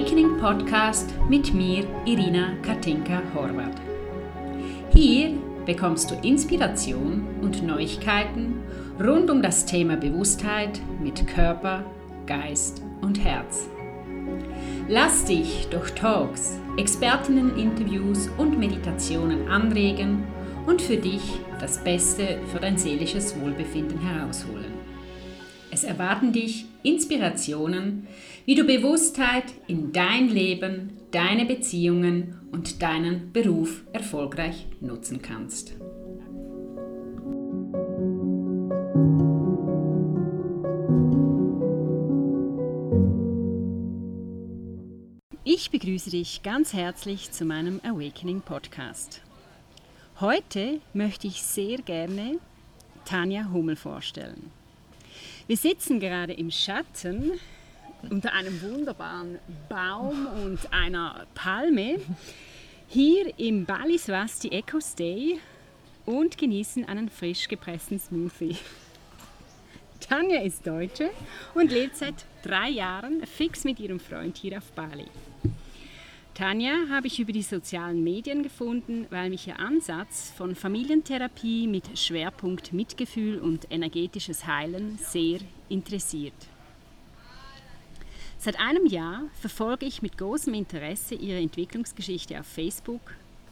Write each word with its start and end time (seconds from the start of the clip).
Awakening 0.00 0.38
Podcast 0.38 1.10
mit 1.28 1.52
mir, 1.52 1.84
Irina 2.06 2.54
Katinka 2.62 3.20
Horvath. 3.34 3.78
Hier 4.94 5.34
bekommst 5.66 6.10
du 6.10 6.14
Inspiration 6.26 7.26
und 7.42 7.62
Neuigkeiten 7.62 8.62
rund 8.98 9.28
um 9.28 9.42
das 9.42 9.66
Thema 9.66 9.98
Bewusstheit 9.98 10.80
mit 11.02 11.26
Körper, 11.26 11.84
Geist 12.24 12.80
und 13.02 13.22
Herz. 13.22 13.68
Lass 14.88 15.26
dich 15.26 15.68
durch 15.70 15.90
Talks, 15.90 16.58
Expertinneninterviews 16.78 18.30
und 18.38 18.58
Meditationen 18.58 19.48
anregen 19.48 20.24
und 20.66 20.80
für 20.80 20.96
dich 20.96 21.40
das 21.60 21.84
Beste 21.84 22.38
für 22.50 22.58
dein 22.58 22.78
seelisches 22.78 23.38
Wohlbefinden 23.38 24.00
herausholen. 24.00 24.72
Es 25.70 25.84
erwarten 25.84 26.32
dich 26.32 26.64
Inspirationen, 26.82 28.08
wie 28.44 28.54
du 28.54 28.64
Bewusstheit 28.64 29.44
in 29.66 29.92
dein 29.92 30.28
Leben, 30.28 30.92
deine 31.10 31.44
Beziehungen 31.44 32.40
und 32.52 32.82
deinen 32.82 33.32
Beruf 33.32 33.84
erfolgreich 33.92 34.66
nutzen 34.80 35.22
kannst. 35.22 35.74
Ich 45.44 45.70
begrüße 45.70 46.10
dich 46.10 46.42
ganz 46.42 46.72
herzlich 46.72 47.32
zu 47.32 47.44
meinem 47.44 47.80
Awakening 47.82 48.40
Podcast. 48.40 49.20
Heute 50.20 50.80
möchte 50.92 51.26
ich 51.26 51.42
sehr 51.42 51.78
gerne 51.78 52.38
Tanja 53.04 53.50
Hummel 53.52 53.76
vorstellen. 53.76 54.50
Wir 55.46 55.56
sitzen 55.56 55.98
gerade 55.98 56.32
im 56.34 56.50
Schatten 56.50 57.32
unter 58.08 58.32
einem 58.32 58.62
wunderbaren 58.62 59.38
Baum 59.68 60.26
und 60.44 60.72
einer 60.72 61.26
Palme 61.34 62.00
hier 62.88 63.38
im 63.38 63.64
Bali 63.66 63.98
Swasti 63.98 64.48
Eco 64.48 64.80
Stay 64.80 65.38
und 66.06 66.38
genießen 66.38 66.84
einen 66.88 67.08
frisch 67.08 67.48
gepressten 67.48 67.98
Smoothie. 67.98 68.56
Tanja 70.00 70.40
ist 70.40 70.66
Deutsche 70.66 71.10
und 71.54 71.70
lebt 71.70 71.96
seit 71.96 72.14
drei 72.42 72.70
Jahren 72.70 73.24
fix 73.26 73.64
mit 73.64 73.78
ihrem 73.78 74.00
Freund 74.00 74.36
hier 74.38 74.58
auf 74.58 74.72
Bali. 74.72 75.06
Tanja 76.34 76.88
habe 76.88 77.06
ich 77.06 77.20
über 77.20 77.32
die 77.32 77.42
sozialen 77.42 78.02
Medien 78.02 78.42
gefunden, 78.42 79.06
weil 79.10 79.28
mich 79.28 79.46
ihr 79.46 79.58
Ansatz 79.58 80.32
von 80.36 80.54
Familientherapie 80.54 81.66
mit 81.66 81.98
Schwerpunkt 81.98 82.72
Mitgefühl 82.72 83.38
und 83.38 83.70
energetisches 83.70 84.46
Heilen 84.46 84.98
sehr 84.98 85.40
interessiert. 85.68 86.32
Seit 88.42 88.58
einem 88.58 88.86
Jahr 88.86 89.24
verfolge 89.38 89.84
ich 89.84 90.00
mit 90.00 90.16
großem 90.16 90.54
Interesse 90.54 91.14
ihre 91.14 91.40
Entwicklungsgeschichte 91.40 92.40
auf 92.40 92.46
Facebook, 92.46 93.02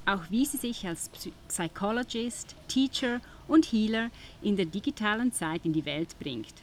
auch 0.07 0.23
wie 0.31 0.47
sie 0.47 0.57
sich 0.57 0.87
als 0.87 1.11
Psychologist, 1.47 2.57
Teacher 2.69 3.21
und 3.49 3.71
Healer 3.71 4.09
in 4.41 4.57
der 4.57 4.65
digitalen 4.65 5.31
Zeit 5.31 5.67
in 5.67 5.75
die 5.75 5.85
Welt 5.85 6.19
bringt, 6.19 6.55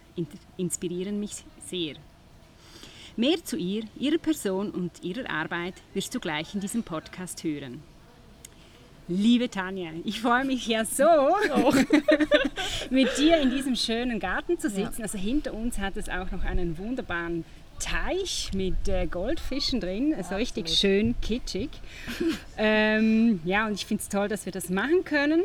inspirieren 0.57 1.19
mich 1.19 1.43
sehr. 1.67 1.97
Mehr 3.15 3.45
zu 3.45 3.57
ihr, 3.57 3.83
ihrer 3.95 4.17
Person 4.17 4.71
und 4.71 5.03
ihrer 5.03 5.29
Arbeit 5.29 5.75
wirst 5.93 6.15
du 6.15 6.19
gleich 6.19 6.55
in 6.55 6.61
diesem 6.61 6.81
Podcast 6.81 7.43
hören. 7.43 7.83
Liebe 9.07 9.51
Tanja, 9.51 9.91
ich 10.03 10.19
freue 10.19 10.45
mich 10.45 10.65
ja 10.65 10.83
so, 10.83 11.03
mit 12.89 13.15
dir 13.19 13.37
in 13.37 13.51
diesem 13.51 13.75
schönen 13.75 14.19
Garten 14.19 14.57
zu 14.57 14.67
sitzen. 14.67 15.01
Ja. 15.01 15.03
Also 15.03 15.19
hinter 15.19 15.53
uns 15.53 15.77
hat 15.77 15.95
es 15.95 16.09
auch 16.09 16.31
noch 16.31 16.43
einen 16.43 16.75
wunderbaren 16.79 17.45
Teich 17.79 18.51
mit 18.53 18.87
äh, 18.87 19.07
Goldfischen 19.07 19.79
drin, 19.79 20.13
also 20.15 20.31
ja, 20.31 20.37
richtig 20.37 20.65
absolut. 20.65 20.79
schön 20.79 21.15
kitschig. 21.21 21.69
ähm, 22.57 23.41
ja, 23.43 23.67
und 23.67 23.73
ich 23.73 23.85
finde 23.85 24.01
es 24.01 24.09
toll, 24.09 24.27
dass 24.27 24.45
wir 24.45 24.51
das 24.51 24.69
machen 24.69 25.03
können, 25.03 25.41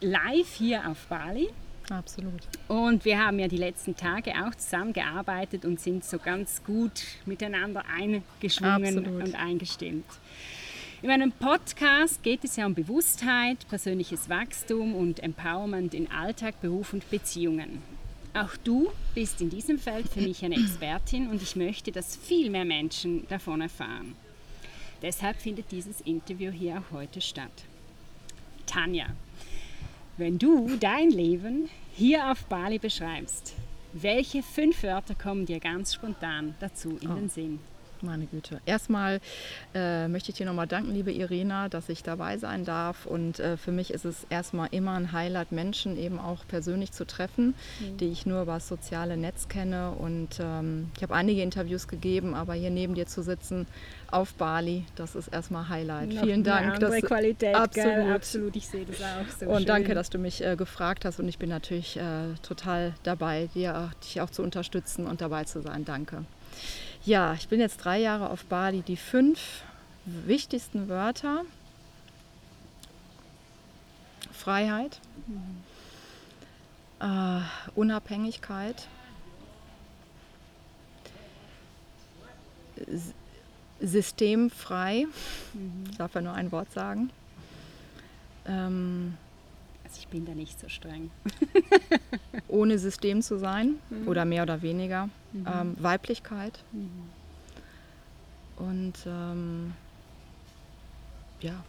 live 0.00 0.54
hier 0.56 0.88
auf 0.88 1.06
Bali. 1.08 1.48
Absolut. 1.90 2.42
Und 2.68 3.04
wir 3.04 3.18
haben 3.18 3.38
ja 3.38 3.48
die 3.48 3.56
letzten 3.56 3.96
Tage 3.96 4.32
auch 4.32 4.54
zusammengearbeitet 4.54 5.64
und 5.64 5.80
sind 5.80 6.04
so 6.04 6.18
ganz 6.18 6.62
gut 6.64 7.02
miteinander 7.24 7.82
eingeschwungen 7.86 8.98
Absolut. 8.98 9.24
und 9.24 9.34
eingestimmt. 9.34 10.04
In 11.00 11.08
meinem 11.08 11.32
Podcast 11.32 12.22
geht 12.22 12.42
es 12.42 12.56
ja 12.56 12.66
um 12.66 12.74
Bewusstheit, 12.74 13.68
persönliches 13.68 14.28
Wachstum 14.28 14.94
und 14.94 15.22
Empowerment 15.22 15.94
in 15.94 16.10
Alltag, 16.10 16.60
Beruf 16.60 16.92
und 16.92 17.08
Beziehungen. 17.08 17.82
Auch 18.34 18.56
du 18.62 18.90
bist 19.14 19.40
in 19.40 19.50
diesem 19.50 19.78
Feld 19.78 20.08
für 20.08 20.20
mich 20.20 20.44
eine 20.44 20.56
Expertin 20.56 21.28
und 21.28 21.42
ich 21.42 21.56
möchte, 21.56 21.90
dass 21.90 22.16
viel 22.16 22.50
mehr 22.50 22.64
Menschen 22.64 23.26
davon 23.28 23.60
erfahren. 23.60 24.14
Deshalb 25.02 25.40
findet 25.40 25.70
dieses 25.70 26.00
Interview 26.02 26.50
hier 26.50 26.78
auch 26.78 26.94
heute 26.94 27.20
statt. 27.20 27.64
Tanja, 28.66 29.06
wenn 30.16 30.38
du 30.38 30.76
dein 30.78 31.10
Leben 31.10 31.70
hier 31.94 32.30
auf 32.30 32.44
Bali 32.46 32.78
beschreibst, 32.78 33.54
welche 33.92 34.42
fünf 34.42 34.82
Wörter 34.82 35.14
kommen 35.14 35.46
dir 35.46 35.60
ganz 35.60 35.94
spontan 35.94 36.54
dazu 36.60 36.98
in 37.00 37.10
oh. 37.10 37.14
den 37.14 37.28
Sinn? 37.28 37.58
Meine 38.02 38.26
Güte. 38.26 38.60
Erstmal 38.66 39.20
äh, 39.74 40.08
möchte 40.08 40.30
ich 40.30 40.36
dir 40.36 40.46
nochmal 40.46 40.66
danken, 40.66 40.92
liebe 40.92 41.12
Irena, 41.12 41.68
dass 41.68 41.88
ich 41.88 42.02
dabei 42.02 42.38
sein 42.38 42.64
darf. 42.64 43.06
Und 43.06 43.40
äh, 43.40 43.56
für 43.56 43.72
mich 43.72 43.92
ist 43.92 44.04
es 44.04 44.26
erstmal 44.30 44.68
immer 44.70 44.94
ein 44.94 45.12
Highlight, 45.12 45.52
Menschen 45.52 45.98
eben 45.98 46.18
auch 46.18 46.46
persönlich 46.46 46.92
zu 46.92 47.06
treffen, 47.06 47.54
mhm. 47.80 47.96
die 47.98 48.08
ich 48.08 48.26
nur 48.26 48.42
über 48.42 48.54
das 48.54 48.68
soziale 48.68 49.16
Netz 49.16 49.48
kenne. 49.48 49.92
Und 49.92 50.38
ähm, 50.40 50.90
ich 50.96 51.02
habe 51.02 51.14
einige 51.14 51.42
Interviews 51.42 51.88
gegeben, 51.88 52.34
aber 52.34 52.54
hier 52.54 52.70
neben 52.70 52.94
dir 52.94 53.06
zu 53.06 53.22
sitzen 53.22 53.66
auf 54.10 54.34
Bali, 54.34 54.84
das 54.96 55.14
ist 55.14 55.28
erstmal 55.28 55.68
Highlight. 55.68 56.14
Noch 56.14 56.22
Vielen 56.22 56.42
Dank. 56.42 56.62
Eine 56.62 56.74
andere 56.74 57.00
das, 57.00 57.02
Qualität, 57.02 57.54
absolut. 57.54 57.94
Gell? 57.94 58.12
absolut. 58.12 58.56
Ich 58.56 58.66
sehe 58.68 58.84
das 58.84 59.00
auch 59.02 59.38
so. 59.38 59.46
Und 59.46 59.58
schön. 59.58 59.66
danke, 59.66 59.94
dass 59.94 60.10
du 60.10 60.18
mich 60.18 60.44
äh, 60.44 60.56
gefragt 60.56 61.04
hast. 61.04 61.20
Und 61.20 61.28
ich 61.28 61.38
bin 61.38 61.50
natürlich 61.50 61.96
äh, 61.96 62.34
total 62.42 62.94
dabei, 63.02 63.48
dir, 63.54 63.90
dich 64.02 64.20
auch 64.20 64.30
zu 64.30 64.42
unterstützen 64.42 65.06
und 65.06 65.20
dabei 65.20 65.44
zu 65.44 65.60
sein. 65.60 65.84
Danke. 65.84 66.24
Ja, 67.04 67.34
ich 67.34 67.48
bin 67.48 67.60
jetzt 67.60 67.78
drei 67.78 67.98
Jahre 67.98 68.30
auf 68.30 68.44
Bali. 68.44 68.82
Die 68.82 68.96
fünf 68.96 69.62
wichtigsten 70.04 70.88
Wörter. 70.88 71.44
Freiheit, 74.38 75.00
mhm. 75.26 75.62
äh, 77.00 77.42
Unabhängigkeit, 77.74 78.86
systemfrei, 83.80 85.06
mhm. 85.52 85.84
ich 85.90 85.98
darf 85.98 86.14
ja 86.14 86.20
nur 86.20 86.32
ein 86.32 86.50
Wort 86.52 86.72
sagen. 86.72 87.10
Ähm, 88.46 89.18
also 89.88 90.00
ich 90.00 90.08
bin 90.08 90.26
da 90.26 90.34
nicht 90.34 90.60
so 90.60 90.68
streng. 90.68 91.10
ohne 92.48 92.78
System 92.78 93.22
zu 93.22 93.38
sein 93.38 93.76
mhm. 93.88 94.08
oder 94.08 94.24
mehr 94.24 94.42
oder 94.42 94.62
weniger. 94.62 95.08
Mhm. 95.32 95.46
Ähm, 95.46 95.76
Weiblichkeit. 95.78 96.62
Mhm. 96.72 97.08
Und 98.56 98.94
ähm, 99.06 99.72
ja, 101.40 101.64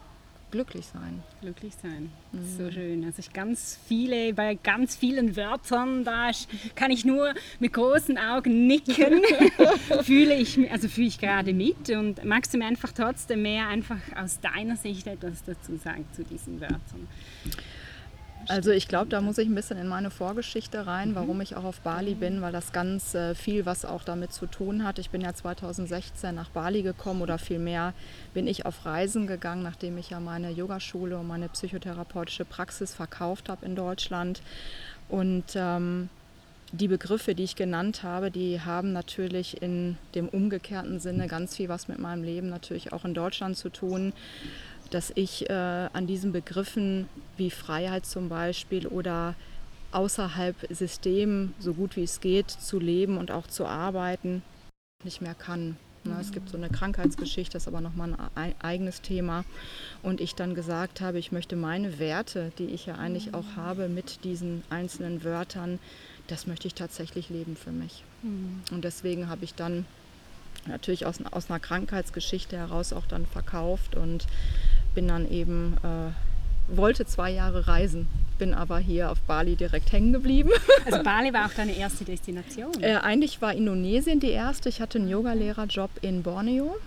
glücklich 0.52 0.88
sein. 0.88 1.24
Glücklich 1.42 1.74
sein, 1.82 2.12
mhm. 2.32 2.58
so 2.58 2.72
schön. 2.72 3.06
Also 3.06 3.20
ich 3.20 3.32
ganz 3.32 3.80
viele, 3.88 4.34
bei 4.34 4.56
ganz 4.56 4.96
vielen 4.96 5.36
Wörtern, 5.36 6.04
da 6.04 6.32
kann 6.76 6.92
ich 6.92 7.06
nur 7.06 7.34
mit 7.60 7.74
großen 7.74 8.18
Augen 8.18 8.68
nicken. 8.68 9.22
fühle 10.04 10.36
ich, 10.36 10.60
also 10.72 10.88
fühle 10.88 11.08
ich 11.08 11.20
gerade 11.20 11.54
mit. 11.54 11.90
Und 11.92 12.26
magst 12.26 12.54
du 12.54 12.58
mir 12.58 12.66
einfach 12.66 12.92
trotzdem 12.92 13.44
mehr 13.44 13.68
einfach 13.68 14.02
aus 14.16 14.40
deiner 14.40 14.76
Sicht 14.76 15.08
etwas 15.08 15.44
dazu 15.46 15.78
sagen 15.78 16.06
zu 16.14 16.24
diesen 16.24 16.60
Wörtern? 16.60 17.08
Also 18.48 18.72
ich 18.72 18.88
glaube, 18.88 19.10
da 19.10 19.22
muss 19.22 19.38
ich 19.38 19.48
ein 19.48 19.56
bisschen 19.56 19.78
in 19.78 19.88
meine 19.88 20.10
Vorgeschichte 20.10 20.88
rein, 20.88 21.14
warum 21.14 21.36
mhm. 21.36 21.42
ich 21.42 21.56
auch 21.56 21.64
auf 21.64 21.82
Bali 21.82 22.16
bin, 22.16 22.42
weil 22.42 22.52
das 22.52 22.72
ganz 22.72 23.14
äh, 23.14 23.36
viel, 23.36 23.66
was 23.66 23.86
auch 23.86 24.04
damit 24.04 24.34
zu 24.34 24.48
tun 24.48 24.84
hat. 24.84 24.98
Ich 24.98 25.10
bin 25.10 25.22
ja 25.22 25.34
2016 25.34 26.34
nach 26.34 26.50
Bali 26.50 26.82
gekommen 26.82 27.22
oder 27.22 27.38
vielmehr 27.38 27.94
bin 28.34 28.48
ich 28.48 28.66
auf 28.66 28.86
Reisen 28.86 29.28
gegangen, 29.28 29.62
nachdem 29.62 29.98
ich 29.98 30.10
ja 30.10 30.20
meine 30.20 30.50
Yogaschule 30.52 31.18
und 31.18 31.28
meine 31.28 31.50
psychotherapeutische 31.50 32.46
Praxis 32.46 32.94
verkauft 32.94 33.50
habe 33.50 33.66
in 33.66 33.76
Deutschland. 33.76 34.42
Und 35.10 35.46
ähm, 35.56 36.10
die 36.72 36.88
Begriffe, 36.88 37.34
die 37.34 37.44
ich 37.44 37.56
genannt 37.56 38.04
habe, 38.04 38.30
die 38.30 38.62
haben 38.62 38.94
natürlich 38.94 39.62
in 39.62 39.98
dem 40.14 40.30
umgekehrten 40.30 41.00
Sinne 41.00 41.28
ganz 41.28 41.56
viel 41.56 41.68
was 41.68 41.88
mit 41.88 42.00
meinem 42.00 42.24
Leben 42.24 42.50
natürlich 42.50 42.94
auch 42.94 43.06
in 43.06 43.14
Deutschland 43.14 43.58
zu 43.58 43.70
tun 43.70 44.14
dass 44.90 45.12
ich 45.16 45.50
äh, 45.50 45.54
an 45.54 46.08
diesen 46.08 46.32
Begriffen 46.32 47.08
wie 47.38 47.52
Freiheit 47.52 48.06
zum 48.06 48.30
Beispiel 48.30 48.88
oder 48.88 49.36
außerhalb 49.92 50.56
System 50.70 51.54
so 51.60 51.74
gut 51.74 51.96
wie 51.96 52.04
es 52.04 52.22
geht 52.22 52.50
zu 52.50 52.80
leben 52.80 53.18
und 53.18 53.32
auch 53.32 53.48
zu 53.48 53.66
arbeiten 53.66 54.44
nicht 55.04 55.22
mehr 55.22 55.36
kann. 55.36 55.78
Ne, 56.04 56.18
es 56.22 56.32
gibt 56.32 56.50
so 56.50 56.58
eine 56.58 56.70
Krankheitsgeschichte, 56.70 57.54
das 57.54 57.64
ist 57.64 57.68
aber 57.68 57.82
nochmal 57.82 58.16
ein 58.36 58.56
eigenes 58.60 59.02
Thema. 59.02 59.44
Und 60.02 60.22
ich 60.22 60.34
dann 60.34 60.56
gesagt 60.56 61.02
habe, 61.02 61.20
ich 61.20 61.32
möchte 61.32 61.56
meine 61.56 62.00
Werte, 62.00 62.52
die 62.58 62.68
ich 62.68 62.86
ja 62.86 62.96
eigentlich 62.96 63.34
auch 63.34 63.58
habe 63.58 63.90
mit 63.90 64.24
diesen 64.24 64.64
einzelnen 64.70 65.24
Wörtern, 65.24 65.80
das 66.28 66.48
möchte 66.48 66.68
ich 66.68 66.74
tatsächlich 66.74 67.30
leben 67.30 67.56
für 67.56 67.72
mich. 67.72 68.04
Mhm. 68.24 68.62
Und 68.72 68.86
deswegen 68.86 69.28
habe 69.28 69.44
ich 69.44 69.56
dann 69.56 69.86
natürlich 70.68 71.06
aus, 71.06 71.20
aus 71.32 71.50
einer 71.50 71.60
Krankheitsgeschichte 71.60 72.58
heraus 72.58 72.94
auch 72.94 73.06
dann 73.06 73.26
verkauft 73.26 73.96
und 73.96 74.26
bin 74.94 75.08
dann 75.08 75.30
eben, 75.30 75.78
äh, 75.84 76.76
wollte 76.76 77.06
zwei 77.06 77.32
Jahre 77.32 77.68
reisen, 77.68 78.08
bin 78.38 78.54
aber 78.54 78.80
hier 78.80 79.12
auf 79.12 79.20
Bali 79.22 79.56
direkt 79.56 79.92
hängen 79.92 80.14
geblieben. 80.14 80.52
Also 80.86 81.04
Bali 81.04 81.34
war 81.34 81.46
auch 81.46 81.54
deine 81.54 81.76
erste 81.76 82.06
Destination? 82.06 82.72
äh, 82.82 82.96
eigentlich 82.96 83.42
war 83.42 83.54
Indonesien 83.54 84.20
die 84.20 84.32
erste. 84.32 84.70
Ich 84.70 84.82
hatte 84.82 84.98
einen 84.98 85.10
Yogalehrerjob 85.10 85.92
in 86.02 86.24
Borneo 86.24 86.78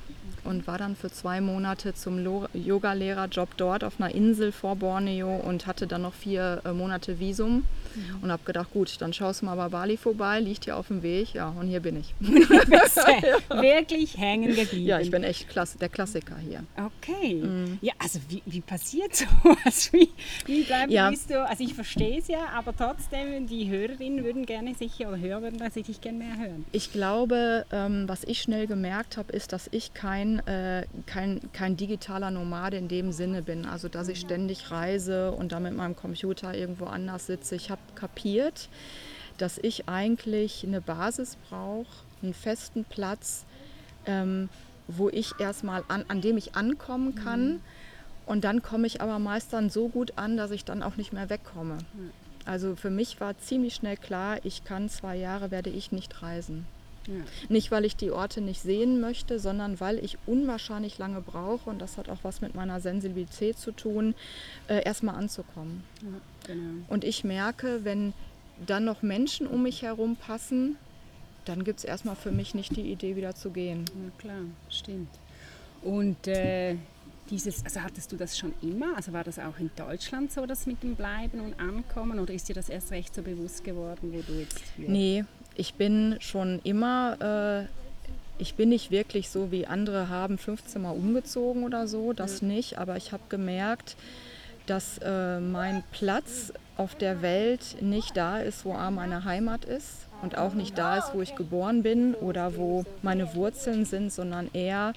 und 0.44 0.66
war 0.66 0.78
dann 0.78 0.96
für 0.96 1.10
zwei 1.10 1.40
Monate 1.40 1.94
zum 1.94 2.24
Yoga-Lehrerjob 2.54 3.56
dort 3.56 3.84
auf 3.84 4.00
einer 4.00 4.12
Insel 4.14 4.50
vor 4.50 4.76
Borneo 4.76 5.36
und 5.36 5.66
hatte 5.66 5.86
dann 5.86 6.02
noch 6.02 6.14
vier 6.14 6.62
äh, 6.64 6.72
Monate 6.72 7.20
Visum 7.20 7.64
mhm. 7.94 8.22
und 8.22 8.32
habe 8.32 8.42
gedacht, 8.44 8.70
gut, 8.72 9.00
dann 9.00 9.12
schaust 9.12 9.42
du 9.42 9.46
mal 9.46 9.56
bei 9.56 9.68
Bali 9.68 9.96
vorbei, 9.96 10.40
liegt 10.40 10.64
hier 10.64 10.76
auf 10.76 10.88
dem 10.88 11.02
Weg, 11.02 11.34
ja, 11.34 11.48
und 11.48 11.68
hier 11.68 11.80
bin 11.80 11.96
ich. 11.96 12.14
ja. 12.20 13.60
Wirklich 13.60 14.16
hängen 14.18 14.54
geblieben. 14.54 14.86
Ja, 14.86 15.00
ich 15.00 15.10
bin 15.10 15.24
echt 15.24 15.48
Klasse, 15.48 15.78
der 15.78 15.88
Klassiker 15.88 16.36
hier. 16.38 16.64
Okay. 16.76 17.34
Mhm. 17.34 17.78
Ja, 17.80 17.92
also 17.98 18.18
wie, 18.28 18.42
wie 18.46 18.60
passiert 18.60 19.14
sowas? 19.42 19.92
Wie, 19.92 20.10
wie 20.46 20.62
bleibst 20.62 20.92
ja. 20.92 21.10
du, 21.10 21.48
also 21.48 21.64
ich 21.64 21.74
verstehe 21.74 22.18
es 22.18 22.28
ja, 22.28 22.46
aber 22.54 22.76
trotzdem, 22.76 23.46
die 23.46 23.68
Hörerinnen 23.68 24.24
würden 24.24 24.46
gerne 24.46 24.74
sicher, 24.74 25.08
oder 25.08 25.18
Hörer 25.18 25.42
würden 25.42 25.70
sich 25.70 26.00
gerne 26.00 26.18
mehr 26.18 26.36
hören. 26.36 26.64
Ich 26.72 26.92
glaube, 26.92 27.66
ähm, 27.72 28.08
was 28.08 28.24
ich 28.24 28.42
schnell 28.42 28.66
gemerkt 28.66 29.16
habe, 29.16 29.32
ist, 29.32 29.52
dass 29.52 29.68
ich 29.72 29.94
kein 29.94 30.40
äh, 30.46 30.86
kein, 31.06 31.40
kein 31.52 31.76
digitaler 31.76 32.30
Nomade 32.30 32.76
in 32.76 32.88
dem 32.88 33.12
Sinne 33.12 33.42
bin. 33.42 33.66
Also 33.66 33.88
dass 33.88 34.08
ich 34.08 34.20
ständig 34.20 34.70
reise 34.70 35.32
und 35.32 35.52
da 35.52 35.60
mit 35.60 35.74
meinem 35.74 35.96
Computer 35.96 36.54
irgendwo 36.54 36.86
anders 36.86 37.26
sitze. 37.26 37.54
Ich 37.54 37.70
habe 37.70 37.81
kapiert, 37.94 38.68
dass 39.38 39.58
ich 39.58 39.88
eigentlich 39.88 40.64
eine 40.64 40.80
Basis 40.80 41.36
brauche, 41.48 41.86
einen 42.22 42.34
festen 42.34 42.84
Platz, 42.84 43.44
ähm, 44.06 44.48
wo 44.88 45.08
ich 45.08 45.32
erstmal 45.38 45.84
an, 45.88 46.04
an 46.08 46.20
dem 46.20 46.36
ich 46.36 46.54
ankommen 46.54 47.14
kann. 47.14 47.54
Mhm. 47.54 47.60
Und 48.26 48.44
dann 48.44 48.62
komme 48.62 48.86
ich 48.86 49.00
aber 49.00 49.18
meist 49.18 49.52
dann 49.52 49.68
so 49.68 49.88
gut 49.88 50.16
an, 50.16 50.36
dass 50.36 50.50
ich 50.52 50.64
dann 50.64 50.82
auch 50.82 50.96
nicht 50.96 51.12
mehr 51.12 51.28
wegkomme. 51.28 51.78
Also 52.44 52.76
für 52.76 52.90
mich 52.90 53.20
war 53.20 53.38
ziemlich 53.38 53.74
schnell 53.74 53.96
klar, 53.96 54.38
ich 54.44 54.64
kann 54.64 54.88
zwei 54.88 55.16
Jahre 55.16 55.50
werde 55.50 55.70
ich 55.70 55.92
nicht 55.92 56.22
reisen. 56.22 56.66
Ja. 57.06 57.14
Nicht, 57.48 57.70
weil 57.70 57.84
ich 57.84 57.96
die 57.96 58.10
Orte 58.10 58.40
nicht 58.40 58.62
sehen 58.62 59.00
möchte, 59.00 59.38
sondern 59.38 59.80
weil 59.80 59.98
ich 59.98 60.18
unwahrscheinlich 60.26 60.98
lange 60.98 61.20
brauche, 61.20 61.68
und 61.68 61.80
das 61.80 61.98
hat 61.98 62.08
auch 62.08 62.18
was 62.22 62.40
mit 62.40 62.54
meiner 62.54 62.80
Sensibilität 62.80 63.58
zu 63.58 63.72
tun, 63.72 64.14
äh, 64.68 64.84
erstmal 64.84 65.16
anzukommen. 65.16 65.82
Ja, 66.02 66.52
genau. 66.54 66.84
Und 66.88 67.04
ich 67.04 67.24
merke, 67.24 67.84
wenn 67.84 68.12
dann 68.66 68.84
noch 68.84 69.02
Menschen 69.02 69.46
um 69.46 69.64
mich 69.64 69.82
herum 69.82 70.16
passen, 70.16 70.76
dann 71.44 71.64
gibt 71.64 71.80
es 71.80 71.84
erstmal 71.84 72.14
für 72.14 72.30
mich 72.30 72.54
nicht 72.54 72.76
die 72.76 72.92
Idee, 72.92 73.16
wieder 73.16 73.34
zu 73.34 73.50
gehen. 73.50 73.84
Ja, 73.86 74.10
klar, 74.18 74.44
stimmt. 74.68 75.08
Und 75.82 76.28
äh, 76.28 76.76
dieses, 77.30 77.64
also 77.64 77.80
hattest 77.82 78.12
du 78.12 78.16
das 78.16 78.38
schon 78.38 78.54
immer? 78.62 78.96
Also 78.96 79.12
war 79.12 79.24
das 79.24 79.38
auch 79.38 79.58
in 79.58 79.70
Deutschland 79.74 80.30
so, 80.30 80.46
das 80.46 80.66
mit 80.66 80.82
dem 80.82 80.94
Bleiben 80.94 81.40
und 81.40 81.58
Ankommen? 81.58 82.20
Oder 82.20 82.34
ist 82.34 82.48
dir 82.48 82.54
das 82.54 82.68
erst 82.68 82.92
recht 82.92 83.14
so 83.14 83.22
bewusst 83.22 83.64
geworden, 83.64 84.12
wo 84.12 84.20
du 84.20 84.38
jetzt 84.38 84.62
hier 84.76 84.88
Nee, 84.88 85.24
ich 85.56 85.74
bin 85.74 86.16
schon 86.20 86.60
immer, 86.64 87.66
äh, 87.68 88.42
ich 88.42 88.54
bin 88.54 88.70
nicht 88.70 88.90
wirklich 88.90 89.28
so 89.28 89.50
wie 89.52 89.66
andere 89.66 90.08
haben 90.08 90.38
15 90.38 90.82
Mal 90.82 90.90
umgezogen 90.90 91.64
oder 91.64 91.86
so, 91.86 92.12
das 92.12 92.40
ja. 92.40 92.48
nicht, 92.48 92.78
aber 92.78 92.96
ich 92.96 93.12
habe 93.12 93.22
gemerkt, 93.28 93.96
dass 94.66 94.98
äh, 94.98 95.40
mein 95.40 95.82
Platz 95.92 96.52
auf 96.76 96.94
der 96.94 97.22
Welt 97.22 97.76
nicht 97.80 98.16
da 98.16 98.38
ist, 98.38 98.64
wo 98.64 98.74
A 98.74 98.90
meine 98.90 99.24
Heimat 99.24 99.64
ist 99.64 100.08
und 100.22 100.38
auch 100.38 100.54
nicht 100.54 100.78
da 100.78 100.98
ist, 100.98 101.14
wo 101.14 101.20
ich 101.20 101.34
geboren 101.34 101.82
bin 101.82 102.14
oder 102.14 102.56
wo 102.56 102.84
meine 103.02 103.34
Wurzeln 103.34 103.84
sind, 103.84 104.12
sondern 104.12 104.48
eher 104.52 104.92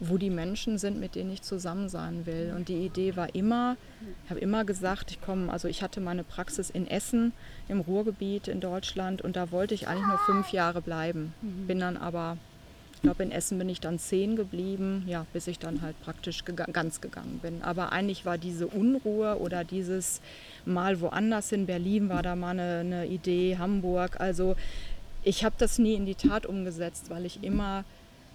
wo 0.00 0.16
die 0.16 0.30
Menschen 0.30 0.78
sind, 0.78 0.98
mit 0.98 1.14
denen 1.14 1.30
ich 1.30 1.42
zusammen 1.42 1.88
sein 1.90 2.24
will. 2.24 2.54
Und 2.56 2.68
die 2.68 2.86
Idee 2.86 3.16
war 3.16 3.34
immer, 3.34 3.76
ich 4.24 4.30
habe 4.30 4.40
immer 4.40 4.64
gesagt, 4.64 5.10
ich 5.10 5.20
komme, 5.20 5.52
also 5.52 5.68
ich 5.68 5.82
hatte 5.82 6.00
meine 6.00 6.24
Praxis 6.24 6.70
in 6.70 6.86
Essen 6.86 7.32
im 7.68 7.80
Ruhrgebiet 7.80 8.48
in 8.48 8.60
Deutschland 8.60 9.20
und 9.20 9.36
da 9.36 9.52
wollte 9.52 9.74
ich 9.74 9.88
eigentlich 9.88 10.06
nur 10.06 10.18
fünf 10.18 10.52
Jahre 10.52 10.80
bleiben. 10.80 11.34
Mhm. 11.42 11.66
Bin 11.66 11.80
dann 11.80 11.98
aber, 11.98 12.38
ich 12.94 13.02
glaube 13.02 13.22
in 13.22 13.30
Essen 13.30 13.58
bin 13.58 13.68
ich 13.68 13.80
dann 13.80 13.98
zehn 13.98 14.36
geblieben, 14.36 15.04
ja, 15.06 15.26
bis 15.34 15.46
ich 15.46 15.58
dann 15.58 15.82
halt 15.82 16.00
praktisch 16.02 16.46
gega 16.46 16.64
ganz 16.64 17.02
gegangen 17.02 17.38
bin. 17.42 17.62
Aber 17.62 17.92
eigentlich 17.92 18.24
war 18.24 18.38
diese 18.38 18.66
Unruhe 18.68 19.38
oder 19.38 19.64
dieses 19.64 20.22
mal 20.64 21.02
woanders 21.02 21.52
in 21.52 21.66
Berlin 21.66 22.08
war 22.08 22.22
da 22.22 22.36
mal 22.36 22.58
eine, 22.58 22.78
eine 22.80 23.06
Idee, 23.06 23.58
Hamburg, 23.58 24.18
also 24.18 24.56
ich 25.22 25.44
habe 25.44 25.54
das 25.58 25.78
nie 25.78 25.92
in 25.92 26.06
die 26.06 26.14
Tat 26.14 26.46
umgesetzt, 26.46 27.10
weil 27.10 27.26
ich 27.26 27.44
immer 27.44 27.84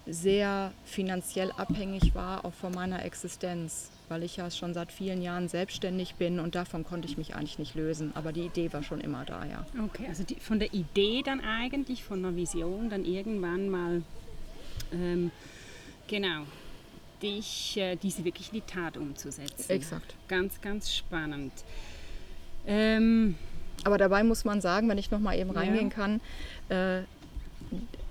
sehr 0.08 0.72
finanziell 0.84 1.52
abhängig 1.52 2.14
war, 2.14 2.46
auch 2.46 2.54
von 2.54 2.74
meiner 2.74 3.04
Existenz, 3.04 3.90
weil 4.08 4.24
ich 4.24 4.38
ja 4.38 4.52
schon 4.52 4.74
seit 4.74 4.92
vielen 4.92 5.22
Jahren 5.22 5.48
selbstständig 5.48 6.16
bin 6.16 6.40
und 6.40 6.56
davon 6.56 6.84
konnte 6.84 7.08
ich 7.08 7.18
mich 7.18 7.36
eigentlich 7.36 7.58
nicht 7.58 7.76
lösen. 7.76 8.12
Aber 8.16 8.32
die 8.32 8.46
Idee 8.46 8.72
war 8.72 8.84
schon 8.84 9.02
immer 9.02 9.26
da, 9.26 9.46
ja. 9.46 9.66
Okay, 9.84 10.06
also 10.08 10.24
die, 10.24 10.36
von 10.36 10.60
der 10.60 10.74
Idee 10.74 11.24
dann 11.24 11.42
eigentlich, 11.42 12.04
von 12.04 12.22
der 12.22 12.36
Vision 12.36 12.90
dann 12.90 13.04
irgendwann 13.04 13.70
mal, 13.70 14.04
ähm, 14.92 15.32
genau, 16.08 16.44
dich, 17.22 17.78
äh, 17.78 17.96
diese 17.96 18.24
wirklich 18.24 18.50
in 18.50 18.62
die 18.62 18.62
Tat 18.62 18.98
umzusetzen. 18.98 19.72
Exakt. 19.72 20.16
Ganz, 20.28 20.62
ganz 20.62 20.94
spannend. 20.94 21.52
Ähm, 22.68 23.36
aber 23.84 23.98
dabei 23.98 24.24
muss 24.24 24.46
man 24.46 24.62
sagen, 24.62 24.88
wenn 24.90 24.98
ich 24.98 25.12
noch 25.12 25.20
mal 25.20 25.38
eben 25.38 25.52
reingehen 25.52 25.90
ja. 25.90 25.96
kann, 25.96 26.22
äh, 26.70 27.04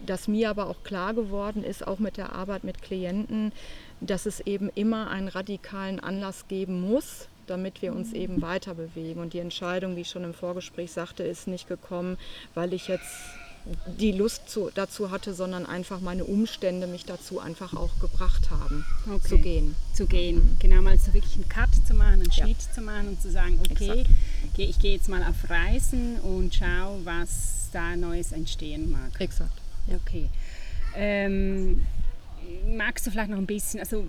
dass 0.05 0.29
mir 0.29 0.51
aber 0.51 0.69
auch 0.69 0.83
klar 0.85 1.15
geworden 1.15 1.65
ist, 1.65 1.87
auch 1.87 1.99
mit 1.99 2.17
der 2.17 2.33
Arbeit 2.33 2.65
mit 2.65 2.83
Klienten, 2.83 3.53
dass 4.01 4.27
es 4.27 4.41
eben 4.41 4.71
immer 4.75 5.11
einen 5.11 5.29
radikalen 5.29 6.01
Anlass 6.01 6.47
geben 6.49 6.81
muss, 6.81 7.29
damit 7.47 7.83
wir 7.83 7.93
uns 7.93 8.13
eben 8.13 8.43
weiter 8.43 8.75
bewegen. 8.75 9.21
Und 9.21 9.33
die 9.33 9.39
Entscheidung, 9.39 9.97
wie 9.97 10.03
ich 10.03 10.11
schon 10.11 10.25
im 10.25 10.35
Vorgespräch 10.35 10.93
sagte, 10.93 11.23
ist 11.23 11.47
nicht 11.47 11.69
gekommen, 11.69 12.17
weil 12.55 12.73
ich 12.73 12.89
jetzt 12.89 13.11
die 13.99 14.13
Lust 14.13 14.49
zu, 14.49 14.71
dazu 14.75 15.11
hatte, 15.11 15.33
sondern 15.33 15.65
einfach 15.65 16.01
meine 16.01 16.25
Umstände 16.25 16.87
mich 16.87 17.07
dazu 17.07 17.41
einfach 17.41 17.75
auch 17.75 17.99
gebracht 17.99 18.51
haben, 18.51 18.85
okay. 19.09 19.29
zu 19.29 19.39
gehen. 19.39 19.77
Zu 19.95 20.07
gehen, 20.07 20.57
genau 20.59 20.83
mal 20.83 20.99
so 20.99 21.15
wirklich 21.15 21.35
einen 21.37 21.49
Cut 21.49 21.71
zu 21.87 21.95
machen, 21.95 22.15
einen 22.15 22.31
ja. 22.31 22.45
Schnitt 22.45 22.61
zu 22.61 22.83
machen 22.83 23.09
und 23.09 23.23
zu 23.23 23.31
sagen, 23.31 23.59
okay, 23.71 24.01
Exakt. 24.01 24.59
ich 24.59 24.79
gehe 24.79 24.93
jetzt 24.93 25.09
mal 25.09 25.23
auf 25.23 25.49
Reisen 25.49 26.21
und 26.21 26.55
schau, 26.55 26.99
was 27.05 27.69
da 27.73 27.97
Neues 27.97 28.33
entstehen 28.33 28.93
mag. 28.93 29.19
Exakt. 29.19 29.64
Okay. 29.89 30.29
Ähm, 30.97 31.85
magst 32.67 33.07
du 33.07 33.11
vielleicht 33.11 33.31
noch 33.31 33.39
ein 33.39 33.47
bisschen, 33.47 33.81
also 33.81 34.07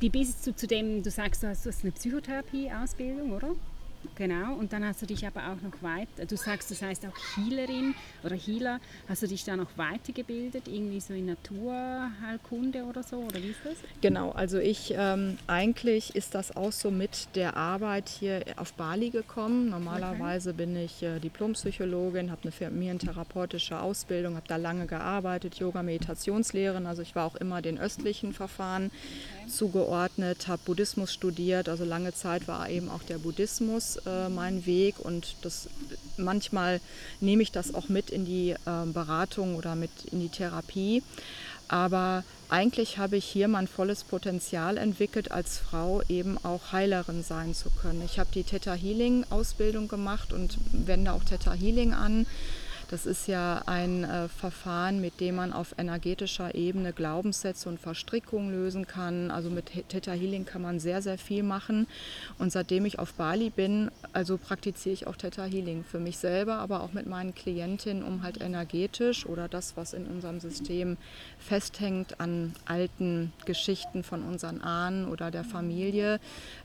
wie 0.00 0.08
bist 0.08 0.46
du 0.46 0.54
zu 0.54 0.66
dem, 0.66 1.02
du 1.02 1.10
sagst, 1.10 1.42
du 1.42 1.48
hast, 1.48 1.64
du 1.64 1.70
hast 1.70 1.82
eine 1.82 1.92
Psychotherapie-Ausbildung, 1.92 3.32
oder? 3.32 3.54
Genau, 4.16 4.54
und 4.54 4.72
dann 4.72 4.84
hast 4.84 5.02
du 5.02 5.06
dich 5.06 5.26
aber 5.26 5.40
auch 5.48 5.60
noch 5.62 5.82
weiter, 5.82 6.26
du 6.26 6.36
sagst, 6.36 6.70
das 6.70 6.82
heißt 6.82 7.06
auch 7.06 7.36
Healerin 7.36 7.94
oder 8.22 8.36
Healer, 8.36 8.80
hast 9.08 9.22
du 9.22 9.26
dich 9.26 9.44
da 9.44 9.56
noch 9.56 9.76
weitergebildet, 9.76 10.68
irgendwie 10.68 11.00
so 11.00 11.14
in 11.14 11.26
Naturheilkunde 11.26 12.84
oder 12.84 13.02
so, 13.02 13.16
oder 13.16 13.42
wie 13.42 13.48
ist 13.48 13.60
das? 13.64 13.74
Genau, 14.00 14.30
also 14.30 14.58
ich, 14.58 14.94
ähm, 14.96 15.38
eigentlich 15.46 16.14
ist 16.14 16.34
das 16.34 16.56
auch 16.56 16.72
so 16.72 16.90
mit 16.90 17.28
der 17.34 17.56
Arbeit 17.56 18.08
hier 18.08 18.44
auf 18.56 18.72
Bali 18.74 19.10
gekommen. 19.10 19.70
Normalerweise 19.70 20.50
okay. 20.50 20.64
bin 20.64 20.76
ich 20.76 21.02
äh, 21.02 21.18
Diplompsychologin, 21.18 22.30
habe 22.30 22.42
eine 22.42 22.52
familientherapeutische 22.52 23.80
Ausbildung, 23.80 24.36
habe 24.36 24.46
da 24.48 24.56
lange 24.56 24.86
gearbeitet, 24.86 25.56
Yoga-Meditationslehrerin, 25.56 26.86
also 26.86 27.02
ich 27.02 27.14
war 27.14 27.26
auch 27.26 27.36
immer 27.36 27.62
den 27.62 27.78
östlichen 27.78 28.32
Verfahren 28.32 28.90
okay. 29.40 29.50
zugeordnet, 29.50 30.48
habe 30.48 30.62
Buddhismus 30.64 31.12
studiert, 31.12 31.68
also 31.68 31.84
lange 31.84 32.12
Zeit 32.12 32.46
war 32.48 32.68
eben 32.68 32.88
auch 32.88 33.02
der 33.02 33.18
Buddhismus 33.18 33.93
äh, 34.06 34.28
mein 34.28 34.66
Weg 34.66 34.98
und 34.98 35.36
das, 35.42 35.68
manchmal 36.16 36.80
nehme 37.20 37.42
ich 37.42 37.52
das 37.52 37.74
auch 37.74 37.88
mit 37.88 38.10
in 38.10 38.24
die 38.24 38.50
äh, 38.50 38.86
Beratung 38.86 39.56
oder 39.56 39.74
mit 39.74 39.90
in 40.10 40.20
die 40.20 40.28
Therapie. 40.28 41.02
Aber 41.68 42.24
eigentlich 42.48 42.98
habe 42.98 43.16
ich 43.16 43.24
hier 43.24 43.48
mein 43.48 43.66
volles 43.66 44.04
Potenzial 44.04 44.76
entwickelt, 44.76 45.32
als 45.32 45.58
Frau 45.58 46.02
eben 46.08 46.36
auch 46.44 46.72
Heilerin 46.72 47.22
sein 47.22 47.54
zu 47.54 47.70
können. 47.70 48.02
Ich 48.04 48.18
habe 48.18 48.30
die 48.34 48.44
Theta 48.44 48.74
Healing 48.74 49.24
Ausbildung 49.30 49.88
gemacht 49.88 50.32
und 50.32 50.58
wende 50.72 51.12
auch 51.12 51.24
Theta 51.24 51.52
Healing 51.52 51.94
an. 51.94 52.26
Das 52.90 53.06
ist 53.06 53.28
ja 53.28 53.62
ein 53.66 54.04
äh, 54.04 54.28
Verfahren, 54.28 55.00
mit 55.00 55.20
dem 55.20 55.36
man 55.36 55.52
auf 55.52 55.74
energetischer 55.78 56.54
Ebene 56.54 56.92
Glaubenssätze 56.92 57.68
und 57.68 57.80
Verstrickungen 57.80 58.50
lösen 58.50 58.86
kann. 58.86 59.30
Also 59.30 59.50
mit 59.50 59.70
Theta 59.88 60.12
Healing 60.12 60.44
kann 60.44 60.62
man 60.62 60.80
sehr, 60.80 61.00
sehr 61.02 61.18
viel 61.18 61.42
machen. 61.42 61.86
Und 62.38 62.52
seitdem 62.52 62.84
ich 62.84 62.98
auf 62.98 63.14
Bali 63.14 63.50
bin, 63.50 63.90
also 64.12 64.36
praktiziere 64.36 64.92
ich 64.92 65.06
auch 65.06 65.16
Theta 65.16 65.44
Healing 65.44 65.84
für 65.84 65.98
mich 65.98 66.18
selber, 66.18 66.56
aber 66.56 66.82
auch 66.82 66.92
mit 66.92 67.06
meinen 67.06 67.34
Klientinnen, 67.34 68.02
um 68.02 68.22
halt 68.22 68.40
energetisch 68.40 69.26
oder 69.26 69.48
das, 69.48 69.76
was 69.76 69.92
in 69.92 70.06
unserem 70.06 70.40
System 70.40 70.96
festhängt 71.38 72.20
an 72.20 72.54
alten 72.66 73.32
Geschichten 73.44 74.02
von 74.02 74.22
unseren 74.22 74.60
Ahnen 74.60 75.08
oder 75.08 75.30
der 75.30 75.44
Familie, 75.44 76.20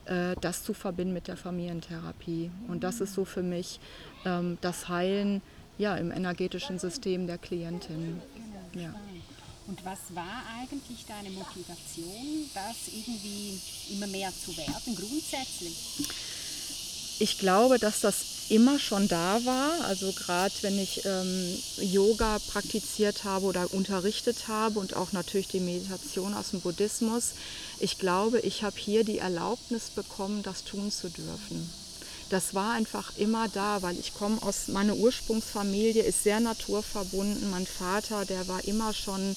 äh, 0.06 0.36
das 0.42 0.64
zu 0.64 0.74
verbinden 0.74 1.14
mit 1.14 1.28
der 1.28 1.38
Familientherapie. 1.38 2.52
Und 2.68 2.84
das 2.84 3.02
ist 3.02 3.14
so 3.14 3.26
für 3.26 3.44
mich 3.44 3.80
ähm, 4.26 4.58
das 4.62 4.90
Heilen 4.90 5.42
ja, 5.80 5.96
im 5.96 6.12
energetischen 6.12 6.78
System 6.78 7.26
der 7.26 7.40
Klientin. 7.40 8.22
Genau, 8.74 8.86
ja. 8.86 8.94
Und 9.66 9.84
was 9.86 10.00
war 10.14 10.44
eigentlich 10.60 11.06
deine 11.08 11.30
Motivation, 11.30 12.50
das 12.54 12.94
irgendwie 12.94 13.60
immer 13.94 14.08
mehr 14.08 14.32
zu 14.32 14.56
werden, 14.58 14.96
grundsätzlich? 14.96 15.76
Ich 17.20 17.38
glaube, 17.38 17.80
dass 17.80 18.02
das 18.02 18.40
immer 18.50 18.80
schon 18.80 19.08
da 19.08 19.40
war. 19.46 19.86
Also 19.86 20.12
gerade 20.12 20.54
wenn 20.62 20.80
ich 20.80 21.06
ähm, 21.06 21.58
Yoga 21.78 22.40
praktiziert 22.48 23.24
habe 23.24 23.46
oder 23.46 23.72
unterrichtet 23.74 24.48
habe 24.48 24.80
und 24.80 24.96
auch 24.96 25.12
natürlich 25.12 25.50
die 25.50 25.60
Meditation 25.60 26.34
aus 26.34 26.50
dem 26.50 26.62
Buddhismus. 26.62 27.34
Ich 27.80 28.00
glaube, 28.00 28.40
ich 28.40 28.64
habe 28.64 28.78
hier 28.78 29.04
die 29.04 29.20
Erlaubnis 29.20 29.92
bekommen, 29.92 30.44
das 30.44 30.64
tun 30.64 30.92
zu 30.92 31.10
dürfen. 31.10 31.70
Das 32.30 32.54
war 32.54 32.74
einfach 32.74 33.18
immer 33.18 33.48
da, 33.48 33.82
weil 33.82 33.98
ich 33.98 34.14
komme 34.14 34.42
aus, 34.44 34.68
meine 34.68 34.94
Ursprungsfamilie 34.94 36.04
ist 36.04 36.24
sehr 36.24 36.40
naturverbunden. 36.40 37.50
Mein 37.50 37.66
Vater, 37.66 38.24
der 38.26 38.48
war 38.48 38.64
immer 38.66 38.94
schon 38.94 39.36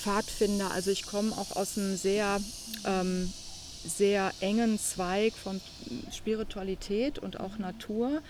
Pfadfinder. 0.00 0.70
Also 0.70 0.92
ich 0.92 1.06
komme 1.06 1.32
auch 1.32 1.56
aus 1.56 1.76
einem 1.76 1.96
sehr, 1.96 2.40
ähm, 2.84 3.32
sehr 3.84 4.32
engen 4.40 4.78
Zweig 4.78 5.34
von 5.34 5.60
Spiritualität 6.12 7.18
und 7.18 7.40
auch 7.40 7.58
Natur. 7.58 8.22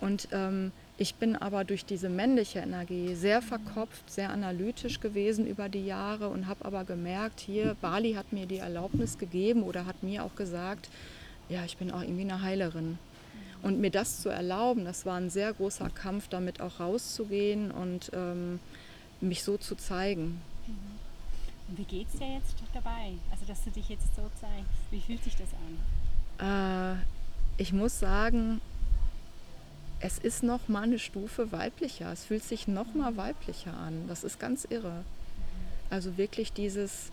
Und 0.00 0.28
ähm, 0.32 0.72
ich 0.96 1.16
bin 1.16 1.36
aber 1.36 1.64
durch 1.64 1.84
diese 1.84 2.08
männliche 2.08 2.60
Energie 2.60 3.14
sehr 3.14 3.42
verkopft, 3.42 4.10
sehr 4.10 4.30
analytisch 4.30 5.00
gewesen 5.00 5.46
über 5.46 5.68
die 5.68 5.84
Jahre 5.84 6.28
und 6.28 6.46
habe 6.46 6.64
aber 6.64 6.84
gemerkt, 6.84 7.40
hier, 7.40 7.76
Bali 7.80 8.14
hat 8.14 8.32
mir 8.32 8.46
die 8.46 8.58
Erlaubnis 8.58 9.18
gegeben 9.18 9.64
oder 9.64 9.86
hat 9.86 10.02
mir 10.02 10.24
auch 10.24 10.34
gesagt, 10.34 10.88
ja, 11.48 11.64
ich 11.64 11.76
bin 11.76 11.90
auch 11.90 12.00
irgendwie 12.00 12.22
eine 12.22 12.40
Heilerin. 12.40 12.98
Und 13.64 13.80
mir 13.80 13.90
das 13.90 14.20
zu 14.20 14.28
erlauben, 14.28 14.84
das 14.84 15.06
war 15.06 15.16
ein 15.16 15.30
sehr 15.30 15.54
großer 15.54 15.88
Kampf, 15.88 16.28
damit 16.28 16.60
auch 16.60 16.80
rauszugehen 16.80 17.70
und 17.70 18.10
ähm, 18.12 18.60
mich 19.22 19.42
so 19.42 19.56
zu 19.56 19.74
zeigen. 19.74 20.42
Und 21.68 21.78
wie 21.78 21.84
geht 21.84 22.06
es 22.12 22.18
dir 22.18 22.34
jetzt 22.34 22.56
dabei? 22.74 23.14
Also, 23.30 23.46
dass 23.46 23.64
du 23.64 23.70
dich 23.70 23.88
jetzt 23.88 24.14
so 24.14 24.22
zeigst. 24.38 24.68
Wie 24.90 25.00
fühlt 25.00 25.24
sich 25.24 25.34
das 25.36 25.48
an? 26.38 26.98
Äh, 26.98 27.62
ich 27.62 27.72
muss 27.72 27.98
sagen, 27.98 28.60
es 30.00 30.18
ist 30.18 30.42
noch 30.42 30.68
mal 30.68 30.82
eine 30.82 30.98
Stufe 30.98 31.50
weiblicher. 31.50 32.12
Es 32.12 32.26
fühlt 32.26 32.44
sich 32.44 32.68
noch 32.68 32.92
mal 32.92 33.16
weiblicher 33.16 33.72
an. 33.72 34.06
Das 34.08 34.24
ist 34.24 34.38
ganz 34.38 34.66
irre. 34.68 35.04
Also 35.88 36.18
wirklich 36.18 36.52
dieses, 36.52 37.10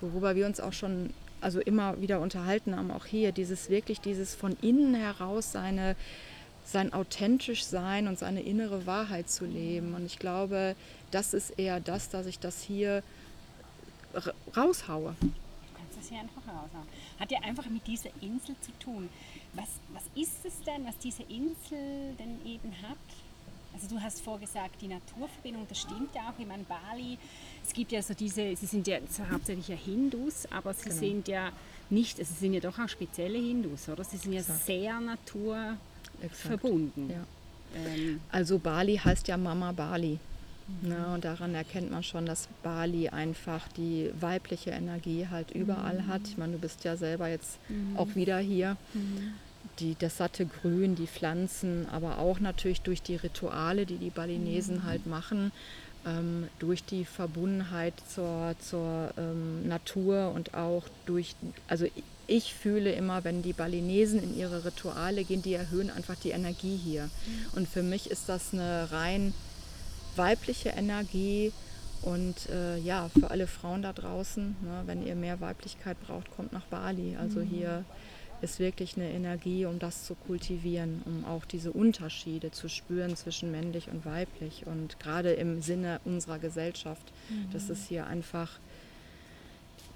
worüber 0.00 0.34
wir 0.34 0.46
uns 0.46 0.60
auch 0.60 0.72
schon 0.72 1.12
also 1.42 1.60
immer 1.60 2.00
wieder 2.00 2.20
unterhalten 2.20 2.76
haben, 2.76 2.90
auch 2.90 3.06
hier, 3.06 3.32
dieses 3.32 3.70
wirklich 3.70 4.00
dieses 4.00 4.34
von 4.34 4.56
innen 4.62 4.94
heraus 4.94 5.52
seine 5.52 5.96
sein 6.64 6.92
authentisch 6.92 7.64
sein 7.64 8.06
und 8.06 8.18
seine 8.18 8.40
innere 8.40 8.86
Wahrheit 8.86 9.28
zu 9.28 9.44
leben. 9.44 9.94
Und 9.94 10.06
ich 10.06 10.18
glaube, 10.18 10.76
das 11.10 11.34
ist 11.34 11.50
eher 11.58 11.80
das, 11.80 12.08
dass 12.08 12.26
ich 12.26 12.38
das 12.38 12.62
hier 12.62 13.02
raushaue. 14.56 15.16
Du 15.20 15.28
kannst 15.76 15.98
das 15.98 16.08
hier 16.08 16.20
einfach 16.20 16.42
raushauen. 16.46 16.86
Hat 17.18 17.30
ja 17.30 17.40
einfach 17.40 17.66
mit 17.66 17.86
dieser 17.86 18.10
Insel 18.20 18.54
zu 18.60 18.70
tun. 18.78 19.08
Was, 19.54 19.68
was 19.92 20.04
ist 20.14 20.44
es 20.44 20.62
denn, 20.64 20.86
was 20.86 20.96
diese 20.98 21.22
Insel 21.24 22.14
denn 22.18 22.40
eben 22.46 22.72
hat? 22.82 22.96
Also 23.74 23.88
du 23.88 24.00
hast 24.00 24.20
vorgesagt, 24.20 24.80
die 24.82 24.88
Naturverbindung, 24.88 25.66
das 25.68 25.80
stimmt 25.80 26.14
ja 26.14 26.28
auch. 26.28 26.38
Ich 26.38 26.46
meine, 26.46 26.64
Bali, 26.64 27.18
es 27.64 27.72
gibt 27.72 27.92
ja 27.92 28.02
so 28.02 28.14
diese, 28.14 28.56
sie 28.56 28.66
sind 28.66 28.86
ja 28.86 28.98
hauptsächlich 29.30 29.68
ja 29.68 29.76
Hindus, 29.76 30.46
aber 30.50 30.74
sie 30.74 30.90
genau. 30.90 31.00
sind 31.00 31.28
ja 31.28 31.50
nicht, 31.90 32.18
also 32.18 32.32
sie 32.32 32.40
sind 32.40 32.54
ja 32.54 32.60
doch 32.60 32.78
auch 32.78 32.88
spezielle 32.88 33.38
Hindus, 33.38 33.88
oder? 33.88 34.04
Sie 34.04 34.16
sind 34.16 34.32
ja 34.32 34.40
Exakt. 34.40 34.66
sehr 34.66 35.00
naturverbunden. 35.00 37.10
Ja. 37.10 37.24
Ähm. 37.74 38.20
Also 38.30 38.58
Bali 38.58 38.96
heißt 38.96 39.28
ja 39.28 39.36
Mama 39.36 39.72
Bali. 39.72 40.18
Ne, 40.80 41.06
und 41.12 41.24
daran 41.24 41.54
erkennt 41.54 41.90
man 41.90 42.02
schon, 42.02 42.24
dass 42.24 42.48
Bali 42.62 43.08
einfach 43.08 43.68
die 43.76 44.10
weibliche 44.18 44.70
Energie 44.70 45.26
halt 45.28 45.50
überall 45.50 46.02
mhm. 46.02 46.06
hat. 46.06 46.22
Ich 46.24 46.38
meine, 46.38 46.52
du 46.52 46.58
bist 46.58 46.84
ja 46.84 46.96
selber 46.96 47.28
jetzt 47.28 47.58
mhm. 47.68 47.96
auch 47.96 48.14
wieder 48.14 48.38
hier. 48.38 48.76
Die, 49.78 49.96
das 49.98 50.18
satte 50.18 50.46
Grün, 50.46 50.94
die 50.94 51.06
Pflanzen, 51.06 51.88
aber 51.90 52.18
auch 52.18 52.40
natürlich 52.40 52.82
durch 52.82 53.02
die 53.02 53.16
Rituale, 53.16 53.86
die 53.86 53.96
die 53.96 54.10
Balinesen 54.10 54.76
mhm. 54.76 54.84
halt 54.84 55.06
machen, 55.06 55.50
ähm, 56.06 56.48
durch 56.58 56.84
die 56.84 57.04
Verbundenheit 57.04 57.94
zur, 58.08 58.54
zur 58.60 59.12
ähm, 59.16 59.66
Natur 59.66 60.32
und 60.34 60.54
auch 60.54 60.84
durch, 61.06 61.34
also 61.68 61.86
ich 62.26 62.54
fühle 62.54 62.92
immer, 62.92 63.24
wenn 63.24 63.42
die 63.42 63.52
Balinesen 63.52 64.22
in 64.22 64.36
ihre 64.36 64.64
Rituale 64.64 65.24
gehen, 65.24 65.42
die 65.42 65.54
erhöhen 65.54 65.90
einfach 65.90 66.16
die 66.16 66.30
Energie 66.30 66.76
hier. 66.76 67.04
Mhm. 67.04 67.46
Und 67.56 67.68
für 67.68 67.82
mich 67.82 68.10
ist 68.10 68.28
das 68.28 68.52
eine 68.52 68.90
rein 68.90 69.34
weibliche 70.16 70.70
Energie. 70.70 71.52
Und 72.02 72.48
äh, 72.50 72.78
ja, 72.78 73.08
für 73.16 73.30
alle 73.30 73.46
Frauen 73.46 73.82
da 73.82 73.92
draußen, 73.92 74.56
ne, 74.62 74.82
wenn 74.86 75.06
ihr 75.06 75.14
mehr 75.14 75.40
Weiblichkeit 75.40 75.96
braucht, 76.04 76.34
kommt 76.34 76.52
nach 76.52 76.64
Bali. 76.64 77.16
Also 77.16 77.40
mhm. 77.40 77.44
hier 77.44 77.84
ist 78.42 78.58
wirklich 78.58 78.96
eine 78.96 79.10
Energie, 79.10 79.64
um 79.66 79.78
das 79.78 80.04
zu 80.04 80.14
kultivieren, 80.14 81.02
um 81.04 81.24
auch 81.24 81.44
diese 81.44 81.72
Unterschiede 81.72 82.50
zu 82.50 82.68
spüren 82.68 83.16
zwischen 83.16 83.50
männlich 83.50 83.88
und 83.88 84.04
weiblich. 84.04 84.66
Und 84.66 84.98
gerade 85.00 85.32
im 85.32 85.62
Sinne 85.62 86.00
unserer 86.04 86.38
Gesellschaft, 86.38 87.12
mhm. 87.28 87.50
dass 87.52 87.68
es 87.68 87.86
hier 87.86 88.06
einfach 88.06 88.58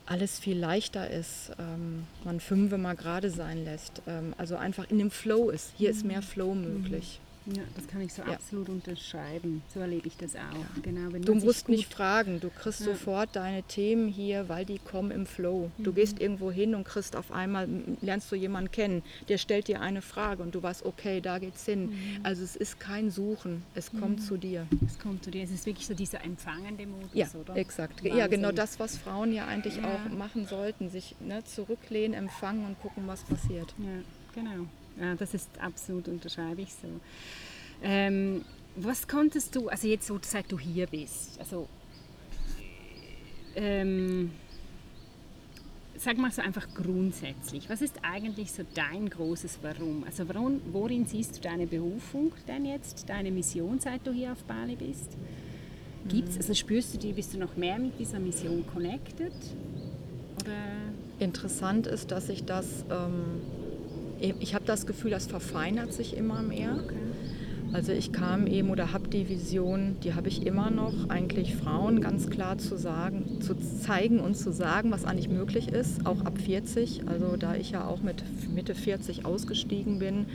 alles 0.07 0.39
viel 0.39 0.57
leichter 0.57 1.11
ist, 1.11 1.51
ähm, 1.59 2.05
man 2.25 2.39
fünfe 2.39 2.79
mal 2.79 2.95
gerade 2.95 3.31
sein 3.31 3.65
lässt, 3.65 4.03
ähm, 4.07 4.35
also 4.39 4.57
einfach 4.57 4.89
in 4.89 4.99
dem 4.99 5.11
Flow 5.11 5.51
ist. 5.51 5.73
Hier 5.77 5.91
mhm. 5.91 5.97
ist 5.97 6.05
mehr 6.07 6.23
Flow 6.23 6.55
möglich. 6.55 7.21
Ja, 7.55 7.63
das 7.77 7.87
kann 7.87 8.01
ich 8.01 8.13
so 8.13 8.23
ja. 8.23 8.33
absolut 8.33 8.69
unterschreiben. 8.69 9.63
So 9.73 9.81
erlebe 9.81 10.09
ich 10.09 10.17
das 10.17 10.35
auch. 10.35 10.39
Ja. 10.39 10.67
Genau, 10.83 11.11
du 11.11 11.35
musst 11.35 11.69
nicht 11.69 11.93
fragen, 11.93 12.41
du 12.41 12.51
kriegst 12.51 12.81
ja. 12.81 12.87
sofort 12.87 13.37
deine 13.37 13.63
Themen 13.63 14.09
hier, 14.09 14.49
weil 14.49 14.65
die 14.65 14.79
kommen 14.79 15.13
im 15.13 15.27
Flow. 15.27 15.71
Mhm. 15.79 15.85
Du 15.85 15.93
gehst 15.93 16.21
irgendwo 16.21 16.51
hin 16.51 16.75
und 16.75 16.85
kriegst 16.85 17.15
auf 17.15 17.31
einmal, 17.31 17.69
lernst 18.01 18.33
du 18.33 18.37
jemanden 18.37 18.73
kennen, 18.73 19.03
der 19.29 19.39
stellt 19.39 19.69
dir 19.69 19.81
eine 19.81 20.03
Frage 20.03 20.43
und 20.43 20.55
du 20.55 20.63
weißt, 20.63 20.85
okay, 20.85 21.21
da 21.21 21.39
geht's 21.39 21.65
hin. 21.65 21.91
Mhm. 21.91 22.21
Also 22.25 22.43
es 22.43 22.57
ist 22.57 22.81
kein 22.81 23.11
Suchen, 23.11 23.63
es 23.75 23.93
mhm. 23.93 24.01
kommt 24.01 24.23
zu 24.23 24.37
dir. 24.37 24.67
Es 24.85 24.99
kommt 24.99 25.23
zu 25.23 25.31
dir. 25.31 25.45
Es 25.45 25.51
ist 25.51 25.67
wirklich 25.67 25.87
so 25.87 25.95
dieser 25.95 26.25
empfangende 26.25 26.87
Modus, 26.87 27.11
ja, 27.13 27.29
oder? 27.41 27.57
Exakt. 27.57 28.03
Wahnsinn. 28.03 28.19
Ja, 28.19 28.27
genau 28.27 28.51
das, 28.51 28.81
was 28.81 28.97
Frauen 28.97 29.33
ja 29.33 29.47
eigentlich 29.47 29.79
auch 29.85 30.11
machen 30.11 30.47
sollten, 30.47 30.91
sich 30.91 31.15
ne, 31.21 31.45
zurücklehnen, 31.45 32.15
empfangen 32.15 32.65
und 32.65 32.81
gucken, 32.81 33.05
was 33.07 33.23
passiert. 33.23 33.75
Ja, 33.79 34.03
genau. 34.35 34.67
Ja, 35.01 35.15
das 35.15 35.35
ist 35.35 35.49
absolut, 35.61 36.09
unterschreibe 36.09 36.63
ich 36.63 36.73
so. 36.73 36.89
Ähm, 37.83 38.45
was 38.77 39.07
konntest 39.07 39.55
du, 39.55 39.69
also 39.69 39.89
jetzt 39.89 40.07
so 40.07 40.19
seit 40.23 40.51
du 40.51 40.59
hier 40.59 40.87
bist, 40.87 41.39
also 41.39 41.69
ähm, 43.55 44.31
sag 45.97 46.19
mal 46.19 46.31
so 46.31 46.43
einfach 46.43 46.69
grundsätzlich, 46.75 47.69
was 47.69 47.83
ist 47.83 47.97
eigentlich 48.03 48.53
so 48.53 48.63
dein 48.75 49.09
großes 49.09 49.59
Warum? 49.63 50.05
Also 50.05 50.29
warum, 50.29 50.61
worin 50.73 51.07
siehst 51.07 51.37
du 51.37 51.41
deine 51.41 51.67
Berufung 51.67 52.33
denn 52.47 52.65
jetzt, 52.67 53.09
deine 53.09 53.31
Mission, 53.31 53.79
seit 53.81 54.07
du 54.07 54.13
hier 54.13 54.33
auf 54.33 54.43
Bali 54.45 54.77
bist? 54.77 55.17
Gibt's, 56.09 56.35
mhm. 56.35 56.41
also 56.41 56.55
spürst 56.55 56.95
du 56.95 56.99
die, 56.99 57.13
bist 57.13 57.35
du 57.35 57.39
noch 57.39 57.57
mehr 57.57 57.79
mit 57.79 57.99
dieser 57.99 58.19
Mission 58.19 58.65
connected? 58.67 59.33
Oder? 60.41 60.55
Interessant 61.19 61.87
ist, 61.87 62.11
dass 62.11 62.29
ich 62.29 62.45
das 62.45 62.85
ähm, 62.91 63.41
ich 64.21 64.55
habe 64.55 64.65
das 64.65 64.87
Gefühl, 64.87 65.11
das 65.11 65.27
verfeinert 65.27 65.93
sich 65.93 66.17
immer 66.17 66.43
mehr. 66.43 66.79
Okay. 66.85 66.95
Also 67.73 67.93
ich 67.93 68.13
kam 68.13 68.47
eben 68.47 68.71
oder 68.71 68.93
habe 68.93 69.09
die 69.09 69.29
Vision, 69.29 69.97
die 70.03 70.15
habe 70.15 70.29
ich 70.29 70.47
immer 70.47 70.71
noch, 70.71 71.11
eigentlich 71.11 71.55
Frauen 71.57 72.01
ganz 72.01 72.31
klar 72.31 72.59
zu 72.59 72.77
sagen, 72.77 73.41
zu 73.41 73.55
zeigen 73.55 74.21
und 74.21 74.37
zu 74.37 74.53
sagen, 74.53 74.91
was 74.93 75.05
eigentlich 75.05 75.29
möglich 75.29 75.69
ist, 75.69 76.07
auch 76.07 76.25
ab 76.25 76.39
40. 76.39 77.09
Also 77.09 77.37
da 77.37 77.55
ich 77.55 77.73
ja 77.73 77.85
auch 77.85 78.03
mit 78.03 78.23
Mitte 78.55 78.75
40 78.75 79.27
ausgestiegen 79.27 79.99
bin, 79.99 80.27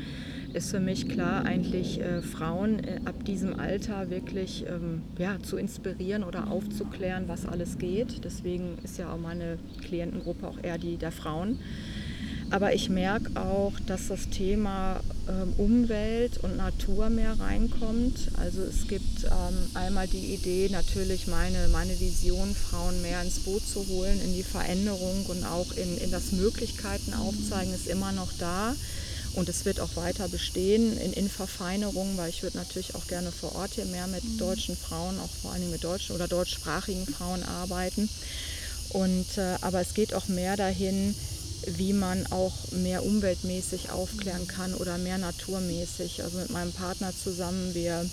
ist 0.54 0.72
für 0.72 0.80
mich 0.80 1.08
klar, 1.08 1.46
eigentlich 1.46 2.02
äh, 2.02 2.22
Frauen 2.22 2.84
äh, 2.84 3.00
ab 3.06 3.24
diesem 3.26 3.60
Alter 3.60 4.10
wirklich 4.10 4.66
ähm, 4.68 5.02
ja, 5.18 5.40
zu 5.42 5.58
inspirieren 5.58 6.24
oder 6.24 6.52
aufzuklären, 6.52 7.24
was 7.28 7.46
alles 7.46 7.78
geht. 7.78 8.26
Deswegen 8.26 8.78
ist 8.84 8.98
ja 8.98 9.12
auch 9.12 9.20
meine 9.20 9.58
Klientengruppe 9.82 10.48
auch 10.48 10.58
eher 10.62 10.78
die 10.78 10.98
der 10.98 11.12
Frauen. 11.12 11.60
Aber 12.52 12.74
ich 12.74 12.90
merke 12.90 13.40
auch, 13.40 13.72
dass 13.88 14.10
das 14.10 14.30
Thema 14.30 15.00
ähm, 15.30 15.54
Umwelt 15.58 16.38
und 16.44 16.58
Natur 16.58 17.10
mehr 17.10 17.40
reinkommt. 17.40 18.30
Also 18.38 18.62
es 18.62 18.90
gibt 18.90 19.24
ähm, 19.24 19.72
einmal 19.74 20.06
die 20.08 20.34
Idee, 20.34 20.68
natürlich 20.70 21.28
meine, 21.28 21.70
meine 21.70 21.98
Vision, 21.98 22.54
Frauen 22.54 23.02
mehr 23.02 23.22
ins 23.22 23.40
Boot 23.40 23.66
zu 23.66 23.88
holen, 23.88 24.20
in 24.22 24.34
die 24.34 24.44
Veränderung 24.44 25.26
und 25.28 25.46
auch 25.46 25.72
in, 25.78 25.98
in 26.00 26.12
das 26.12 26.34
Möglichkeiten 26.34 27.14
aufzeigen, 27.14 27.74
ist 27.74 27.88
immer 27.88 28.12
noch 28.12 28.34
da. 28.38 28.76
Und 29.34 29.48
es 29.48 29.64
wird 29.64 29.80
auch 29.80 29.96
weiter 29.96 30.28
bestehen 30.28 30.98
in, 30.98 31.14
in 31.14 31.30
Verfeinerung, 31.30 32.18
weil 32.18 32.30
ich 32.30 32.44
würde 32.44 32.58
natürlich 32.58 32.96
auch 32.96 33.08
gerne 33.08 33.32
vor 33.32 33.56
Ort 33.56 33.76
hier 33.76 33.86
mehr 33.86 34.08
mit 34.08 34.26
mhm. 34.26 34.38
deutschen 34.38 34.76
Frauen, 34.76 35.18
auch 35.22 35.30
vor 35.42 35.54
allem 35.54 35.72
mit 35.72 35.86
deutschen 35.86 36.16
oder 36.18 36.28
deutschsprachigen 36.28 37.06
Frauen 37.06 37.44
arbeiten. 37.44 38.10
Und, 38.90 39.38
äh, 39.38 39.56
aber 39.62 39.80
es 39.80 39.94
geht 39.94 40.14
auch 40.14 40.28
mehr 40.28 40.58
dahin, 40.58 41.16
wie 41.66 41.94
man 41.94 42.26
auch 42.28 42.72
mehr 42.72 43.04
umweltmäßig 43.06 43.92
aufklären 43.92 44.48
kann 44.48 44.74
oder 44.74 44.98
mehr 44.98 45.18
naturmäßig. 45.18 46.24
Also 46.24 46.38
mit 46.38 46.50
meinem 46.50 46.72
Partner 46.72 47.14
zusammen, 47.16 47.74
wir 47.74 48.10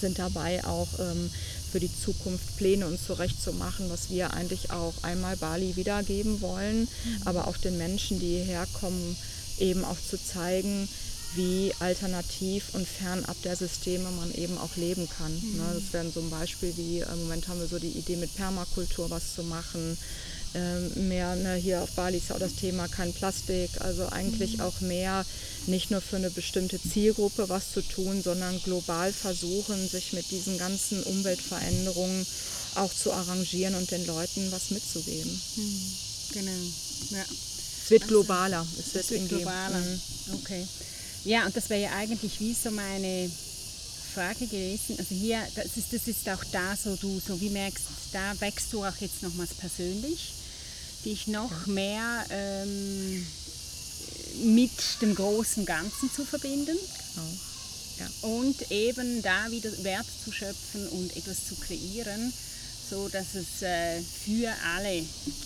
sind 0.00 0.18
dabei 0.18 0.64
auch 0.64 0.88
ähm, 0.98 1.30
für 1.70 1.80
die 1.80 1.90
Zukunft 1.92 2.56
Pläne 2.56 2.86
uns 2.86 3.04
zurechtzumachen, 3.06 3.90
was 3.90 4.10
wir 4.10 4.34
eigentlich 4.34 4.70
auch 4.70 4.94
einmal 5.02 5.36
Bali 5.36 5.76
wiedergeben 5.76 6.40
wollen, 6.40 6.80
mhm. 6.80 7.22
aber 7.24 7.48
auch 7.48 7.56
den 7.56 7.78
Menschen, 7.78 8.20
die 8.20 8.36
hierher 8.36 8.66
kommen, 8.80 9.16
eben 9.58 9.84
auch 9.84 9.98
zu 9.98 10.22
zeigen, 10.22 10.88
wie 11.34 11.72
alternativ 11.80 12.74
und 12.74 12.86
fernab 12.86 13.36
der 13.42 13.56
Systeme 13.56 14.10
man 14.10 14.32
eben 14.34 14.58
auch 14.58 14.76
leben 14.76 15.08
kann. 15.18 15.32
Mhm. 15.32 15.56
Ne, 15.56 15.64
das 15.74 15.92
wäre 15.92 16.10
so 16.10 16.20
ein 16.20 16.30
Beispiel 16.30 16.72
wie, 16.76 17.00
im 17.00 17.22
Moment 17.22 17.48
haben 17.48 17.60
wir 17.60 17.68
so 17.68 17.78
die 17.78 17.88
Idee 17.88 18.16
mit 18.16 18.34
Permakultur 18.36 19.10
was 19.10 19.34
zu 19.34 19.42
machen. 19.42 19.98
Ähm, 20.56 21.08
mehr 21.08 21.36
ne, 21.36 21.54
hier 21.56 21.82
auf 21.82 21.90
Bali 21.90 22.16
ist 22.16 22.32
auch 22.32 22.38
das 22.38 22.54
Thema 22.54 22.88
kein 22.88 23.12
Plastik, 23.12 23.68
also 23.80 24.06
eigentlich 24.08 24.56
mhm. 24.56 24.62
auch 24.62 24.80
mehr 24.80 25.26
nicht 25.66 25.90
nur 25.90 26.00
für 26.00 26.16
eine 26.16 26.30
bestimmte 26.30 26.80
Zielgruppe 26.80 27.50
was 27.50 27.72
zu 27.72 27.82
tun, 27.82 28.22
sondern 28.22 28.58
global 28.62 29.12
versuchen, 29.12 29.86
sich 29.86 30.14
mit 30.14 30.30
diesen 30.30 30.56
ganzen 30.56 31.02
Umweltveränderungen 31.02 32.26
auch 32.76 32.92
zu 32.92 33.12
arrangieren 33.12 33.74
und 33.74 33.90
den 33.90 34.06
Leuten 34.06 34.50
was 34.50 34.70
mitzugeben. 34.70 35.42
Mhm. 35.56 35.92
Genau. 36.32 36.52
Ja. 37.10 37.24
Es 37.84 37.90
wird 37.90 38.08
globaler. 38.08 38.66
Es 38.78 38.94
wird, 38.94 39.04
es 39.04 39.10
wird 39.10 39.28
globaler. 39.28 39.78
Mhm. 39.78 40.00
Okay. 40.42 40.66
Ja, 41.24 41.44
und 41.44 41.54
das 41.54 41.68
wäre 41.68 41.82
ja 41.82 41.90
eigentlich 41.92 42.40
wie 42.40 42.54
so 42.54 42.70
meine 42.70 43.30
Frage 44.14 44.46
gewesen. 44.46 44.96
Also 44.98 45.14
hier, 45.14 45.46
das 45.54 45.76
ist, 45.76 45.92
das 45.92 46.08
ist 46.08 46.26
auch 46.30 46.42
da 46.50 46.74
so, 46.74 46.96
du 46.96 47.20
so 47.20 47.38
wie 47.42 47.50
merkst, 47.50 47.84
da 48.12 48.32
wächst 48.40 48.72
du 48.72 48.82
auch 48.82 48.96
jetzt 49.00 49.22
nochmals 49.22 49.52
persönlich, 49.52 50.32
dich 51.06 51.28
noch 51.28 51.66
mehr 51.66 52.26
ähm, 52.30 53.26
mit 54.54 54.72
dem 55.00 55.14
großen 55.14 55.64
Ganzen 55.64 56.12
zu 56.12 56.24
verbinden. 56.24 56.76
Genau. 57.14 57.28
Ja. 57.98 58.28
Und 58.28 58.70
eben 58.70 59.22
da 59.22 59.50
wieder 59.50 59.70
Wert 59.84 60.06
zu 60.22 60.30
schöpfen 60.30 60.86
und 60.88 61.16
etwas 61.16 61.46
zu 61.46 61.54
kreieren, 61.54 62.32
so 62.90 63.08
dass 63.08 63.34
es 63.34 63.62
äh, 63.62 64.02
für 64.02 64.52
alle 64.74 65.02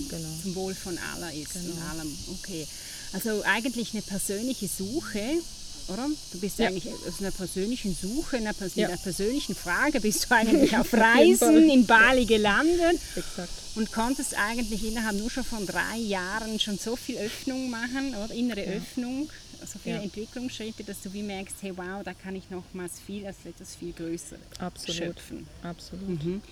genau. 0.08 0.28
zum 0.42 0.54
Wohl 0.56 0.74
von 0.74 0.98
aller 0.98 1.32
ist. 1.32 1.52
Genau. 1.52 1.80
allem. 1.90 2.18
Okay. 2.40 2.66
Also 3.12 3.42
eigentlich 3.44 3.92
eine 3.92 4.02
persönliche 4.02 4.68
Suche 4.68 5.40
oder? 5.88 6.08
Du 6.32 6.40
bist 6.40 6.58
ja. 6.58 6.68
eigentlich 6.68 6.86
aus 6.88 7.20
einer 7.20 7.30
persönlichen 7.30 7.94
Suche, 7.94 8.36
einer, 8.36 8.52
pers 8.52 8.74
ja. 8.74 8.88
einer 8.88 8.96
persönlichen 8.96 9.54
Frage, 9.54 10.00
bist 10.00 10.26
du 10.28 10.34
eigentlich 10.34 10.76
auf 10.76 10.92
Reisen 10.92 11.68
in 11.68 11.86
Bali 11.86 12.26
gelandet 12.26 13.00
Exakt. 13.16 13.50
und 13.74 13.92
konntest 13.92 14.34
eigentlich 14.38 14.86
innerhalb 14.86 15.16
nur 15.16 15.30
schon 15.30 15.44
von 15.44 15.66
drei 15.66 15.96
Jahren 15.98 16.58
schon 16.60 16.78
so 16.78 16.96
viel 16.96 17.18
Öffnung 17.18 17.70
machen, 17.70 18.14
oder? 18.14 18.34
innere 18.34 18.64
ja. 18.64 18.72
Öffnung, 18.72 19.28
so 19.66 19.78
viele. 19.78 19.98
Entwicklungsschritte, 19.98 20.84
dass 20.84 21.02
du 21.02 21.12
wie 21.12 21.22
merkst, 21.22 21.56
hey 21.60 21.72
wow, 21.76 22.02
da 22.04 22.14
kann 22.14 22.34
ich 22.34 22.50
nochmals 22.50 22.94
viel, 23.04 23.26
also 23.26 23.48
etwas 23.48 23.74
viel 23.74 23.92
größer 23.92 24.36
Absolut. 24.58 24.96
schöpfen. 24.96 25.46
Absolut. 25.62 26.24
Mhm. 26.24 26.42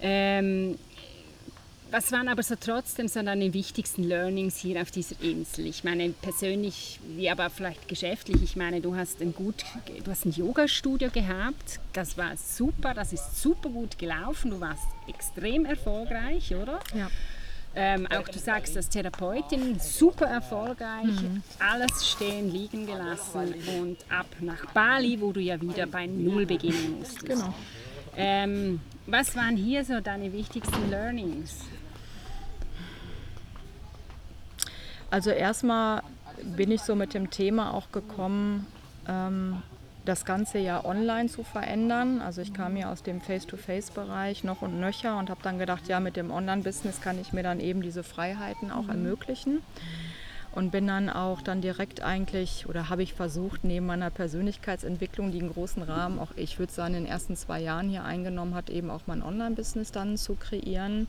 Ähm, 0.00 0.78
was 1.90 2.12
waren 2.12 2.28
aber 2.28 2.42
so 2.42 2.54
trotzdem 2.58 3.08
so 3.08 3.22
deine 3.22 3.52
wichtigsten 3.52 4.02
Learnings 4.02 4.56
hier 4.56 4.80
auf 4.82 4.90
dieser 4.90 5.20
Insel? 5.20 5.66
Ich 5.66 5.84
meine 5.84 6.10
persönlich, 6.10 7.00
wie 7.16 7.30
aber 7.30 7.48
vielleicht 7.50 7.88
geschäftlich. 7.88 8.42
Ich 8.42 8.56
meine, 8.56 8.80
du 8.80 8.96
hast 8.96 9.20
ein 9.20 9.34
gut, 9.34 9.64
du 10.04 10.10
hast 10.10 10.26
ein 10.26 10.32
Yoga-Studio 10.32 11.10
gehabt. 11.10 11.80
Das 11.92 12.18
war 12.18 12.36
super, 12.36 12.92
das 12.94 13.12
ist 13.12 13.40
super 13.40 13.68
gut 13.68 13.98
gelaufen. 13.98 14.50
Du 14.50 14.60
warst 14.60 14.86
extrem 15.08 15.64
erfolgreich, 15.64 16.54
oder? 16.54 16.80
Ja. 16.94 17.08
Ähm, 17.78 18.06
auch 18.06 18.26
du 18.26 18.38
sagst 18.38 18.74
als 18.76 18.88
Therapeutin 18.88 19.78
super 19.78 20.24
erfolgreich, 20.24 21.04
mhm. 21.04 21.42
alles 21.58 22.08
stehen 22.08 22.50
liegen 22.50 22.86
gelassen 22.86 23.54
und 23.78 23.98
ab 24.08 24.24
nach 24.40 24.64
Bali, 24.72 25.20
wo 25.20 25.30
du 25.30 25.40
ja 25.40 25.60
wieder 25.60 25.86
bei 25.86 26.06
Null 26.06 26.46
beginnen 26.46 26.96
musstest. 26.98 27.26
Genau. 27.26 27.54
Ähm, 28.16 28.80
was 29.06 29.36
waren 29.36 29.58
hier 29.58 29.84
so 29.84 30.00
deine 30.00 30.32
wichtigsten 30.32 30.88
Learnings? 30.88 31.56
Also 35.10 35.30
erstmal 35.30 36.02
bin 36.42 36.70
ich 36.70 36.82
so 36.82 36.94
mit 36.94 37.14
dem 37.14 37.30
Thema 37.30 37.72
auch 37.74 37.92
gekommen, 37.92 38.66
ähm, 39.08 39.62
das 40.04 40.24
Ganze 40.24 40.58
ja 40.58 40.84
online 40.84 41.28
zu 41.28 41.42
verändern. 41.42 42.20
Also 42.20 42.40
ich 42.40 42.54
kam 42.54 42.76
ja 42.76 42.92
aus 42.92 43.02
dem 43.02 43.20
Face-to-Face-Bereich 43.20 44.44
noch 44.44 44.62
und 44.62 44.80
nöcher 44.80 45.18
und 45.18 45.30
habe 45.30 45.40
dann 45.42 45.58
gedacht, 45.58 45.88
ja, 45.88 46.00
mit 46.00 46.16
dem 46.16 46.30
Online-Business 46.30 47.00
kann 47.00 47.20
ich 47.20 47.32
mir 47.32 47.42
dann 47.42 47.60
eben 47.60 47.82
diese 47.82 48.02
Freiheiten 48.02 48.70
auch 48.70 48.88
ermöglichen. 48.88 49.62
Und 50.52 50.70
bin 50.70 50.86
dann 50.86 51.10
auch 51.10 51.42
dann 51.42 51.60
direkt 51.60 52.02
eigentlich, 52.02 52.66
oder 52.66 52.88
habe 52.88 53.02
ich 53.02 53.12
versucht, 53.12 53.62
neben 53.62 53.84
meiner 53.84 54.08
Persönlichkeitsentwicklung, 54.08 55.30
die 55.30 55.40
einen 55.40 55.52
großen 55.52 55.82
Rahmen, 55.82 56.18
auch 56.18 56.30
ich 56.34 56.58
würde 56.58 56.72
sagen, 56.72 56.94
in 56.94 57.04
den 57.04 57.12
ersten 57.12 57.36
zwei 57.36 57.60
Jahren 57.60 57.90
hier 57.90 58.04
eingenommen 58.04 58.54
hat, 58.54 58.70
eben 58.70 58.90
auch 58.90 59.02
mein 59.04 59.22
Online-Business 59.22 59.92
dann 59.92 60.16
zu 60.16 60.34
kreieren 60.34 61.08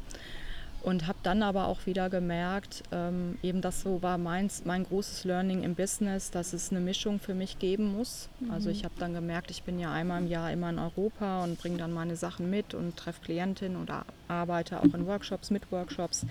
und 0.83 1.07
habe 1.07 1.17
dann 1.23 1.43
aber 1.43 1.67
auch 1.67 1.85
wieder 1.85 2.09
gemerkt, 2.09 2.83
ähm, 2.91 3.37
eben 3.43 3.61
das 3.61 3.81
so 3.81 4.01
war 4.01 4.17
mein, 4.17 4.49
mein 4.63 4.83
großes 4.83 5.23
Learning 5.25 5.63
im 5.63 5.75
Business, 5.75 6.31
dass 6.31 6.53
es 6.53 6.71
eine 6.71 6.79
Mischung 6.79 7.19
für 7.19 7.33
mich 7.33 7.59
geben 7.59 7.91
muss. 7.91 8.29
Mhm. 8.39 8.51
Also 8.51 8.69
ich 8.69 8.83
habe 8.83 8.93
dann 8.99 9.13
gemerkt, 9.13 9.51
ich 9.51 9.63
bin 9.63 9.79
ja 9.79 9.91
einmal 9.91 10.21
im 10.21 10.27
Jahr 10.27 10.51
immer 10.51 10.69
in 10.69 10.79
Europa 10.79 11.43
und 11.43 11.59
bringe 11.59 11.77
dann 11.77 11.91
meine 11.93 12.15
Sachen 12.15 12.49
mit 12.49 12.73
und 12.73 12.95
treffe 12.95 13.21
Klientinnen 13.21 13.81
oder 13.81 14.05
arbeite 14.27 14.79
auch 14.79 14.93
in 14.93 15.07
Workshops 15.07 15.49
mit 15.49 15.71
Workshops 15.71 16.25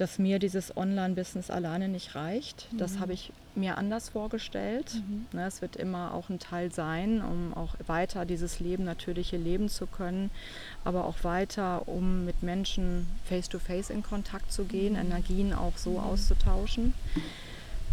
dass 0.00 0.18
mir 0.18 0.38
dieses 0.38 0.76
Online-Business 0.76 1.50
alleine 1.50 1.88
nicht 1.88 2.14
reicht. 2.14 2.66
Das 2.72 2.94
mhm. 2.94 3.00
habe 3.00 3.12
ich 3.12 3.32
mir 3.54 3.76
anders 3.76 4.08
vorgestellt. 4.08 4.94
Mhm. 4.94 5.26
Ne, 5.32 5.46
es 5.46 5.60
wird 5.60 5.76
immer 5.76 6.14
auch 6.14 6.30
ein 6.30 6.38
Teil 6.38 6.72
sein, 6.72 7.22
um 7.22 7.52
auch 7.52 7.74
weiter 7.86 8.24
dieses 8.24 8.60
Leben, 8.60 8.84
natürliche 8.84 9.36
leben 9.36 9.68
zu 9.68 9.86
können, 9.86 10.30
aber 10.84 11.04
auch 11.04 11.22
weiter, 11.22 11.86
um 11.86 12.24
mit 12.24 12.42
Menschen 12.42 13.06
face-to-face 13.26 13.90
-face 13.90 13.92
in 13.92 14.02
Kontakt 14.02 14.50
zu 14.52 14.64
gehen, 14.64 14.94
mhm. 14.94 15.00
Energien 15.00 15.52
auch 15.52 15.76
so 15.76 15.92
mhm. 15.92 15.98
auszutauschen. 15.98 16.94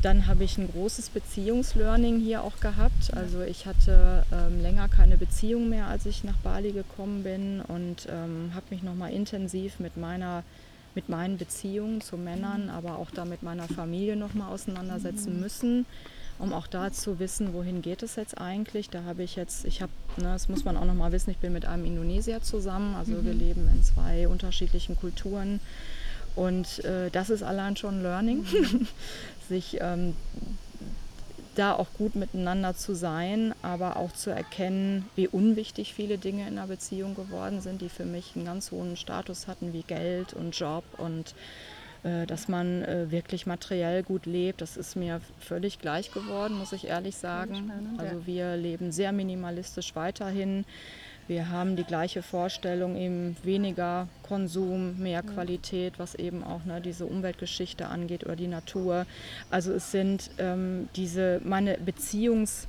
Dann 0.02 0.28
habe 0.28 0.44
ich 0.44 0.58
ein 0.58 0.72
großes 0.72 1.10
Beziehungslearning 1.10 2.20
hier 2.20 2.44
auch 2.44 2.60
gehabt. 2.60 3.14
Also 3.16 3.42
ich 3.42 3.66
hatte 3.66 4.24
ähm, 4.32 4.62
länger 4.62 4.88
keine 4.88 5.18
Beziehung 5.18 5.70
mehr, 5.70 5.88
als 5.88 6.06
ich 6.06 6.24
nach 6.24 6.38
Bali 6.38 6.72
gekommen 6.72 7.24
bin 7.24 7.62
und 7.62 8.08
ähm, 8.10 8.52
habe 8.54 8.68
mich 8.70 8.84
nochmal 8.84 9.12
intensiv 9.12 9.80
mit 9.80 9.98
meiner 9.98 10.44
mit 10.98 11.10
meinen 11.10 11.38
Beziehungen 11.38 12.02
zu 12.02 12.18
Männern, 12.18 12.72
aber 12.72 12.98
auch 12.98 13.12
da 13.12 13.24
mit 13.24 13.44
meiner 13.44 13.68
Familie 13.68 14.16
nochmal 14.16 14.52
auseinandersetzen 14.52 15.36
mhm. 15.36 15.42
müssen, 15.42 15.86
um 16.40 16.54
auch 16.54 16.66
da 16.66 16.92
zu 16.92 17.20
wissen, 17.20 17.54
wohin 17.54 17.84
geht 17.84 18.02
es 18.02 18.16
jetzt 18.16 18.40
eigentlich. 18.42 18.90
Da 18.90 19.04
habe 19.04 19.22
ich 19.22 19.36
jetzt, 19.36 19.64
ich 19.66 19.84
habe, 19.84 19.92
ne, 20.18 20.24
das 20.24 20.50
muss 20.50 20.66
man 20.66 20.76
auch 20.76 20.86
nochmal 20.86 21.12
wissen, 21.12 21.30
ich 21.30 21.38
bin 21.38 21.54
mit 21.54 21.66
einem 21.66 21.86
Indonesier 21.86 22.42
zusammen, 22.42 22.96
also 22.96 23.12
mhm. 23.12 23.26
wir 23.26 23.34
leben 23.36 23.70
in 23.72 23.84
zwei 23.84 24.28
unterschiedlichen 24.28 24.98
Kulturen. 24.98 25.60
Und 26.36 26.84
äh, 26.84 27.12
das 27.12 27.30
ist 27.30 27.44
allein 27.44 27.78
schon 27.78 28.02
Learning, 28.02 28.40
mhm. 28.40 28.88
sich 29.50 29.78
ähm, 29.80 30.16
da 31.58 31.74
auch 31.74 31.88
gut 31.98 32.16
miteinander 32.16 32.76
zu 32.76 32.94
sein, 32.94 33.54
aber 33.62 33.98
auch 33.98 34.12
zu 34.12 34.30
erkennen, 34.30 35.10
wie 35.16 35.28
unwichtig 35.28 35.94
viele 35.94 36.18
Dinge 36.18 36.48
in 36.48 36.58
einer 36.58 36.68
Beziehung 36.68 37.16
geworden 37.16 37.62
sind, 37.62 37.82
die 37.82 37.90
für 37.90 38.06
mich 38.06 38.36
einen 38.36 38.46
ganz 38.46 38.72
hohen 38.72 38.96
Status 38.96 39.48
hatten, 39.48 39.74
wie 39.74 39.84
Geld 39.84 40.34
und 40.34 40.58
Job 40.58 40.84
und 40.98 41.34
äh, 42.04 42.26
dass 42.26 42.48
man 42.48 42.84
äh, 42.84 43.10
wirklich 43.12 43.46
materiell 43.46 44.04
gut 44.04 44.26
lebt. 44.26 44.62
Das 44.62 44.78
ist 44.78 44.96
mir 44.96 45.22
völlig 45.40 45.80
gleich 45.80 46.12
geworden, 46.12 46.58
muss 46.58 46.74
ich 46.74 46.88
ehrlich 46.88 47.18
sagen. 47.18 47.72
Also 47.98 48.26
wir 48.28 48.56
leben 48.56 48.92
sehr 48.92 49.12
minimalistisch 49.12 49.96
weiterhin. 49.96 50.66
Wir 51.28 51.50
haben 51.50 51.76
die 51.76 51.84
gleiche 51.84 52.22
Vorstellung, 52.24 52.96
eben 52.96 53.36
weniger 53.44 54.08
Konsum, 54.24 54.98
mehr 54.98 55.24
Qualität, 55.24 56.00
was 56.00 56.16
eben 56.16 56.44
auch 56.44 56.64
ne, 56.64 56.80
diese 56.80 57.06
Umweltgeschichte 57.06 57.88
angeht 57.88 58.24
oder 58.26 58.38
die 58.38 58.48
Natur. 58.48 59.06
Also 59.50 59.74
es 59.74 59.92
sind 59.92 60.32
ähm, 60.38 60.88
diese, 60.96 61.42
meine 61.44 61.78
Beziehungs- 61.78 62.68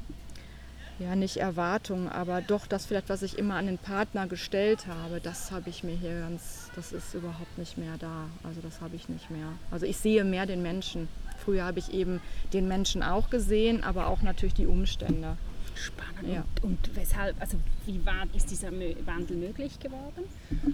ja 0.99 1.15
nicht 1.15 1.37
Erwartungen, 1.37 2.09
aber 2.09 2.41
doch 2.41 2.67
das 2.67 2.87
vielleicht, 2.87 3.09
was 3.09 3.23
ich 3.23 3.39
immer 3.39 3.55
an 3.55 3.67
den 3.67 3.79
Partner 3.79 4.27
gestellt 4.27 4.87
habe, 4.87 5.21
das 5.21 5.53
habe 5.53 5.71
ich 5.71 5.85
mir 5.85 5.95
hier 5.95 6.21
ganz, 6.21 6.71
das 6.75 6.93
ist 6.93 7.15
überhaupt 7.15 7.57
nicht 7.57 7.79
mehr 7.79 7.97
da. 7.99 8.27
Also 8.43 8.61
das 8.61 8.81
habe 8.81 8.97
ich 8.97 9.09
nicht 9.09 9.31
mehr. 9.31 9.53
Also 9.71 9.87
ich 9.87 9.97
sehe 9.97 10.25
mehr 10.25 10.47
den 10.47 10.63
Menschen. 10.63 11.09
Früher 11.45 11.65
habe 11.65 11.79
ich 11.79 11.93
eben 11.93 12.21
den 12.53 12.67
Menschen 12.67 13.03
auch 13.03 13.31
gesehen, 13.31 13.85
aber 13.85 14.09
auch 14.09 14.23
natürlich 14.23 14.55
die 14.55 14.67
Umstände. 14.67 15.37
Spannend. 15.79 16.35
Ja. 16.35 16.45
Und, 16.63 16.89
und, 16.89 16.97
weshalb, 16.97 17.41
also 17.41 17.57
wie 17.87 18.05
war, 18.05 18.27
ist 18.35 18.51
dieser 18.51 18.71
Wandel 18.73 19.37
möglich 19.37 19.79
geworden? 19.79 20.25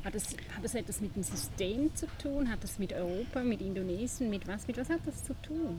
Hat 0.05 0.15
es, 0.15 0.37
hat 0.57 0.65
es 0.65 0.75
etwas 0.75 1.01
mit 1.01 1.15
dem 1.15 1.23
System 1.23 1.95
zu 1.95 2.07
tun? 2.23 2.51
Hat 2.51 2.65
es 2.65 2.79
mit 2.79 2.93
Europa, 2.93 3.43
mit 3.43 3.61
Indonesien, 3.61 4.31
mit 4.31 4.47
was? 4.49 4.67
Mit 4.67 4.79
was 4.79 4.89
hat 4.89 5.01
das 5.05 5.25
zu 5.25 5.35
tun? 5.43 5.79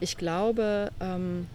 Ich 0.00 0.16
glaube, 0.16 0.90
ähm, 1.00 1.46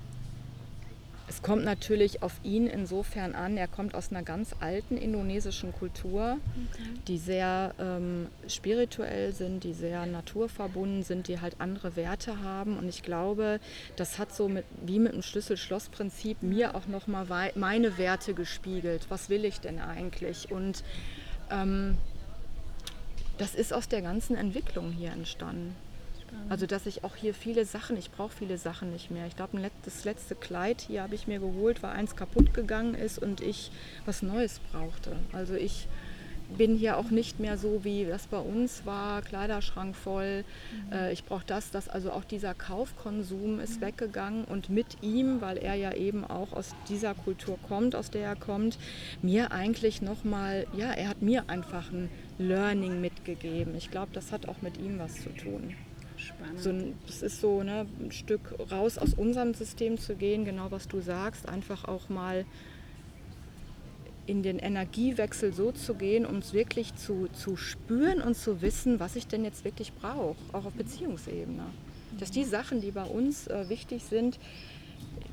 Es 1.29 1.41
kommt 1.41 1.65
natürlich 1.65 2.23
auf 2.23 2.33
ihn 2.43 2.67
insofern 2.67 3.35
an, 3.35 3.57
er 3.57 3.67
kommt 3.67 3.95
aus 3.95 4.11
einer 4.11 4.23
ganz 4.23 4.55
alten 4.61 4.95
indonesischen 4.95 5.73
Kultur, 5.73 6.37
okay. 6.71 6.83
die 7.07 7.17
sehr 7.17 7.75
ähm, 7.79 8.27
spirituell 8.47 9.33
sind, 9.33 9.65
die 9.65 9.73
sehr 9.73 10.05
naturverbunden 10.05 11.03
sind, 11.03 11.27
die 11.27 11.41
halt 11.41 11.59
andere 11.59 11.97
Werte 11.97 12.41
haben. 12.41 12.77
Und 12.77 12.87
ich 12.87 13.03
glaube, 13.03 13.59
das 13.97 14.19
hat 14.19 14.33
so 14.33 14.47
mit, 14.47 14.63
wie 14.85 14.99
mit 14.99 15.13
dem 15.13 15.21
Schlüssel-Schloss-Prinzip 15.21 16.43
mir 16.43 16.75
auch 16.75 16.87
nochmal 16.87 17.27
meine 17.55 17.97
Werte 17.97 18.33
gespiegelt. 18.33 19.07
Was 19.09 19.29
will 19.29 19.43
ich 19.43 19.59
denn 19.59 19.79
eigentlich? 19.81 20.49
Und 20.49 20.83
ähm, 21.51 21.97
das 23.37 23.53
ist 23.53 23.73
aus 23.73 23.89
der 23.89 24.01
ganzen 24.01 24.37
Entwicklung 24.37 24.91
hier 24.91 25.11
entstanden. 25.11 25.75
Also 26.49 26.65
dass 26.65 26.85
ich 26.85 27.03
auch 27.03 27.15
hier 27.15 27.33
viele 27.33 27.65
Sachen, 27.65 27.97
ich 27.97 28.11
brauche 28.11 28.31
viele 28.31 28.57
Sachen 28.57 28.91
nicht 28.91 29.11
mehr. 29.11 29.27
Ich 29.27 29.35
glaube, 29.35 29.59
das 29.83 30.05
letzte 30.05 30.35
Kleid 30.35 30.81
hier 30.81 31.03
habe 31.03 31.15
ich 31.15 31.27
mir 31.27 31.39
geholt, 31.39 31.83
weil 31.83 31.91
eins 31.91 32.15
kaputt 32.15 32.53
gegangen 32.53 32.95
ist 32.95 33.19
und 33.19 33.41
ich 33.41 33.71
was 34.05 34.21
Neues 34.21 34.59
brauchte. 34.71 35.15
Also 35.33 35.55
ich 35.55 35.87
bin 36.55 36.75
hier 36.75 36.97
auch 36.97 37.09
nicht 37.09 37.39
mehr 37.39 37.57
so, 37.57 37.83
wie 37.83 38.05
das 38.05 38.27
bei 38.27 38.39
uns 38.39 38.85
war, 38.85 39.21
Kleiderschrank 39.21 39.95
voll. 39.95 40.43
Mhm. 40.89 40.93
Äh, 40.93 41.13
ich 41.13 41.25
brauche 41.25 41.43
das, 41.45 41.71
das. 41.71 41.89
Also 41.89 42.11
auch 42.11 42.23
dieser 42.23 42.53
Kaufkonsum 42.53 43.59
ist 43.59 43.81
mhm. 43.81 43.85
weggegangen 43.85 44.45
und 44.45 44.69
mit 44.69 45.01
ihm, 45.01 45.41
weil 45.41 45.57
er 45.57 45.75
ja 45.75 45.93
eben 45.93 46.23
auch 46.23 46.53
aus 46.53 46.73
dieser 46.89 47.13
Kultur 47.13 47.57
kommt, 47.67 47.95
aus 47.95 48.11
der 48.11 48.23
er 48.23 48.35
kommt, 48.35 48.77
mir 49.21 49.51
eigentlich 49.51 50.01
nochmal, 50.01 50.67
ja, 50.75 50.91
er 50.91 51.09
hat 51.09 51.21
mir 51.21 51.49
einfach 51.49 51.91
ein 51.91 52.09
Learning 52.37 53.01
mitgegeben. 53.01 53.75
Ich 53.75 53.91
glaube, 53.91 54.11
das 54.13 54.31
hat 54.31 54.47
auch 54.47 54.61
mit 54.61 54.77
ihm 54.77 54.99
was 54.99 55.21
zu 55.21 55.29
tun. 55.29 55.75
Spannend. 56.37 56.61
So 56.61 56.69
ein, 56.69 56.93
das 57.05 57.21
ist 57.21 57.41
so 57.41 57.63
ne, 57.63 57.85
ein 57.99 58.11
Stück 58.11 58.55
raus 58.71 58.97
aus 58.97 59.13
unserem 59.13 59.53
System 59.53 59.97
zu 59.97 60.15
gehen, 60.15 60.45
genau 60.45 60.71
was 60.71 60.87
du 60.87 61.01
sagst, 61.01 61.47
einfach 61.49 61.85
auch 61.85 62.09
mal 62.09 62.45
in 64.27 64.43
den 64.43 64.59
Energiewechsel 64.59 65.53
so 65.53 65.71
zu 65.71 65.95
gehen, 65.95 66.25
um 66.25 66.37
es 66.37 66.53
wirklich 66.53 66.95
zu, 66.95 67.27
zu 67.31 67.55
spüren 67.55 68.21
und 68.21 68.35
zu 68.35 68.61
wissen, 68.61 68.99
was 68.99 69.15
ich 69.15 69.27
denn 69.27 69.43
jetzt 69.43 69.63
wirklich 69.63 69.93
brauche, 69.93 70.35
auch 70.51 70.65
auf 70.65 70.73
Beziehungsebene. 70.73 71.63
Dass 72.19 72.31
die 72.31 72.43
Sachen, 72.43 72.81
die 72.81 72.91
bei 72.91 73.05
uns 73.05 73.47
äh, 73.47 73.69
wichtig 73.69 74.03
sind, 74.03 74.37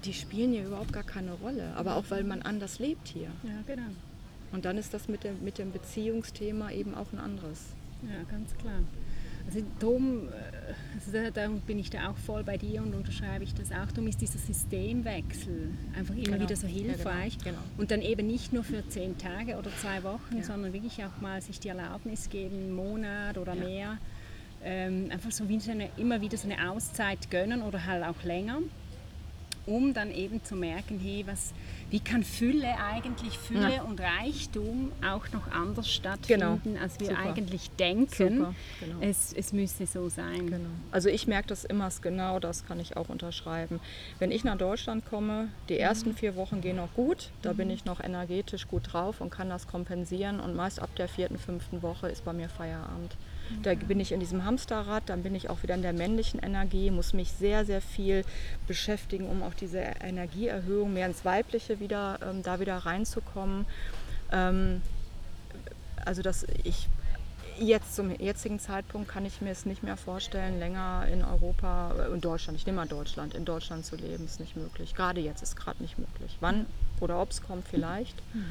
die 0.04 0.12
spielen 0.12 0.52
hier 0.52 0.66
überhaupt 0.66 0.92
gar 0.92 1.02
keine 1.02 1.32
Rolle. 1.32 1.72
Aber 1.76 1.96
auch, 1.96 2.04
weil 2.08 2.24
man 2.24 2.42
anders 2.42 2.78
lebt 2.78 3.08
hier. 3.08 3.30
Ja, 3.42 3.62
genau. 3.66 3.90
Und 4.52 4.64
dann 4.64 4.78
ist 4.78 4.94
das 4.94 5.08
mit 5.08 5.24
dem, 5.24 5.42
mit 5.42 5.58
dem 5.58 5.72
Beziehungsthema 5.72 6.70
eben 6.70 6.94
auch 6.94 7.12
ein 7.12 7.18
anderes. 7.18 7.74
Ja, 8.02 8.22
ganz 8.30 8.54
klar. 8.56 8.80
Also 9.46 9.62
darum, 9.78 10.28
äh, 10.28 10.74
also 10.94 11.30
darum 11.33 11.61
bin 11.61 11.78
ich 11.78 11.90
da 11.90 12.11
auch 12.11 12.16
voll 12.16 12.44
bei 12.44 12.57
dir 12.57 12.83
und 12.83 12.94
unterschreibe 12.94 13.44
ich 13.44 13.54
das 13.54 13.70
auch. 13.72 13.90
Darum 13.92 14.07
ist 14.07 14.20
dieser 14.20 14.38
Systemwechsel 14.38 15.70
einfach 15.96 16.14
immer 16.14 16.24
genau. 16.24 16.40
wieder 16.40 16.57
so 16.57 16.66
hilfreich. 16.66 17.35
Ja, 17.35 17.44
genau. 17.44 17.59
Genau. 17.59 17.80
Und 17.80 17.90
dann 17.90 18.00
eben 18.02 18.26
nicht 18.26 18.52
nur 18.52 18.64
für 18.64 18.88
zehn 18.88 19.18
Tage 19.18 19.57
oder 19.57 19.70
zwei 19.80 20.02
Wochen, 20.02 20.38
ja. 20.38 20.42
sondern 20.42 20.72
wirklich 20.72 21.04
auch 21.04 21.20
mal 21.20 21.40
sich 21.42 21.61
die 21.61 21.68
Erlaubnis 21.68 22.30
geben, 22.30 22.57
einen 22.57 22.74
Monat 22.74 23.38
oder 23.38 23.54
ja. 23.54 23.64
mehr. 23.64 23.98
Ähm, 24.66 25.09
einfach 25.11 25.30
so 25.30 25.48
wie 25.48 25.61
eine, 25.70 25.90
immer 25.98 26.22
wieder 26.22 26.38
so 26.38 26.48
eine 26.48 26.70
Auszeit 26.70 27.30
gönnen 27.30 27.62
oder 27.62 27.85
halt 27.85 28.02
auch 28.02 28.22
länger 28.24 28.61
um 29.66 29.94
dann 29.94 30.11
eben 30.11 30.44
zu 30.44 30.57
merken, 30.57 31.00
hey, 31.02 31.24
was, 31.26 31.52
wie 31.90 32.01
kann 32.01 32.25
Fülle 32.25 32.79
eigentlich, 32.79 33.38
Fülle 33.38 33.75
ja. 33.77 33.83
und 33.83 34.01
Reichtum 34.01 34.92
auch 35.03 35.31
noch 35.33 35.51
anders 35.53 35.90
stattfinden, 35.90 36.61
genau. 36.64 36.83
als 36.83 36.99
wir 37.01 37.09
Super. 37.09 37.20
eigentlich 37.20 37.70
denken. 37.70 38.55
Genau. 38.81 39.01
Es, 39.01 39.33
es 39.33 39.53
müsste 39.53 39.87
so 39.87 40.09
sein. 40.09 40.51
Genau. 40.51 40.68
Also 40.90 41.09
ich 41.09 41.27
merke 41.27 41.49
das 41.49 41.64
immer 41.64 41.88
genau, 42.03 42.40
das 42.40 42.66
kann 42.66 42.81
ich 42.81 42.97
auch 42.97 43.09
unterschreiben. 43.09 43.81
Wenn 44.18 44.31
ich 44.31 44.44
nach 44.44 44.57
Deutschland 44.57 45.05
komme, 45.09 45.49
die 45.68 45.79
ersten 45.79 46.11
mhm. 46.11 46.16
vier 46.16 46.37
Wochen 46.37 46.61
gehen 46.61 46.77
noch 46.77 46.92
gut, 46.94 47.31
da 47.42 47.53
mhm. 47.53 47.57
bin 47.59 47.70
ich 47.70 47.85
noch 47.85 48.01
energetisch 48.01 48.66
gut 48.66 48.92
drauf 48.92 49.20
und 49.20 49.31
kann 49.31 49.49
das 49.49 49.66
kompensieren 49.66 50.40
und 50.40 50.55
meist 50.55 50.81
ab 50.81 50.90
der 50.97 51.09
vierten, 51.09 51.38
fünften 51.38 51.83
Woche 51.83 52.09
ist 52.09 52.25
bei 52.25 52.33
mir 52.33 52.49
Feierabend. 52.49 53.16
Da 53.62 53.74
bin 53.74 54.00
ich 54.00 54.12
in 54.12 54.20
diesem 54.20 54.44
Hamsterrad, 54.44 55.04
dann 55.07 55.22
bin 55.22 55.35
ich 55.35 55.50
auch 55.50 55.62
wieder 55.62 55.74
in 55.74 55.83
der 55.83 55.92
männlichen 55.92 56.40
Energie, 56.40 56.90
muss 56.90 57.12
mich 57.12 57.30
sehr, 57.33 57.64
sehr 57.64 57.80
viel 57.80 58.24
beschäftigen, 58.66 59.28
um 59.28 59.42
auch 59.42 59.54
diese 59.54 59.78
Energieerhöhung 59.78 60.92
mehr 60.92 61.07
ins 61.07 61.24
Weibliche 61.24 61.80
wieder, 61.80 62.18
ähm, 62.22 62.42
da 62.42 62.61
wieder 62.61 62.76
reinzukommen. 62.76 63.66
Ähm, 64.33 64.83
also 66.04 66.22
dass 66.22 66.46
ich 66.64 66.88
jetzt 67.59 67.94
zum 67.94 68.11
jetzigen 68.18 68.59
Zeitpunkt 68.59 69.09
kann 69.09 69.24
ich 69.24 69.40
mir 69.40 69.50
es 69.50 69.64
nicht 69.64 69.83
mehr 69.83 69.96
vorstellen, 69.96 70.59
länger 70.59 71.07
in 71.11 71.24
Europa, 71.24 71.94
in 72.12 72.20
Deutschland, 72.20 72.59
ich 72.59 72.66
nehme 72.66 72.76
mal 72.76 72.88
Deutschland, 72.88 73.35
in 73.35 73.44
Deutschland 73.44 73.87
zu 73.87 73.96
leben, 73.96 74.24
ist 74.24 74.40
nicht 74.40 74.57
möglich. 74.57 74.94
Gerade 74.94 75.20
jetzt 75.20 75.42
ist 75.42 75.57
gerade 75.57 75.83
nicht 75.83 75.98
möglich. 75.98 76.37
Wann 76.40 76.66
oder 77.00 77.20
ob 77.20 77.30
es 77.30 77.42
kommt, 77.42 77.66
vielleicht. 77.68 78.16
Mhm. 78.35 78.44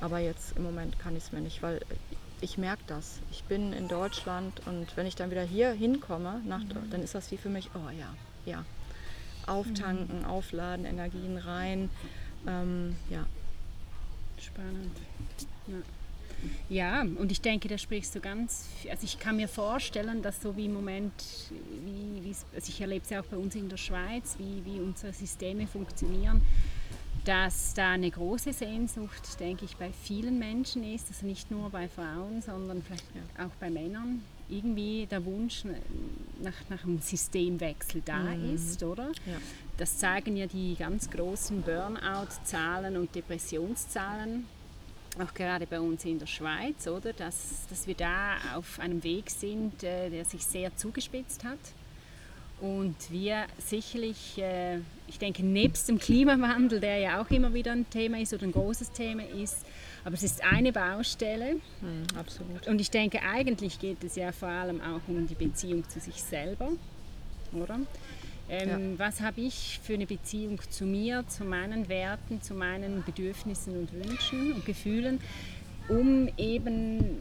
Aber 0.00 0.18
jetzt 0.18 0.56
im 0.56 0.64
Moment 0.64 0.98
kann 0.98 1.16
ich 1.16 1.24
es 1.24 1.32
mir 1.32 1.40
nicht, 1.40 1.62
weil 1.62 1.80
ich 2.40 2.58
merke 2.58 2.82
das. 2.86 3.20
Ich 3.30 3.44
bin 3.44 3.72
in 3.72 3.88
Deutschland 3.88 4.60
und 4.66 4.96
wenn 4.96 5.06
ich 5.06 5.16
dann 5.16 5.30
wieder 5.30 5.42
hier 5.42 5.72
hinkomme, 5.72 6.42
nach, 6.46 6.60
mhm. 6.60 6.90
dann 6.90 7.02
ist 7.02 7.14
das 7.14 7.30
wie 7.30 7.36
für 7.36 7.48
mich, 7.48 7.70
oh 7.74 7.90
ja, 7.90 8.14
ja. 8.46 8.64
Auftanken, 9.46 10.20
mhm. 10.20 10.24
aufladen, 10.26 10.84
Energien 10.84 11.38
rein. 11.38 11.90
Ähm, 12.46 12.96
ja. 13.10 13.26
Spannend. 14.38 14.96
Ja. 15.66 15.76
Ja, 16.68 17.00
und 17.00 17.32
ich 17.32 17.40
denke, 17.40 17.66
da 17.66 17.78
sprichst 17.78 18.14
du 18.14 18.20
ganz, 18.20 18.66
also 18.88 19.02
ich 19.02 19.18
kann 19.18 19.36
mir 19.36 19.48
vorstellen, 19.48 20.22
dass 20.22 20.40
so 20.40 20.56
wie 20.56 20.66
im 20.66 20.74
Moment, 20.74 21.12
wie, 21.84 22.32
also 22.54 22.68
ich 22.68 22.80
erlebe 22.80 23.02
es 23.02 23.10
ja 23.10 23.20
auch 23.20 23.26
bei 23.26 23.36
uns 23.36 23.56
in 23.56 23.68
der 23.68 23.76
Schweiz, 23.76 24.36
wie, 24.38 24.64
wie 24.64 24.80
unsere 24.80 25.12
Systeme 25.12 25.66
funktionieren, 25.66 26.40
dass 27.24 27.74
da 27.74 27.92
eine 27.92 28.10
große 28.10 28.52
Sehnsucht, 28.52 29.38
denke 29.40 29.64
ich, 29.64 29.76
bei 29.76 29.90
vielen 29.92 30.38
Menschen 30.38 30.82
ist, 30.82 31.08
also 31.08 31.26
nicht 31.26 31.50
nur 31.50 31.70
bei 31.70 31.88
Frauen, 31.88 32.40
sondern 32.42 32.82
vielleicht 32.82 33.04
auch 33.38 33.54
bei 33.60 33.70
Männern, 33.70 34.22
irgendwie 34.48 35.06
der 35.06 35.24
Wunsch 35.24 35.64
nach, 36.42 36.52
nach 36.70 36.84
einem 36.84 37.00
Systemwechsel 37.00 38.02
da 38.04 38.18
mhm. 38.18 38.54
ist, 38.54 38.82
oder? 38.82 39.08
Ja. 39.26 39.36
Das 39.76 39.98
zeigen 39.98 40.36
ja 40.36 40.46
die 40.46 40.74
ganz 40.76 41.10
großen 41.10 41.62
Burnout-Zahlen 41.62 42.96
und 42.96 43.14
Depressionszahlen, 43.14 44.46
auch 45.20 45.34
gerade 45.34 45.66
bei 45.66 45.80
uns 45.80 46.04
in 46.04 46.18
der 46.18 46.26
Schweiz, 46.26 46.86
oder? 46.86 47.12
Dass, 47.12 47.66
dass 47.68 47.86
wir 47.86 47.94
da 47.94 48.36
auf 48.54 48.78
einem 48.78 49.02
Weg 49.02 49.30
sind, 49.30 49.82
äh, 49.82 50.10
der 50.10 50.24
sich 50.24 50.44
sehr 50.44 50.74
zugespitzt 50.76 51.44
hat. 51.44 51.58
Und 52.60 52.96
wir 53.10 53.44
sicherlich, 53.58 54.38
äh, 54.38 54.78
ich 55.06 55.18
denke, 55.20 55.44
nebst 55.44 55.88
dem 55.88 55.98
Klimawandel, 55.98 56.80
der 56.80 56.98
ja 56.98 57.22
auch 57.22 57.30
immer 57.30 57.54
wieder 57.54 57.72
ein 57.72 57.88
Thema 57.88 58.20
ist 58.20 58.34
oder 58.34 58.44
ein 58.44 58.52
großes 58.52 58.90
Thema 58.90 59.22
ist, 59.22 59.64
aber 60.04 60.14
es 60.14 60.24
ist 60.24 60.42
eine 60.42 60.72
Baustelle. 60.72 61.54
Mhm, 61.80 62.18
absolut. 62.18 62.66
Und 62.66 62.80
ich 62.80 62.90
denke, 62.90 63.22
eigentlich 63.22 63.78
geht 63.78 64.02
es 64.02 64.16
ja 64.16 64.32
vor 64.32 64.48
allem 64.48 64.80
auch 64.80 65.00
um 65.06 65.26
die 65.26 65.34
Beziehung 65.34 65.88
zu 65.88 66.00
sich 66.00 66.20
selber, 66.20 66.70
oder? 67.52 67.78
Ähm, 68.48 68.68
ja. 68.68 68.98
Was 68.98 69.20
habe 69.20 69.42
ich 69.42 69.78
für 69.82 69.94
eine 69.94 70.06
Beziehung 70.06 70.60
zu 70.70 70.84
mir, 70.84 71.24
zu 71.28 71.44
meinen 71.44 71.88
Werten, 71.88 72.42
zu 72.42 72.54
meinen 72.54 73.04
Bedürfnissen 73.04 73.78
und 73.78 73.92
Wünschen 73.92 74.52
und 74.54 74.64
Gefühlen, 74.64 75.20
um 75.88 76.28
eben 76.38 77.18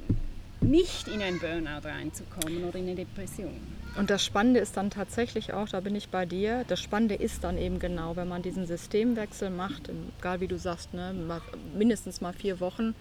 nicht 0.62 1.08
in 1.08 1.22
ein 1.22 1.38
Burnout 1.40 1.88
reinzukommen 1.88 2.64
oder 2.64 2.80
in 2.80 2.86
eine 2.86 2.96
Depression? 2.96 3.77
Und 3.98 4.12
das 4.12 4.24
Spannende 4.24 4.60
ist 4.60 4.78
dann 4.78 4.92
tatsächlich 4.92 5.54
auch, 5.54 5.68
da 5.68 5.80
bin 5.80 5.96
ich 5.96 6.10
bei 6.10 6.26
dir, 6.26 6.64
das 6.68 6.80
Spannende 6.80 7.16
ist 7.16 7.44
dann 7.44 7.58
eben 7.58 7.80
genau, 7.80 8.16
wenn 8.16 8.28
man 8.28 8.44
diesen 8.44 8.68
Systemwechsel 8.68 9.50
macht, 9.50 9.90
egal 10.20 10.40
wie 10.40 10.48
du 10.48 10.58
sagst, 10.60 10.94
ne, 10.94 11.16
mindestens 11.76 12.22
mal 12.22 12.34
vier 12.34 12.60
Wochen, 12.60 12.94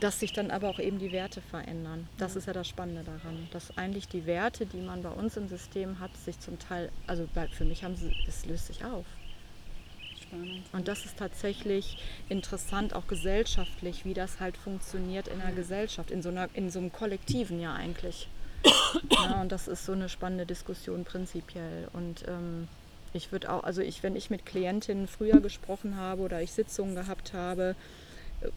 dass 0.00 0.20
sich 0.20 0.32
dann 0.32 0.50
aber 0.50 0.70
auch 0.70 0.78
eben 0.78 0.98
die 0.98 1.12
Werte 1.12 1.42
verändern. 1.42 2.08
Das 2.16 2.32
ja. 2.32 2.38
ist 2.38 2.46
ja 2.46 2.54
das 2.54 2.66
Spannende 2.66 3.02
daran, 3.04 3.48
dass 3.50 3.76
eigentlich 3.76 4.08
die 4.08 4.24
Werte, 4.24 4.64
die 4.64 4.80
man 4.80 5.02
bei 5.02 5.10
uns 5.10 5.36
im 5.36 5.48
System 5.48 6.00
hat, 6.00 6.16
sich 6.16 6.40
zum 6.40 6.58
Teil, 6.58 6.90
also 7.06 7.28
für 7.52 7.64
mich 7.64 7.84
haben 7.84 7.96
sie, 7.96 8.14
es 8.26 8.46
löst 8.46 8.68
sich 8.68 8.84
auf. 8.84 9.04
Spannend. 10.22 10.64
Und 10.72 10.88
das 10.88 11.04
ist 11.04 11.18
tatsächlich 11.18 11.98
interessant, 12.30 12.94
auch 12.94 13.06
gesellschaftlich, 13.06 14.06
wie 14.06 14.14
das 14.14 14.40
halt 14.40 14.56
funktioniert 14.56 15.28
in 15.28 15.40
einer 15.40 15.50
ja. 15.50 15.56
Gesellschaft, 15.56 16.10
in 16.10 16.22
so, 16.22 16.30
einer, 16.30 16.48
in 16.54 16.70
so 16.70 16.78
einem 16.78 16.90
Kollektiven 16.90 17.60
ja 17.60 17.74
eigentlich. 17.74 18.28
Ja, 19.10 19.40
und 19.40 19.52
das 19.52 19.68
ist 19.68 19.84
so 19.84 19.92
eine 19.92 20.08
spannende 20.08 20.46
Diskussion 20.46 21.04
prinzipiell. 21.04 21.88
Und 21.92 22.24
ähm, 22.28 22.68
ich 23.12 23.32
würde 23.32 23.52
auch, 23.52 23.64
also 23.64 23.82
ich, 23.82 24.02
wenn 24.02 24.16
ich 24.16 24.30
mit 24.30 24.46
Klientinnen 24.46 25.06
früher 25.06 25.40
gesprochen 25.40 25.96
habe 25.96 26.22
oder 26.22 26.42
ich 26.42 26.52
Sitzungen 26.52 26.94
gehabt 26.94 27.32
habe, 27.32 27.74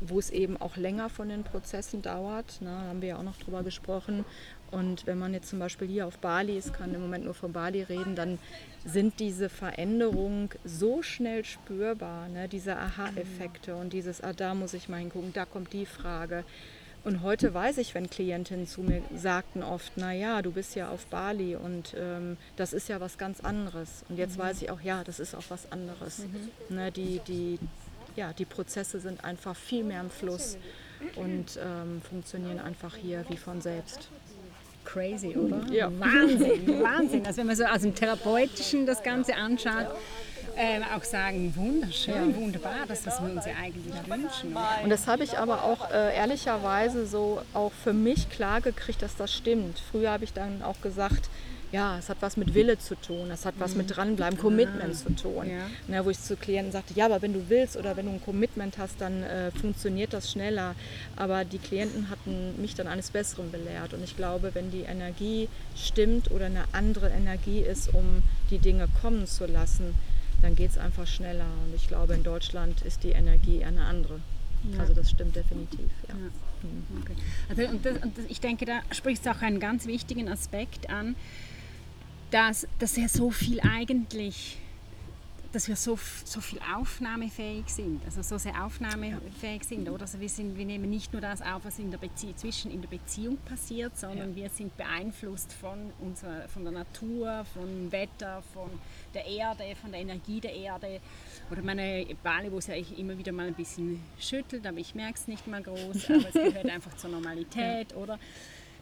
wo 0.01 0.19
es 0.19 0.29
eben 0.29 0.57
auch 0.57 0.75
länger 0.75 1.09
von 1.09 1.29
den 1.29 1.43
Prozessen 1.43 2.01
dauert, 2.01 2.61
ne, 2.61 2.69
haben 2.69 3.01
wir 3.01 3.09
ja 3.09 3.17
auch 3.17 3.23
noch 3.23 3.37
drüber 3.37 3.63
gesprochen. 3.63 4.25
Und 4.71 5.07
wenn 5.07 5.17
man 5.17 5.33
jetzt 5.33 5.49
zum 5.49 5.59
Beispiel 5.59 5.87
hier 5.87 6.05
auf 6.05 6.17
Bali 6.19 6.57
ist, 6.57 6.73
kann 6.73 6.93
im 6.93 7.01
Moment 7.01 7.25
nur 7.25 7.33
von 7.33 7.53
Bali 7.53 7.81
reden, 7.81 8.15
dann 8.15 8.37
sind 8.85 9.19
diese 9.19 9.49
Veränderungen 9.49 10.49
so 10.63 11.01
schnell 11.01 11.45
spürbar, 11.45 12.27
ne, 12.27 12.47
diese 12.47 12.77
Aha-Effekte 12.77 13.75
und 13.75 13.93
dieses, 13.93 14.21
ah, 14.21 14.33
da 14.33 14.53
muss 14.53 14.73
ich 14.73 14.89
mal 14.89 14.97
hingucken, 14.97 15.33
da 15.33 15.45
kommt 15.45 15.73
die 15.73 15.85
Frage 15.85 16.43
Und 17.03 17.23
heute 17.23 17.53
weiß 17.53 17.77
ich, 17.77 17.95
wenn 17.95 18.09
Klientinnen 18.09 18.67
zu 18.67 18.81
mir 18.81 19.01
sagten 19.15 19.63
oft, 19.63 19.95
naja, 19.97 20.41
du 20.41 20.51
bist 20.51 20.75
ja 20.75 20.89
auf 20.89 21.05
Bali 21.05 21.55
und 21.55 21.95
ähm, 21.97 22.37
das 22.57 22.73
ist 22.73 22.89
ja 22.89 22.99
was 22.99 23.17
ganz 23.17 23.39
anderes. 23.39 24.03
Und 24.09 24.17
jetzt 24.17 24.37
mhm. 24.37 24.43
weiß 24.43 24.61
ich 24.61 24.69
auch, 24.69 24.81
ja, 24.81 25.03
das 25.03 25.19
ist 25.19 25.33
auch 25.33 25.43
was 25.49 25.71
anderes. 25.71 26.19
Mhm. 26.19 26.75
Ne, 26.75 26.91
die, 26.91 27.21
die, 27.27 27.57
ja, 28.15 28.33
die 28.33 28.45
Prozesse 28.45 28.99
sind 28.99 29.23
einfach 29.23 29.55
viel 29.55 29.83
mehr 29.83 30.01
im 30.01 30.09
Fluss 30.09 30.57
und 31.15 31.57
ähm, 31.63 32.01
funktionieren 32.01 32.59
einfach 32.59 32.95
hier 32.95 33.23
wie 33.29 33.37
von 33.37 33.61
selbst. 33.61 34.09
Crazy, 34.83 35.35
oder? 35.35 35.61
Ja. 35.71 35.91
Wahnsinn, 35.99 36.81
Wahnsinn. 36.81 37.25
Also 37.25 37.37
wenn 37.37 37.47
man 37.47 37.55
so 37.55 37.63
aus 37.65 37.81
dem 37.81 37.93
Therapeutischen 37.93 38.85
das 38.85 39.03
Ganze 39.03 39.35
anschaut, 39.35 39.87
äh, 40.55 40.79
auch 40.95 41.03
sagen, 41.03 41.53
wunderschön, 41.55 42.31
ja. 42.31 42.35
wunderbar, 42.35 42.85
das, 42.87 43.05
was 43.05 43.21
wir 43.21 43.31
uns 43.31 43.45
ja 43.45 43.53
eigentlich 43.61 43.93
wünschen. 44.07 44.55
Und 44.83 44.89
das 44.89 45.07
habe 45.07 45.23
ich 45.23 45.37
aber 45.37 45.63
auch 45.63 45.91
äh, 45.91 46.15
ehrlicherweise 46.15 47.05
so 47.05 47.41
auch 47.53 47.71
für 47.71 47.93
mich 47.93 48.29
klar 48.29 48.61
gekriegt, 48.61 49.01
dass 49.01 49.15
das 49.15 49.33
stimmt. 49.33 49.79
Früher 49.91 50.11
habe 50.11 50.23
ich 50.23 50.33
dann 50.33 50.61
auch 50.63 50.81
gesagt, 50.81 51.29
ja, 51.71 51.97
es 51.99 52.09
hat 52.09 52.17
was 52.21 52.35
mit 52.35 52.53
Wille 52.55 52.79
zu 52.79 52.95
tun, 52.95 53.29
es 53.31 53.45
hat 53.45 53.55
was 53.59 53.75
mit 53.75 53.89
mhm. 53.89 53.93
dranbleiben, 53.93 54.39
Commitment 54.39 54.95
zu 54.95 55.15
tun. 55.15 55.49
Ja. 55.49 55.67
Na, 55.87 56.03
wo 56.03 56.09
ich 56.09 56.19
zu 56.19 56.35
Klienten 56.35 56.71
sagte, 56.71 56.93
ja, 56.95 57.05
aber 57.05 57.21
wenn 57.21 57.33
du 57.33 57.47
willst 57.49 57.77
oder 57.77 57.95
wenn 57.95 58.07
du 58.07 58.13
ein 58.13 58.21
Commitment 58.23 58.77
hast, 58.77 58.99
dann 58.99 59.23
äh, 59.23 59.51
funktioniert 59.51 60.13
das 60.13 60.31
schneller. 60.31 60.73
Aber 61.15 61.45
die 61.45 61.59
Klienten 61.59 62.09
hatten 62.09 62.59
mich 62.59 62.73
dann 62.73 62.87
eines 62.87 63.11
Besseren 63.11 63.51
belehrt. 63.51 63.93
Und 63.93 64.03
ich 64.03 64.15
glaube, 64.15 64.51
wenn 64.53 64.71
die 64.71 64.81
Energie 64.81 65.47
stimmt 65.75 66.31
oder 66.31 66.47
eine 66.47 66.63
andere 66.71 67.09
Energie 67.09 67.59
ist, 67.59 67.93
um 67.93 68.23
die 68.49 68.57
Dinge 68.57 68.87
kommen 69.01 69.27
zu 69.27 69.45
lassen, 69.45 69.93
dann 70.41 70.55
geht 70.55 70.71
es 70.71 70.77
einfach 70.77 71.07
schneller. 71.07 71.47
Und 71.65 71.75
ich 71.75 71.87
glaube, 71.87 72.13
in 72.13 72.23
Deutschland 72.23 72.81
ist 72.81 73.03
die 73.03 73.11
Energie 73.11 73.63
eine 73.63 73.85
andere. 73.85 74.19
Ja. 74.71 74.79
Also 74.79 74.93
das 74.93 75.09
stimmt 75.09 75.35
definitiv. 75.35 75.89
Ja. 76.07 76.15
ja. 76.15 76.29
Mhm. 76.63 77.01
Okay. 77.01 77.15
Also, 77.49 77.71
und, 77.71 77.85
das, 77.85 78.03
und 78.03 78.17
das, 78.17 78.25
ich 78.27 78.41
denke, 78.41 78.65
da 78.65 78.81
sprichst 78.91 79.25
du 79.25 79.31
auch 79.31 79.41
einen 79.41 79.59
ganz 79.59 79.85
wichtigen 79.85 80.27
Aspekt 80.27 80.89
an 80.89 81.15
dass, 82.31 82.67
dass 82.79 82.97
er 82.97 83.09
so 83.09 83.31
viel 83.31 83.59
eigentlich, 83.61 84.57
dass 85.51 85.67
wir 85.67 85.75
so, 85.75 85.97
so 86.25 86.41
viel 86.41 86.59
aufnahmefähig 86.59 87.67
sind, 87.67 88.03
also 88.05 88.21
so 88.21 88.37
sehr 88.37 88.63
aufnahmefähig 88.63 89.63
sind, 89.63 89.89
oder? 89.89 90.01
Also 90.01 90.19
wir, 90.19 90.29
sind, 90.29 90.57
wir 90.57 90.65
nehmen 90.65 90.89
nicht 90.89 91.11
nur 91.11 91.21
das 91.21 91.41
auf, 91.41 91.65
was 91.65 91.79
in 91.79 91.89
der 91.89 91.97
Bezie 91.97 92.35
zwischen 92.35 92.71
in 92.71 92.81
der 92.81 92.89
Beziehung 92.89 93.37
passiert, 93.37 93.97
sondern 93.97 94.31
ja. 94.31 94.43
wir 94.43 94.49
sind 94.49 94.75
beeinflusst 94.77 95.53
von, 95.53 95.91
unserer, 95.99 96.47
von 96.49 96.63
der 96.63 96.73
Natur, 96.73 97.45
vom 97.53 97.91
Wetter, 97.91 98.43
von 98.53 98.69
der 99.13 99.25
Erde, 99.25 99.63
von 99.81 99.91
der 99.91 100.01
Energie 100.01 100.39
der 100.39 100.53
Erde. 100.53 101.01
Oder 101.49 101.63
meine 101.63 102.05
Bali, 102.21 102.51
wo 102.51 102.59
es 102.59 102.67
ja 102.67 102.75
immer 102.75 103.17
wieder 103.17 103.31
mal 103.31 103.47
ein 103.47 103.55
bisschen 103.55 104.03
schüttelt, 104.19 104.67
aber 104.67 104.77
ich 104.77 104.93
merke 104.93 105.15
es 105.15 105.27
nicht 105.27 105.47
mal 105.47 105.63
groß, 105.63 106.09
aber 106.09 106.27
es 106.27 106.33
gehört 106.33 106.65
einfach 106.69 106.95
zur 106.97 107.09
Normalität, 107.09 107.91
ja. 107.91 107.97
oder? 107.97 108.19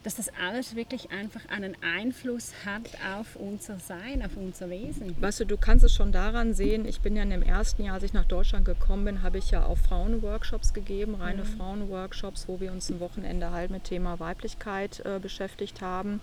Dass 0.07 0.15
das 0.15 0.29
alles 0.41 0.77
wirklich 0.77 1.11
einfach 1.11 1.41
einen 1.49 1.75
Einfluss 1.83 2.53
hat 2.65 2.89
auf 3.19 3.35
unser 3.35 3.77
Sein, 3.77 4.23
auf 4.25 4.37
unser 4.37 4.69
Wesen. 4.69 5.13
Weißt 5.21 5.41
du, 5.41 5.45
du 5.45 5.57
kannst 5.57 5.83
es 5.83 5.93
schon 5.93 6.13
daran 6.13 6.53
sehen, 6.53 6.87
ich 6.87 7.01
bin 7.01 7.17
ja 7.17 7.23
in 7.23 7.29
dem 7.29 7.43
ersten 7.43 7.83
Jahr, 7.83 7.95
als 7.95 8.03
ich 8.03 8.13
nach 8.13 8.23
Deutschland 8.23 8.63
gekommen 8.63 9.03
bin, 9.03 9.21
habe 9.21 9.37
ich 9.37 9.51
ja 9.51 9.65
auch 9.65 9.77
Frauenworkshops 9.77 10.73
gegeben, 10.73 11.15
reine 11.15 11.43
mhm. 11.43 11.57
Frauenworkshops, 11.57 12.47
wo 12.47 12.61
wir 12.61 12.71
uns 12.71 12.89
ein 12.89 13.01
Wochenende 13.01 13.51
halt 13.51 13.69
mit 13.69 13.83
Thema 13.83 14.17
Weiblichkeit 14.21 15.01
äh, 15.05 15.19
beschäftigt 15.19 15.81
haben. 15.81 16.21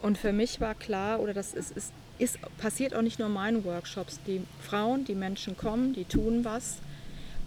Und 0.00 0.16
für 0.16 0.32
mich 0.32 0.62
war 0.62 0.74
klar, 0.74 1.20
oder 1.20 1.34
das 1.34 1.52
ist, 1.52 1.76
ist, 1.76 1.92
ist, 2.16 2.38
passiert 2.56 2.94
auch 2.94 3.02
nicht 3.02 3.18
nur 3.18 3.28
in 3.28 3.34
meinen 3.34 3.64
Workshops, 3.66 4.20
die 4.26 4.40
Frauen, 4.62 5.04
die 5.04 5.14
Menschen 5.14 5.54
kommen, 5.54 5.92
die 5.92 6.06
tun 6.06 6.46
was 6.46 6.78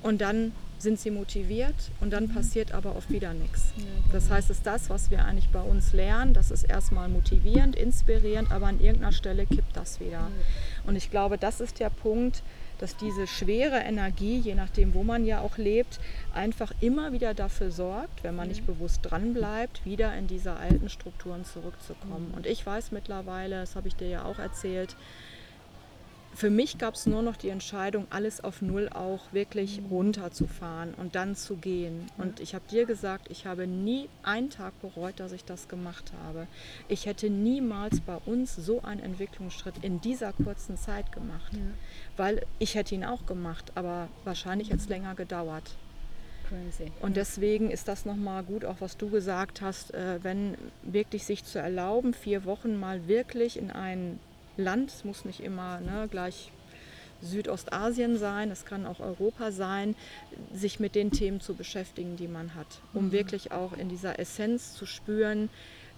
und 0.04 0.22
dann 0.22 0.52
sind 0.86 1.00
sie 1.00 1.12
motiviert 1.12 1.76
und 2.00 2.14
dann 2.14 2.28
mhm. 2.28 2.34
passiert 2.34 2.72
aber 2.72 2.96
oft 2.96 3.10
wieder 3.10 3.34
nichts. 3.34 3.74
Das 4.14 4.30
heißt, 4.30 4.50
es 4.50 4.60
ist 4.60 4.66
das, 4.66 4.90
was 4.90 5.12
wir 5.12 5.26
eigentlich 5.26 5.50
bei 5.50 5.60
uns 5.60 5.92
lernen, 5.92 6.34
das 6.34 6.52
ist 6.52 6.64
erstmal 6.64 7.10
motivierend, 7.10 7.76
inspirierend, 7.76 8.52
aber 8.52 8.68
an 8.68 8.80
irgendeiner 8.80 9.12
Stelle 9.12 9.46
kippt 9.46 9.76
das 9.76 10.00
wieder. 10.00 10.32
Und 10.86 10.96
ich 10.96 11.12
glaube, 11.12 11.38
das 11.38 11.60
ist 11.60 11.82
der 11.82 11.90
Punkt, 11.90 12.44
dass 12.80 12.98
diese 12.98 13.26
schwere 13.26 13.80
Energie, 13.80 14.38
je 14.38 14.56
nachdem, 14.56 14.94
wo 14.94 15.04
man 15.04 15.26
ja 15.26 15.42
auch 15.42 15.58
lebt, 15.58 16.00
einfach 16.34 16.72
immer 16.82 17.12
wieder 17.12 17.34
dafür 17.34 17.72
sorgt, 17.72 18.24
wenn 18.24 18.36
man 18.36 18.48
nicht 18.48 18.66
bewusst 18.66 19.00
dran 19.04 19.34
bleibt, 19.34 19.86
wieder 19.86 20.16
in 20.16 20.28
diese 20.28 20.56
alten 20.56 20.90
Strukturen 20.90 21.46
zurückzukommen. 21.46 22.34
Und 22.36 22.46
ich 22.46 22.66
weiß 22.66 22.92
mittlerweile, 22.92 23.62
das 23.62 23.76
habe 23.76 23.88
ich 23.88 23.96
dir 23.96 24.10
ja 24.10 24.26
auch 24.26 24.40
erzählt, 24.40 24.96
für 26.36 26.50
mich 26.50 26.78
gab 26.78 26.96
es 26.96 27.06
nur 27.06 27.22
noch 27.22 27.38
die 27.38 27.50
Entscheidung, 27.50 28.08
alles 28.10 28.44
auf 28.44 28.62
Null 28.62 28.90
auch 28.90 29.22
wirklich 29.32 29.82
runterzufahren 29.90 30.94
und 30.96 31.16
dann 31.16 31.36
zu 31.36 31.56
gehen. 31.56 32.08
Und 32.18 32.42
ich 32.42 32.54
habe 32.54 32.66
dir 32.70 32.86
gesagt, 32.86 33.32
ich 33.32 33.46
habe 33.46 33.68
nie 33.68 34.10
einen 34.22 34.50
Tag 34.50 34.80
bereut, 34.82 35.20
dass 35.20 35.32
ich 35.32 35.46
das 35.46 35.70
gemacht 35.70 36.12
habe. 36.26 36.48
Ich 36.90 37.06
hätte 37.06 37.30
niemals 37.30 38.02
bei 38.02 38.18
uns 38.26 38.56
so 38.56 38.82
einen 38.84 39.02
Entwicklungsschritt 39.02 39.76
in 39.82 40.02
dieser 40.02 40.34
kurzen 40.34 40.78
Zeit 40.78 41.12
gemacht. 41.14 41.54
Ja. 41.54 41.60
Weil 42.18 42.46
ich 42.60 42.76
hätte 42.76 42.96
ihn 42.96 43.06
auch 43.06 43.26
gemacht, 43.26 43.72
aber 43.76 44.10
wahrscheinlich 44.26 44.70
hätte 44.70 44.82
es 44.82 44.90
länger 44.90 45.16
gedauert. 45.16 45.78
Crazy. 46.50 46.92
Und 47.02 47.18
deswegen 47.18 47.72
ist 47.72 47.88
das 47.88 48.06
nochmal 48.06 48.44
gut, 48.44 48.66
auch 48.66 48.78
was 48.80 48.98
du 48.98 49.10
gesagt 49.10 49.62
hast, 49.62 49.94
äh, 49.94 50.20
wenn 50.22 50.58
wirklich 50.84 51.24
sich 51.24 51.44
zu 51.44 51.60
erlauben, 51.60 52.14
vier 52.14 52.46
Wochen 52.46 52.78
mal 52.80 53.08
wirklich 53.08 53.58
in 53.58 53.72
einen 53.72 54.20
Land. 54.58 54.90
Es 54.90 55.04
muss 55.04 55.26
nicht 55.26 55.42
immer 55.42 55.80
ne, 55.80 56.08
gleich 56.10 56.52
Südostasien 57.22 58.18
sein, 58.18 58.52
es 58.52 58.66
kann 58.66 58.86
auch 58.86 59.00
Europa 59.00 59.52
sein, 59.52 59.96
sich 60.54 60.80
mit 60.80 60.96
den 60.96 61.12
Themen 61.12 61.42
zu 61.42 61.56
beschäftigen, 61.56 62.18
die 62.18 62.28
man 62.28 62.56
hat, 62.56 62.68
um 62.94 63.08
mhm. 63.08 63.12
wirklich 63.12 63.52
auch 63.52 63.74
in 63.74 63.90
dieser 63.90 64.20
Essenz 64.20 64.74
zu 64.74 64.86
spüren, 64.86 65.50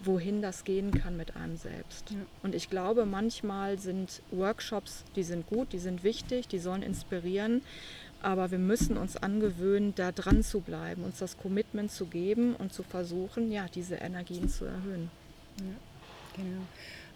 wohin 0.03 0.41
das 0.41 0.63
gehen 0.63 0.91
kann 0.91 1.17
mit 1.17 1.35
einem 1.35 1.57
selbst. 1.57 2.11
Ja. 2.11 2.17
Und 2.43 2.53
ich 2.53 2.69
glaube, 2.69 3.05
manchmal 3.05 3.79
sind 3.79 4.21
Workshops, 4.31 5.03
die 5.15 5.23
sind 5.23 5.47
gut, 5.47 5.73
die 5.73 5.79
sind 5.79 6.03
wichtig, 6.03 6.47
die 6.47 6.59
sollen 6.59 6.83
inspirieren, 6.83 7.61
aber 8.21 8.51
wir 8.51 8.59
müssen 8.59 8.97
uns 8.97 9.17
angewöhnen, 9.17 9.93
da 9.95 10.11
dran 10.11 10.43
zu 10.43 10.61
bleiben, 10.61 11.03
uns 11.03 11.19
das 11.19 11.37
Commitment 11.37 11.91
zu 11.91 12.05
geben 12.05 12.55
und 12.55 12.73
zu 12.73 12.83
versuchen, 12.83 13.51
ja, 13.51 13.65
diese 13.73 13.95
Energien 13.95 14.49
zu 14.49 14.65
erhöhen. 14.65 15.09
Ja, 15.59 16.43
genau. 16.43 16.61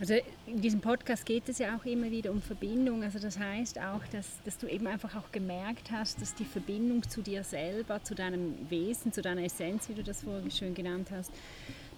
Also 0.02 0.16
in 0.48 0.60
diesem 0.60 0.82
Podcast 0.82 1.28
geht 1.28 1.48
es 1.48 1.60
ja 1.60 1.78
auch 1.78 1.86
immer 1.86 2.10
wieder 2.10 2.32
um 2.32 2.42
Verbindung. 2.42 3.04
Also 3.04 3.20
das 3.20 3.38
heißt 3.38 3.78
auch, 3.78 4.02
dass, 4.12 4.26
dass 4.44 4.58
du 4.58 4.66
eben 4.66 4.88
einfach 4.88 5.16
auch 5.16 5.32
gemerkt 5.32 5.92
hast, 5.92 6.20
dass 6.20 6.34
die 6.34 6.44
Verbindung 6.44 7.08
zu 7.08 7.22
dir 7.22 7.44
selber, 7.44 8.04
zu 8.04 8.16
deinem 8.16 8.56
Wesen, 8.72 9.14
zu 9.14 9.22
deiner 9.22 9.44
Essenz, 9.44 9.90
wie 9.90 9.94
du 9.94 10.02
das 10.02 10.24
vorhin 10.24 10.50
schön 10.50 10.74
genannt 10.74 11.10
hast, 11.12 11.32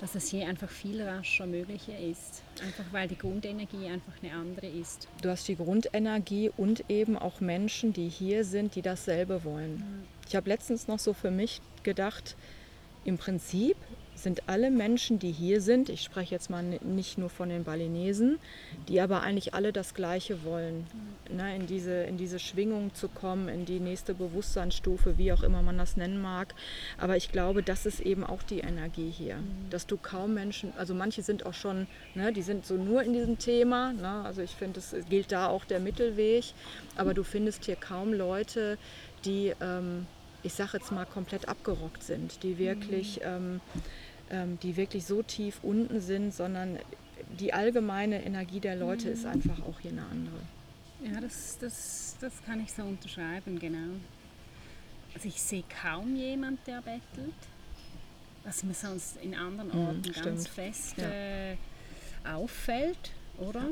dass 0.02 0.12
das 0.12 0.28
hier 0.28 0.50
einfach 0.50 0.68
viel 0.70 1.02
rascher 1.02 1.46
möglicher 1.46 1.98
ist. 1.98 2.44
Einfach 2.62 2.84
weil 2.92 3.08
die 3.08 3.18
Grundenergie 3.18 3.88
einfach 3.88 4.22
eine 4.22 4.34
andere 4.34 4.68
ist. 4.68 5.08
Du 5.22 5.30
hast 5.30 5.48
die 5.48 5.56
Grundenergie 5.56 6.52
und 6.58 6.84
eben 6.90 7.18
auch 7.18 7.40
Menschen, 7.40 7.94
die 7.94 8.10
hier 8.10 8.44
sind, 8.44 8.76
die 8.76 8.82
dasselbe 8.82 9.46
wollen. 9.46 9.82
Ich 10.28 10.36
habe 10.36 10.50
letztens 10.50 10.90
noch 10.90 11.00
so 11.00 11.14
für 11.14 11.32
mich 11.32 11.62
gedacht, 11.84 12.36
im 13.06 13.18
Prinzip 13.18 13.78
sind 14.24 14.44
alle 14.48 14.72
Menschen, 14.72 15.20
die 15.20 15.32
hier 15.32 15.62
sind, 15.62 15.90
ich 15.90 16.02
spreche 16.02 16.34
jetzt 16.34 16.50
mal 16.50 16.64
nicht 16.64 17.18
nur 17.18 17.30
von 17.30 17.50
den 17.50 17.64
Balinesen, 17.64 18.40
die 18.88 19.00
aber 19.02 19.22
eigentlich 19.22 19.54
alle 19.54 19.74
das 19.74 19.94
Gleiche 19.94 20.44
wollen, 20.44 20.88
ne, 21.30 21.56
in, 21.56 21.68
diese, 21.68 22.04
in 22.04 22.18
diese 22.18 22.40
Schwingung 22.40 22.94
zu 22.94 23.10
kommen, 23.10 23.50
in 23.50 23.66
die 23.66 23.80
nächste 23.80 24.14
Bewusstseinsstufe, 24.14 25.18
wie 25.18 25.32
auch 25.34 25.44
immer 25.44 25.62
man 25.62 25.78
das 25.78 25.98
nennen 25.98 26.22
mag. 26.22 26.56
Aber 26.98 27.18
ich 27.18 27.32
glaube, 27.32 27.62
das 27.62 27.86
ist 27.86 28.00
eben 28.00 28.24
auch 28.24 28.42
die 28.42 28.60
Energie 28.60 29.10
hier, 29.10 29.36
mhm. 29.38 29.70
dass 29.70 29.86
du 29.86 29.98
kaum 29.98 30.34
Menschen, 30.34 30.74
also 30.78 30.94
manche 30.94 31.22
sind 31.22 31.46
auch 31.46 31.54
schon, 31.54 31.88
ne, 32.16 32.34
die 32.34 32.42
sind 32.42 32.66
so 32.66 32.76
nur 32.76 33.04
in 33.04 33.14
diesem 33.14 33.38
Thema, 33.38 33.94
ne, 33.94 34.24
also 34.24 34.42
ich 34.42 34.52
finde, 34.52 34.80
es 34.80 34.96
gilt 35.10 35.32
da 35.32 35.48
auch 35.48 35.66
der 35.66 35.80
Mittelweg, 35.80 36.46
aber 36.96 37.14
du 37.14 37.24
findest 37.24 37.66
hier 37.66 37.76
kaum 37.76 38.14
Leute, 38.14 38.78
die... 39.26 39.54
Ähm, 39.62 40.08
ich 40.44 40.54
sage 40.54 40.72
jetzt 40.74 40.92
mal, 40.92 41.06
komplett 41.06 41.48
abgerockt 41.48 42.04
sind, 42.04 42.44
die 42.44 42.58
wirklich 42.58 43.22
mhm. 43.22 43.26
ähm, 43.26 43.62
die 44.62 44.76
wirklich 44.78 45.06
so 45.06 45.22
tief 45.22 45.60
unten 45.62 46.00
sind, 46.02 46.34
sondern 46.34 46.80
die 47.40 47.54
allgemeine 47.54 48.24
Energie 48.24 48.60
der 48.60 48.76
Leute 48.76 49.10
ist 49.10 49.24
mhm. 49.24 49.32
einfach 49.32 49.60
auch 49.64 49.80
hier 49.80 49.92
eine 49.92 50.06
andere. 50.06 50.36
Ja, 51.04 51.20
das, 51.20 51.58
das, 51.60 52.16
das 52.20 52.34
kann 52.46 52.62
ich 52.62 52.72
so 52.72 52.84
unterschreiben, 52.84 53.60
genau. 53.60 54.00
Also 55.14 55.28
ich 55.28 55.42
sehe 55.42 55.64
kaum 55.82 56.16
jemand, 56.16 56.66
der 56.66 56.82
bettelt, 56.82 57.36
was 58.44 58.64
mir 58.64 58.74
sonst 58.74 59.18
in 59.18 59.36
anderen 59.36 59.70
mhm, 59.70 59.88
Orten 59.88 60.02
mhm, 60.02 60.24
ganz 60.24 60.48
fest 60.48 60.96
ja. 60.98 61.10
äh, 61.10 61.58
auffällt, 62.24 63.12
oder? 63.38 63.70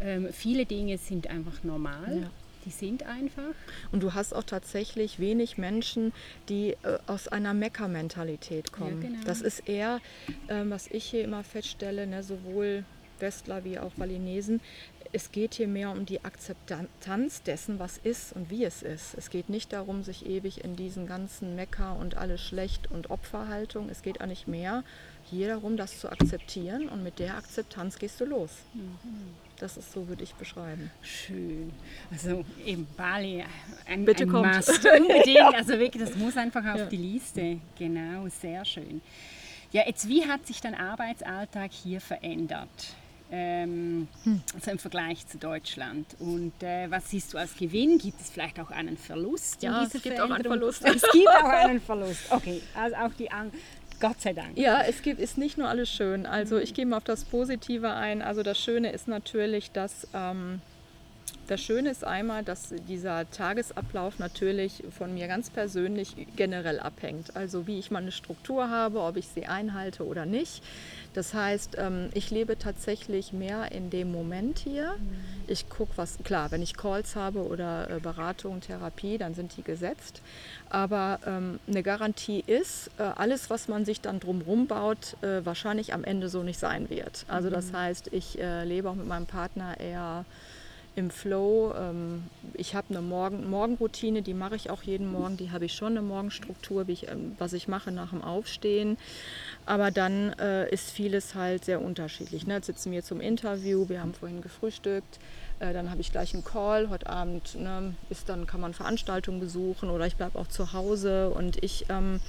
Ähm, 0.00 0.28
viele 0.32 0.66
Dinge 0.66 0.98
sind 0.98 1.28
einfach 1.28 1.62
normal. 1.64 2.22
Ja 2.22 2.30
die 2.66 2.70
sind 2.70 3.04
einfach. 3.04 3.54
Und 3.92 4.02
du 4.02 4.12
hast 4.12 4.34
auch 4.34 4.42
tatsächlich 4.42 5.18
wenig 5.18 5.56
Menschen, 5.56 6.12
die 6.48 6.72
äh, 6.82 6.98
aus 7.06 7.28
einer 7.28 7.54
Mecker-Mentalität 7.54 8.72
kommen. 8.72 9.00
Ja, 9.02 9.08
genau. 9.08 9.24
Das 9.24 9.40
ist 9.40 9.68
eher, 9.68 10.00
äh, 10.48 10.64
was 10.64 10.88
ich 10.88 11.04
hier 11.04 11.24
immer 11.24 11.44
feststelle, 11.44 12.06
ne, 12.06 12.22
sowohl 12.22 12.84
Westler 13.18 13.64
wie 13.64 13.78
auch 13.78 13.92
Balinesen, 13.92 14.60
es 15.12 15.32
geht 15.32 15.54
hier 15.54 15.68
mehr 15.68 15.90
um 15.90 16.04
die 16.04 16.24
Akzeptanz 16.24 17.42
dessen, 17.42 17.78
was 17.78 17.96
ist 17.96 18.34
und 18.34 18.50
wie 18.50 18.64
es 18.64 18.82
ist. 18.82 19.14
Es 19.16 19.30
geht 19.30 19.48
nicht 19.48 19.72
darum, 19.72 20.02
sich 20.02 20.26
ewig 20.26 20.62
in 20.64 20.76
diesen 20.76 21.06
ganzen 21.06 21.54
Mecker 21.54 21.96
und 21.96 22.16
alles 22.16 22.42
schlecht 22.42 22.90
und 22.90 23.08
Opferhaltung. 23.08 23.88
Es 23.88 24.02
geht 24.02 24.20
auch 24.20 24.26
nicht 24.26 24.48
mehr 24.48 24.84
hier 25.30 25.48
darum, 25.48 25.76
das 25.76 26.00
zu 26.00 26.10
akzeptieren 26.10 26.88
und 26.88 27.02
mit 27.02 27.18
der 27.18 27.36
Akzeptanz 27.36 27.98
gehst 27.98 28.20
du 28.20 28.24
los. 28.24 28.50
Mhm. 28.74 28.96
Das 29.58 29.76
ist 29.76 29.92
so, 29.92 30.06
würde 30.06 30.22
ich 30.22 30.34
beschreiben. 30.34 30.90
Schön. 31.02 31.72
Also 32.10 32.44
eben 32.64 32.86
Bali, 32.96 33.42
ein, 33.86 34.04
Bitte 34.04 34.24
ein 34.24 34.30
kommt. 34.30 34.54
Must. 34.54 34.86
Unbedingt. 34.86 35.38
Also 35.54 35.78
wirklich, 35.78 36.02
das 36.02 36.14
muss 36.16 36.36
einfach 36.36 36.64
auf 36.66 36.78
ja. 36.78 36.86
die 36.86 36.96
Liste. 36.96 37.58
Genau, 37.78 38.28
sehr 38.28 38.64
schön. 38.64 39.00
Ja, 39.72 39.82
jetzt 39.86 40.08
wie 40.08 40.26
hat 40.26 40.46
sich 40.46 40.60
dein 40.60 40.74
Arbeitsalltag 40.74 41.72
hier 41.72 42.00
verändert? 42.00 42.68
Ähm, 43.28 44.06
hm. 44.22 44.40
also 44.54 44.70
im 44.70 44.78
Vergleich 44.78 45.26
zu 45.26 45.38
Deutschland. 45.38 46.06
Und 46.20 46.62
äh, 46.62 46.88
was 46.90 47.10
siehst 47.10 47.34
du 47.34 47.38
als 47.38 47.56
Gewinn? 47.56 47.98
Gibt 47.98 48.20
es 48.20 48.30
vielleicht 48.30 48.60
auch 48.60 48.70
einen 48.70 48.96
Verlust? 48.96 49.62
Ja, 49.62 49.82
es 49.82 50.00
gibt 50.00 50.20
auch 50.20 50.30
einen 50.30 50.44
Verlust. 50.44 50.84
Es 50.84 51.02
gibt 51.12 51.28
auch 51.28 51.48
einen 51.48 51.80
Verlust. 51.82 52.20
Okay, 52.30 52.62
also 52.74 52.96
auch 52.96 53.12
die, 53.18 53.30
Gott 54.00 54.20
sei 54.20 54.32
Dank. 54.32 54.56
Ja, 54.58 54.82
es 54.82 55.02
gibt, 55.02 55.20
ist 55.20 55.38
nicht 55.38 55.58
nur 55.58 55.68
alles 55.68 55.90
schön. 55.90 56.26
Also 56.26 56.58
ich 56.58 56.74
gehe 56.74 56.86
mal 56.86 56.98
auf 56.98 57.04
das 57.04 57.24
Positive 57.24 57.90
ein. 57.90 58.22
Also 58.22 58.42
das 58.42 58.58
Schöne 58.58 58.90
ist 58.92 59.08
natürlich, 59.08 59.70
dass 59.72 60.08
ähm, 60.14 60.60
das 61.46 61.60
Schöne 61.60 61.90
ist 61.90 62.04
einmal, 62.04 62.42
dass 62.42 62.74
dieser 62.88 63.30
Tagesablauf 63.30 64.18
natürlich 64.18 64.82
von 64.96 65.14
mir 65.14 65.28
ganz 65.28 65.50
persönlich 65.50 66.14
generell 66.36 66.80
abhängt. 66.80 67.36
Also 67.36 67.66
wie 67.66 67.78
ich 67.78 67.90
meine 67.90 68.12
Struktur 68.12 68.68
habe, 68.68 69.00
ob 69.00 69.16
ich 69.16 69.28
sie 69.28 69.46
einhalte 69.46 70.04
oder 70.04 70.26
nicht. 70.26 70.62
Das 71.14 71.32
heißt, 71.32 71.76
ähm, 71.78 72.10
ich 72.14 72.30
lebe 72.30 72.58
tatsächlich 72.58 73.32
mehr 73.32 73.72
in 73.72 73.90
dem 73.90 74.12
Moment 74.12 74.58
hier. 74.58 74.96
Ich 75.46 75.68
gucke, 75.70 75.92
was, 75.96 76.18
klar, 76.24 76.50
wenn 76.50 76.60
ich 76.60 76.76
Calls 76.76 77.16
habe 77.16 77.46
oder 77.46 77.88
äh, 77.90 78.00
Beratung, 78.00 78.60
Therapie, 78.60 79.16
dann 79.16 79.34
sind 79.34 79.56
die 79.56 79.62
gesetzt. 79.62 80.20
Aber 80.68 81.20
ähm, 81.26 81.60
eine 81.68 81.82
Garantie 81.82 82.42
ist, 82.46 82.90
äh, 82.98 83.04
alles, 83.04 83.48
was 83.48 83.68
man 83.68 83.84
sich 83.84 84.00
dann 84.00 84.20
drumherum 84.20 84.66
baut, 84.66 85.16
äh, 85.22 85.44
wahrscheinlich 85.46 85.94
am 85.94 86.04
Ende 86.04 86.28
so 86.28 86.42
nicht 86.42 86.58
sein 86.58 86.90
wird. 86.90 87.24
Also 87.28 87.48
das 87.48 87.72
mhm. 87.72 87.76
heißt, 87.76 88.08
ich 88.12 88.38
lebe 88.64 88.90
auch 88.90 88.94
mit 88.94 89.06
meinem 89.06 89.26
Partner 89.26 89.78
eher 89.80 90.24
im 90.96 91.10
Flow. 91.10 91.74
Ähm, 91.78 92.24
ich 92.54 92.74
habe 92.74 92.88
eine 92.90 93.02
Morgen 93.02 93.48
Morgenroutine, 93.48 94.22
die 94.22 94.34
mache 94.34 94.56
ich 94.56 94.70
auch 94.70 94.82
jeden 94.82 95.12
Morgen. 95.12 95.36
Die 95.36 95.50
habe 95.50 95.66
ich 95.66 95.74
schon 95.74 95.92
eine 95.92 96.02
Morgenstruktur, 96.02 96.88
ich, 96.88 97.06
was 97.38 97.52
ich 97.52 97.68
mache 97.68 97.92
nach 97.92 98.10
dem 98.10 98.22
Aufstehen. 98.22 98.96
Aber 99.66 99.90
dann 99.90 100.32
äh, 100.38 100.68
ist 100.70 100.90
vieles 100.90 101.34
halt 101.34 101.64
sehr 101.64 101.82
unterschiedlich. 101.82 102.46
Ne? 102.46 102.54
Jetzt 102.54 102.66
sitzen 102.66 102.90
wir 102.92 103.04
zum 103.04 103.20
Interview, 103.20 103.88
wir 103.88 104.00
haben 104.00 104.14
vorhin 104.14 104.40
gefrühstückt, 104.40 105.18
äh, 105.60 105.72
dann 105.72 105.90
habe 105.90 106.00
ich 106.00 106.10
gleich 106.10 106.34
einen 106.34 106.44
Call. 106.44 106.88
Heute 106.88 107.08
Abend 107.08 107.54
ne, 107.56 107.94
ist 108.08 108.28
dann, 108.28 108.46
kann 108.46 108.60
man 108.60 108.72
Veranstaltungen 108.72 109.38
besuchen 109.38 109.90
oder 109.90 110.06
ich 110.06 110.16
bleibe 110.16 110.38
auch 110.38 110.48
zu 110.48 110.72
Hause 110.72 111.30
und 111.30 111.62
ich 111.62 111.86
ähm, 111.90 112.20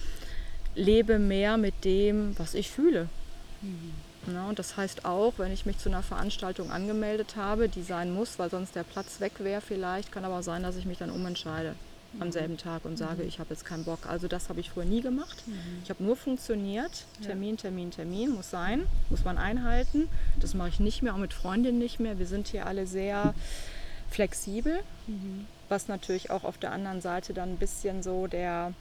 lebe 0.75 1.19
mehr 1.19 1.57
mit 1.57 1.85
dem, 1.85 2.37
was 2.37 2.53
ich 2.53 2.69
fühle. 2.69 3.07
Mhm. 3.61 4.06
Ja, 4.33 4.49
und 4.49 4.59
das 4.59 4.77
heißt 4.77 5.05
auch, 5.05 5.33
wenn 5.37 5.51
ich 5.53 5.65
mich 5.65 5.77
zu 5.77 5.89
einer 5.89 6.03
Veranstaltung 6.03 6.71
angemeldet 6.71 7.35
habe, 7.35 7.69
die 7.69 7.83
sein 7.83 8.13
muss, 8.13 8.39
weil 8.39 8.49
sonst 8.49 8.75
der 8.75 8.83
Platz 8.83 9.19
weg 9.19 9.33
wäre 9.39 9.61
vielleicht, 9.61 10.11
kann 10.11 10.25
aber 10.25 10.43
sein, 10.43 10.63
dass 10.63 10.75
ich 10.75 10.85
mich 10.85 10.97
dann 10.97 11.09
umentscheide 11.09 11.75
am 12.19 12.31
selben 12.31 12.57
Tag 12.57 12.85
und 12.85 12.97
sage, 12.97 13.21
mhm. 13.23 13.27
ich 13.27 13.39
habe 13.39 13.49
jetzt 13.51 13.65
keinen 13.65 13.83
Bock. 13.83 14.07
Also 14.07 14.27
das 14.27 14.49
habe 14.49 14.59
ich 14.59 14.71
früher 14.71 14.85
nie 14.85 15.01
gemacht. 15.01 15.43
Mhm. 15.45 15.53
Ich 15.83 15.89
habe 15.89 16.03
nur 16.03 16.15
funktioniert. 16.15 17.05
Termin, 17.21 17.57
Termin, 17.57 17.91
Termin 17.91 18.31
muss 18.31 18.49
sein, 18.49 18.87
muss 19.09 19.23
man 19.23 19.37
einhalten. 19.37 20.07
Das 20.39 20.53
mache 20.53 20.69
ich 20.69 20.79
nicht 20.79 21.03
mehr, 21.03 21.13
auch 21.13 21.19
mit 21.19 21.33
Freundinnen 21.33 21.79
nicht 21.79 21.99
mehr. 21.99 22.17
Wir 22.17 22.25
sind 22.25 22.47
hier 22.47 22.65
alle 22.65 22.87
sehr 22.87 23.33
flexibel, 24.09 24.79
mhm. 25.07 25.45
was 25.69 25.87
natürlich 25.87 26.31
auch 26.31 26.43
auf 26.43 26.57
der 26.57 26.71
anderen 26.71 27.01
Seite 27.01 27.33
dann 27.33 27.53
ein 27.53 27.57
bisschen 27.57 28.01
so 28.03 28.27
der 28.27 28.73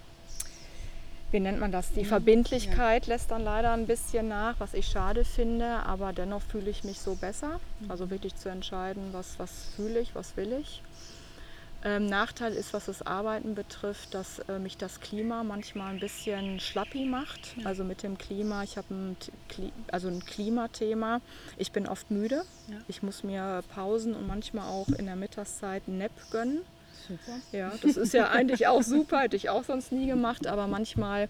wie 1.36 1.40
nennt 1.40 1.60
man 1.60 1.70
das? 1.70 1.92
Die. 1.92 2.06
Verbindlichkeit 2.06 3.06
ja. 3.06 3.12
lässt 3.12 3.30
dann 3.30 3.44
leider 3.44 3.72
ein 3.72 3.86
bisschen 3.86 4.26
nach, 4.26 4.58
was 4.58 4.72
ich 4.72 4.86
schade 4.86 5.22
finde, 5.22 5.66
aber 5.66 6.14
dennoch 6.14 6.40
fühle 6.40 6.70
ich 6.70 6.82
mich 6.82 6.98
so 6.98 7.14
besser. 7.14 7.60
Mhm. 7.80 7.90
Also 7.90 8.08
wirklich 8.08 8.36
zu 8.36 8.48
entscheiden, 8.48 9.10
was, 9.12 9.38
was 9.38 9.50
fühle 9.76 10.00
ich, 10.00 10.14
was 10.14 10.38
will 10.38 10.54
ich. 10.58 10.82
Ähm, 11.84 12.06
Nachteil 12.06 12.54
ist, 12.54 12.72
was 12.72 12.86
das 12.86 13.06
Arbeiten 13.06 13.54
betrifft, 13.54 14.14
dass 14.14 14.38
äh, 14.48 14.58
mich 14.58 14.78
das 14.78 15.00
Klima 15.00 15.44
manchmal 15.44 15.92
ein 15.92 16.00
bisschen 16.00 16.58
schlappi 16.58 17.04
macht. 17.04 17.54
Ja. 17.58 17.66
Also 17.66 17.84
mit 17.84 18.02
dem 18.02 18.16
Klima, 18.16 18.62
ich 18.62 18.78
habe 18.78 18.94
ein, 18.94 19.16
also 19.92 20.08
ein 20.08 20.24
Klimathema. 20.24 21.20
Ich 21.58 21.70
bin 21.70 21.86
oft 21.86 22.10
müde. 22.10 22.44
Ja. 22.68 22.78
Ich 22.88 23.02
muss 23.02 23.24
mir 23.24 23.62
Pausen 23.74 24.14
und 24.14 24.26
manchmal 24.26 24.66
auch 24.70 24.88
in 24.88 25.04
der 25.04 25.16
Mittagszeit 25.16 25.82
einen 25.86 25.98
Nap 25.98 26.12
gönnen. 26.30 26.62
Super. 27.08 27.40
Ja, 27.52 27.72
das 27.82 27.96
ist 27.96 28.14
ja 28.14 28.28
eigentlich 28.30 28.66
auch 28.66 28.82
super, 28.82 29.20
hätte 29.20 29.36
ich 29.36 29.48
auch 29.50 29.64
sonst 29.64 29.92
nie 29.92 30.06
gemacht, 30.06 30.46
aber 30.46 30.66
manchmal 30.66 31.28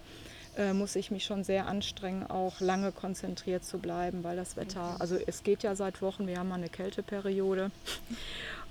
äh, 0.57 0.73
muss 0.73 0.95
ich 0.95 1.11
mich 1.11 1.23
schon 1.23 1.43
sehr 1.43 1.67
anstrengen, 1.67 2.25
auch 2.29 2.59
lange 2.59 2.91
konzentriert 2.91 3.63
zu 3.63 3.77
bleiben, 3.77 4.23
weil 4.23 4.35
das 4.35 4.57
Wetter, 4.57 4.91
okay. 4.93 4.97
also 4.99 5.17
es 5.27 5.43
geht 5.43 5.63
ja 5.63 5.75
seit 5.75 6.01
Wochen, 6.01 6.27
wir 6.27 6.39
haben 6.39 6.49
mal 6.49 6.55
eine 6.55 6.69
Kälteperiode 6.69 7.69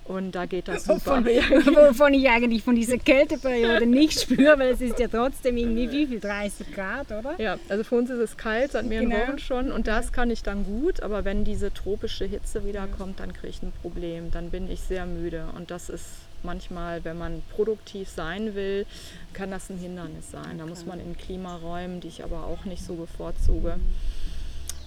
und 0.05 0.35
da 0.35 0.47
geht 0.47 0.69
das 0.69 0.85
super. 0.85 1.25
Wovon 1.25 2.15
ich 2.15 2.29
eigentlich 2.29 2.63
von 2.63 2.75
dieser 2.75 2.99
Kälteperiode 2.99 3.87
nicht 3.87 4.21
spüre, 4.21 4.59
weil 4.59 4.73
es 4.73 4.81
ist 4.81 4.99
ja 4.99 5.09
trotzdem 5.09 5.57
irgendwie 5.57 5.91
wie 5.91 6.07
viel, 6.07 6.21
30 6.21 6.73
Grad, 6.73 7.11
oder? 7.11 7.35
Ja, 7.39 7.57
also 7.69 7.85
für 7.85 7.97
uns 7.97 8.11
ist 8.11 8.19
es 8.19 8.37
kalt 8.37 8.73
seit 8.73 8.87
mehreren 8.87 9.11
genau. 9.11 9.23
Wochen 9.23 9.39
schon 9.39 9.73
und 9.73 9.87
das 9.87 10.13
kann 10.13 10.31
ich 10.31 10.43
dann 10.43 10.65
gut, 10.65 11.03
aber 11.03 11.25
wenn 11.25 11.45
diese 11.45 11.73
tropische 11.73 12.25
Hitze 12.25 12.65
wiederkommt, 12.65 13.21
dann 13.21 13.33
kriege 13.33 13.49
ich 13.49 13.63
ein 13.63 13.73
Problem. 13.83 14.31
Dann 14.31 14.51
bin 14.51 14.71
ich 14.71 14.81
sehr 14.81 15.07
müde 15.07 15.47
und 15.57 15.71
das 15.71 15.89
ist 15.89 16.07
manchmal, 16.47 17.05
wenn 17.05 17.19
man 17.19 17.43
produktiv 17.55 18.09
sein 18.09 18.55
will, 18.55 18.87
kann 19.35 19.51
das 19.51 19.69
ein 19.69 19.79
Hindernis 19.79 20.31
sein. 20.31 20.59
Da 20.59 20.67
muss 20.67 20.87
man 20.87 21.01
in 21.01 21.17
Klimaräumen, 21.17 22.01
die 22.01 22.09
ich 22.09 22.25
aber 22.25 22.47
auch 22.47 22.65
nicht 22.65 22.83
so 22.83 22.95
bevorzuge. 22.95 23.79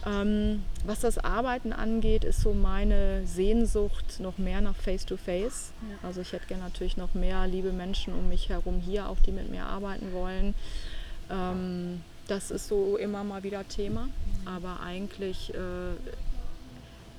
Ähm, 0.05 0.63
was 0.85 1.01
das 1.01 1.17
Arbeiten 1.17 1.73
angeht, 1.73 2.23
ist 2.23 2.41
so 2.41 2.53
meine 2.53 3.25
Sehnsucht 3.27 4.19
noch 4.19 4.37
mehr 4.37 4.61
nach 4.61 4.75
Face-to-Face. 4.75 5.73
Ja. 5.81 6.07
Also 6.07 6.21
ich 6.21 6.31
hätte 6.31 6.47
gerne 6.47 6.63
natürlich 6.63 6.95
noch 6.95 7.13
mehr 7.13 7.45
liebe 7.47 7.71
Menschen 7.71 8.13
um 8.13 8.29
mich 8.29 8.49
herum 8.49 8.79
hier, 8.79 9.09
auch 9.09 9.19
die 9.19 9.31
mit 9.31 9.51
mir 9.51 9.65
arbeiten 9.65 10.13
wollen. 10.13 10.55
Ähm, 11.29 12.01
das 12.27 12.51
ist 12.51 12.67
so 12.67 12.95
immer 12.95 13.23
mal 13.23 13.43
wieder 13.43 13.67
Thema, 13.67 14.05
mhm. 14.05 14.47
aber 14.47 14.79
eigentlich 14.81 15.53
äh, 15.53 15.57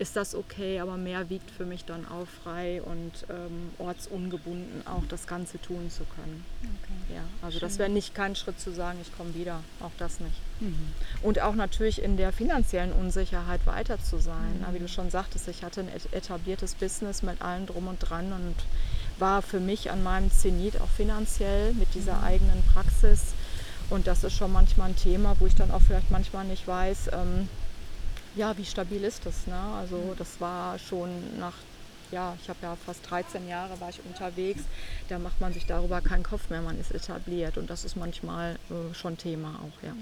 ist 0.00 0.16
das 0.16 0.34
okay, 0.34 0.80
aber 0.80 0.96
mehr 0.96 1.28
wiegt 1.28 1.50
für 1.50 1.66
mich 1.66 1.84
dann 1.84 2.08
auch 2.08 2.26
frei 2.42 2.80
und 2.82 3.12
ähm, 3.28 3.70
ortsungebunden 3.78 4.86
auch 4.86 5.04
das 5.10 5.26
Ganze 5.26 5.60
tun 5.60 5.90
zu 5.90 6.04
können. 6.16 6.42
Okay. 6.62 7.16
Ja, 7.16 7.22
also 7.42 7.58
Schön. 7.58 7.68
das 7.68 7.78
wäre 7.78 7.90
nicht 7.90 8.14
kein 8.14 8.34
Schritt 8.34 8.58
zu 8.58 8.72
sagen, 8.72 8.98
ich 9.02 9.14
komme 9.14 9.34
wieder, 9.34 9.62
auch 9.80 9.90
das 9.98 10.18
nicht. 10.20 10.36
Mhm. 10.60 10.92
Und 11.20 11.42
auch 11.42 11.54
natürlich 11.54 12.00
in 12.00 12.16
der 12.16 12.32
finanziellen 12.32 12.92
Unsicherheit 12.94 13.66
weiter 13.66 14.02
zu 14.02 14.18
sein. 14.18 14.54
Mhm. 14.54 14.60
Na, 14.62 14.72
wie 14.72 14.78
du 14.78 14.88
schon 14.88 15.10
sagtest, 15.10 15.48
ich 15.48 15.62
hatte 15.62 15.82
ein 15.82 15.90
etabliertes 16.12 16.76
Business 16.76 17.22
mit 17.22 17.42
allem 17.42 17.66
drum 17.66 17.86
und 17.86 17.98
dran 17.98 18.32
und 18.32 18.54
war 19.18 19.42
für 19.42 19.60
mich 19.60 19.90
an 19.90 20.02
meinem 20.02 20.30
Zenit 20.30 20.80
auch 20.80 20.88
finanziell 20.88 21.74
mit 21.74 21.94
dieser 21.94 22.16
mhm. 22.16 22.24
eigenen 22.24 22.62
Praxis. 22.72 23.34
Und 23.90 24.06
das 24.06 24.24
ist 24.24 24.34
schon 24.34 24.52
manchmal 24.52 24.90
ein 24.90 24.96
Thema, 24.96 25.36
wo 25.40 25.46
ich 25.46 25.56
dann 25.56 25.70
auch 25.70 25.82
vielleicht 25.82 26.10
manchmal 26.10 26.46
nicht 26.46 26.66
weiß, 26.66 27.10
ähm, 27.12 27.48
ja, 28.36 28.56
wie 28.56 28.64
stabil 28.64 29.02
ist 29.04 29.26
das? 29.26 29.46
Ne? 29.46 29.58
Also 29.78 30.14
das 30.16 30.40
war 30.40 30.78
schon 30.78 31.38
nach, 31.38 31.54
ja, 32.10 32.36
ich 32.40 32.48
habe 32.48 32.58
ja 32.62 32.76
fast 32.76 33.08
13 33.10 33.48
Jahre 33.48 33.80
war 33.80 33.90
ich 33.90 34.00
unterwegs, 34.04 34.62
da 35.08 35.18
macht 35.18 35.40
man 35.40 35.52
sich 35.52 35.66
darüber 35.66 36.00
keinen 36.00 36.22
Kopf 36.22 36.50
mehr, 36.50 36.62
man 36.62 36.78
ist 36.78 36.92
etabliert 36.92 37.58
und 37.58 37.70
das 37.70 37.84
ist 37.84 37.96
manchmal 37.96 38.58
äh, 38.70 38.94
schon 38.94 39.16
Thema 39.16 39.60
auch, 39.60 39.82
ja. 39.84 39.94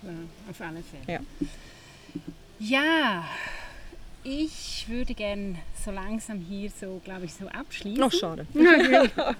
Klar, 0.00 0.14
auf 0.50 0.60
alle 0.60 0.82
Fälle. 0.82 1.04
Ja. 1.06 1.20
Ja, 2.60 3.24
ich 4.24 4.86
würde 4.88 5.14
gern 5.14 5.58
so 5.84 5.90
langsam 5.90 6.40
hier 6.40 6.70
so, 6.70 7.00
glaube 7.04 7.26
ich, 7.26 7.34
so 7.34 7.46
abschließen. 7.46 8.00
Noch 8.00 8.12
schade. 8.12 8.46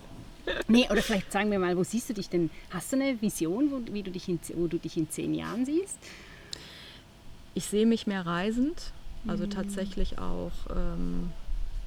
nee, 0.68 0.87
oder 0.88 1.03
vielleicht 1.03 1.33
sagen 1.33 1.51
wir 1.51 1.59
mal, 1.59 1.77
wo 1.77 1.83
siehst 1.83 2.09
du 2.11 2.14
dich 2.14 2.29
denn? 2.29 2.51
Hast 2.70 2.92
du 2.92 2.96
eine 2.96 3.20
Vision, 3.20 3.70
wo, 3.70 3.92
wie 3.92 4.03
du 4.03 4.11
dich 4.11 4.29
in, 4.29 4.38
wo 4.55 4.66
du 4.68 4.79
dich 4.79 4.96
in 4.96 5.11
zehn 5.11 5.35
Jahren 5.35 5.66
siehst? 5.66 5.98
Ich 7.59 7.64
sehe 7.64 7.87
mich 7.87 8.07
mehr 8.07 8.25
reisend, 8.25 8.92
also 9.27 9.44
mhm. 9.44 9.51
tatsächlich 9.51 10.18
auch 10.18 10.53
ähm, 10.71 11.33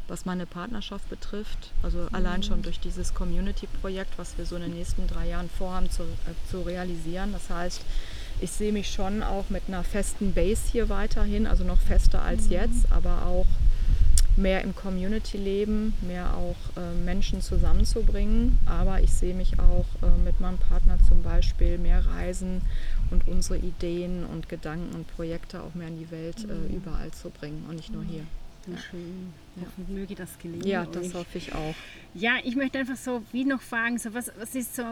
was 0.09 0.25
meine 0.25 0.45
Partnerschaft 0.45 1.09
betrifft. 1.09 1.71
Also 1.81 1.99
mhm. 1.99 2.09
allein 2.11 2.43
schon 2.43 2.61
durch 2.61 2.81
dieses 2.81 3.13
Community-Projekt, 3.13 4.17
was 4.17 4.37
wir 4.37 4.45
so 4.45 4.57
in 4.57 4.63
den 4.63 4.73
nächsten 4.73 5.07
drei 5.07 5.29
Jahren 5.29 5.49
vorhaben 5.49 5.89
zu, 5.89 6.03
äh, 6.03 6.51
zu 6.51 6.63
realisieren. 6.63 7.31
Das 7.31 7.49
heißt, 7.49 7.81
ich 8.41 8.51
sehe 8.51 8.73
mich 8.73 8.91
schon 8.91 9.23
auch 9.23 9.49
mit 9.49 9.63
einer 9.69 9.85
festen 9.85 10.33
Base 10.33 10.63
hier 10.69 10.89
weiterhin, 10.89 11.47
also 11.47 11.63
noch 11.63 11.79
fester 11.79 12.21
als 12.21 12.47
mhm. 12.47 12.51
jetzt, 12.51 12.91
aber 12.91 13.25
auch 13.25 13.47
mehr 14.35 14.61
im 14.63 14.75
Community-Leben, 14.75 15.93
mehr 16.01 16.35
auch 16.35 16.57
äh, 16.75 16.93
Menschen 17.05 17.41
zusammenzubringen. 17.41 18.59
Aber 18.65 19.01
ich 19.01 19.13
sehe 19.13 19.33
mich 19.33 19.57
auch 19.57 19.85
äh, 20.03 20.23
mit 20.25 20.41
meinem 20.41 20.57
Partner 20.57 20.97
zum 21.07 21.23
Beispiel 21.23 21.77
mehr 21.77 22.05
reisen 22.05 22.61
und 23.11 23.27
unsere 23.27 23.59
Ideen 23.59 24.25
und 24.25 24.49
Gedanken 24.49 24.95
und 24.95 25.07
Projekte 25.15 25.61
auch 25.61 25.75
mehr 25.75 25.89
in 25.89 25.99
die 25.99 26.09
Welt 26.11 26.43
äh, 26.43 26.53
mhm. 26.53 26.77
überall 26.77 27.11
zu 27.11 27.29
bringen 27.29 27.65
und 27.69 27.75
nicht 27.75 27.91
nur 27.91 28.03
hier. 28.03 28.25
Ja. 28.67 28.77
Schön. 28.77 29.33
Ja. 29.55 29.63
Möge 29.87 30.15
das 30.15 30.37
gelingen. 30.39 30.65
Ja, 30.65 30.85
das 30.85 31.07
euch. 31.07 31.13
hoffe 31.15 31.37
ich 31.37 31.53
auch. 31.53 31.75
Ja, 32.13 32.37
ich 32.43 32.55
möchte 32.55 32.79
einfach 32.79 32.95
so 32.95 33.23
wie 33.31 33.43
noch 33.43 33.61
fragen, 33.61 33.97
so 33.97 34.13
was, 34.13 34.31
was 34.37 34.55
ist 34.55 34.75
so 34.75 34.83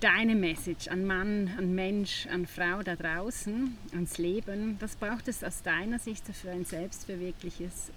deine 0.00 0.34
Message 0.34 0.88
an 0.88 1.04
Mann, 1.04 1.50
an 1.58 1.74
Mensch, 1.74 2.26
an 2.32 2.46
Frau 2.46 2.82
da 2.82 2.96
draußen, 2.96 3.76
ans 3.92 4.18
Leben? 4.18 4.76
Was 4.80 4.96
braucht 4.96 5.28
es 5.28 5.44
aus 5.44 5.62
deiner 5.62 5.98
Sicht 5.98 6.24
für 6.34 6.50
ein 6.50 6.64
selbstverwirklichtes 6.64 7.92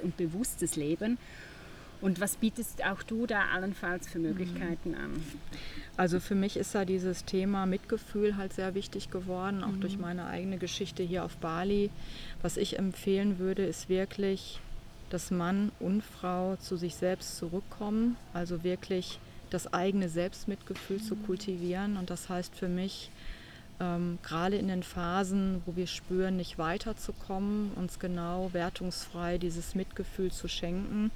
und 0.00 0.16
bewusstes 0.16 0.76
Leben? 0.76 1.18
Und 2.00 2.20
was 2.20 2.36
bietest 2.36 2.84
auch 2.84 3.02
du 3.02 3.26
da 3.26 3.46
allenfalls 3.52 4.08
für 4.08 4.18
Möglichkeiten 4.18 4.94
an? 4.94 5.22
Also 5.96 6.20
für 6.20 6.36
mich 6.36 6.56
ist 6.56 6.74
da 6.74 6.84
dieses 6.84 7.24
Thema 7.24 7.66
Mitgefühl 7.66 8.36
halt 8.36 8.52
sehr 8.52 8.74
wichtig 8.74 9.10
geworden, 9.10 9.64
auch 9.64 9.72
mhm. 9.72 9.80
durch 9.80 9.98
meine 9.98 10.26
eigene 10.26 10.58
Geschichte 10.58 11.02
hier 11.02 11.24
auf 11.24 11.36
Bali. 11.38 11.90
Was 12.40 12.56
ich 12.56 12.78
empfehlen 12.78 13.40
würde, 13.40 13.64
ist 13.64 13.88
wirklich, 13.88 14.60
dass 15.10 15.32
Mann 15.32 15.72
und 15.80 16.04
Frau 16.04 16.54
zu 16.56 16.76
sich 16.76 16.94
selbst 16.94 17.36
zurückkommen, 17.36 18.16
also 18.32 18.62
wirklich 18.62 19.18
das 19.50 19.72
eigene 19.72 20.08
Selbstmitgefühl 20.08 20.98
mhm. 20.98 21.02
zu 21.02 21.16
kultivieren. 21.16 21.96
Und 21.96 22.10
das 22.10 22.28
heißt 22.28 22.54
für 22.54 22.68
mich, 22.68 23.10
ähm, 23.80 24.18
gerade 24.22 24.56
in 24.56 24.68
den 24.68 24.82
Phasen, 24.82 25.62
wo 25.66 25.76
wir 25.76 25.86
spüren, 25.86 26.36
nicht 26.36 26.58
weiterzukommen, 26.58 27.72
uns 27.76 27.98
genau 27.98 28.50
wertungsfrei 28.52 29.38
dieses 29.38 29.74
Mitgefühl 29.74 30.32
zu 30.32 30.48
schenken. 30.48 31.10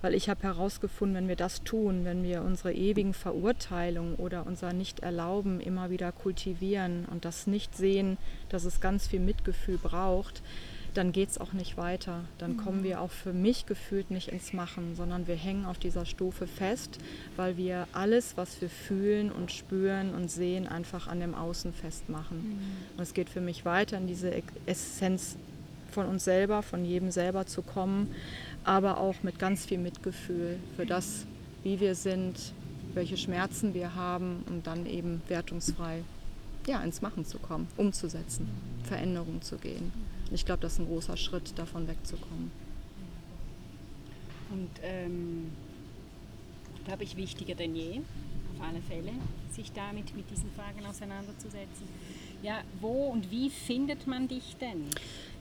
Weil 0.00 0.14
ich 0.14 0.28
habe 0.28 0.42
herausgefunden, 0.42 1.16
wenn 1.16 1.28
wir 1.28 1.36
das 1.36 1.62
tun, 1.62 2.04
wenn 2.04 2.22
wir 2.22 2.42
unsere 2.42 2.72
ewigen 2.72 3.14
Verurteilungen 3.14 4.14
oder 4.14 4.46
unser 4.46 4.72
Nicht-Erlauben 4.72 5.60
immer 5.60 5.90
wieder 5.90 6.12
kultivieren 6.12 7.04
und 7.10 7.24
das 7.24 7.46
nicht 7.46 7.76
sehen, 7.76 8.16
dass 8.48 8.64
es 8.64 8.80
ganz 8.80 9.08
viel 9.08 9.20
Mitgefühl 9.20 9.78
braucht, 9.78 10.42
dann 10.94 11.12
geht 11.12 11.30
es 11.30 11.38
auch 11.38 11.52
nicht 11.52 11.76
weiter. 11.76 12.24
Dann 12.38 12.56
kommen 12.56 12.82
wir 12.82 13.00
auch 13.00 13.10
für 13.10 13.32
mich 13.32 13.66
gefühlt 13.66 14.10
nicht 14.10 14.28
ins 14.28 14.52
Machen, 14.52 14.94
sondern 14.96 15.26
wir 15.26 15.36
hängen 15.36 15.64
auf 15.64 15.78
dieser 15.78 16.06
Stufe 16.06 16.46
fest, 16.46 16.98
weil 17.36 17.56
wir 17.56 17.86
alles, 17.92 18.36
was 18.36 18.60
wir 18.60 18.68
fühlen 18.68 19.30
und 19.30 19.52
spüren 19.52 20.14
und 20.14 20.30
sehen, 20.30 20.66
einfach 20.66 21.06
an 21.06 21.20
dem 21.20 21.34
Außen 21.34 21.72
festmachen. 21.72 22.38
Mhm. 22.38 22.58
Und 22.96 23.02
es 23.02 23.14
geht 23.14 23.28
für 23.30 23.40
mich 23.40 23.64
weiter 23.64 23.96
in 23.96 24.06
diese 24.06 24.32
Essenz 24.66 25.36
von 25.90 26.06
uns 26.06 26.24
selber, 26.24 26.62
von 26.62 26.84
jedem 26.84 27.10
selber 27.10 27.46
zu 27.46 27.62
kommen, 27.62 28.14
aber 28.64 28.98
auch 28.98 29.22
mit 29.22 29.38
ganz 29.38 29.66
viel 29.66 29.78
Mitgefühl 29.78 30.58
für 30.76 30.86
das, 30.86 31.26
wie 31.62 31.80
wir 31.80 31.94
sind, 31.94 32.52
welche 32.94 33.16
Schmerzen 33.16 33.74
wir 33.74 33.94
haben 33.94 34.44
und 34.48 34.66
dann 34.66 34.86
eben 34.86 35.22
wertungsfrei 35.28 36.02
ja, 36.66 36.82
ins 36.82 37.00
Machen 37.00 37.24
zu 37.24 37.38
kommen, 37.38 37.66
umzusetzen, 37.76 38.48
Veränderungen 38.84 39.42
zu 39.42 39.56
gehen. 39.56 39.92
Und 40.28 40.34
ich 40.34 40.44
glaube, 40.44 40.60
das 40.60 40.74
ist 40.74 40.80
ein 40.80 40.86
großer 40.86 41.16
Schritt, 41.16 41.58
davon 41.58 41.88
wegzukommen. 41.88 42.50
Und 44.50 44.70
ähm, 44.82 45.50
glaube 46.84 47.04
ich, 47.04 47.16
wichtiger 47.16 47.54
denn 47.54 47.74
je, 47.74 48.00
auf 48.54 48.66
alle 48.66 48.82
Fälle, 48.82 49.12
sich 49.50 49.72
damit 49.72 50.14
mit 50.14 50.30
diesen 50.30 50.50
Fragen 50.52 50.84
auseinanderzusetzen. 50.86 51.88
Ja, 52.42 52.60
wo 52.80 53.08
und 53.08 53.30
wie 53.30 53.50
findet 53.50 54.06
man 54.06 54.28
dich 54.28 54.56
denn? 54.60 54.84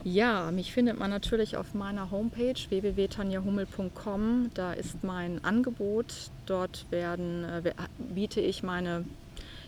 Ja, 0.03 0.51
mich 0.51 0.73
findet 0.73 0.97
man 0.97 1.09
natürlich 1.09 1.57
auf 1.57 1.73
meiner 1.73 2.11
Homepage 2.11 2.55
www.tanjahummel.com. 2.69 4.49
Da 4.53 4.73
ist 4.73 5.03
mein 5.03 5.43
Angebot. 5.43 6.31
Dort 6.45 6.85
werden, 6.89 7.43
äh, 7.43 7.73
biete 8.13 8.41
ich 8.41 8.63
meine 8.63 9.05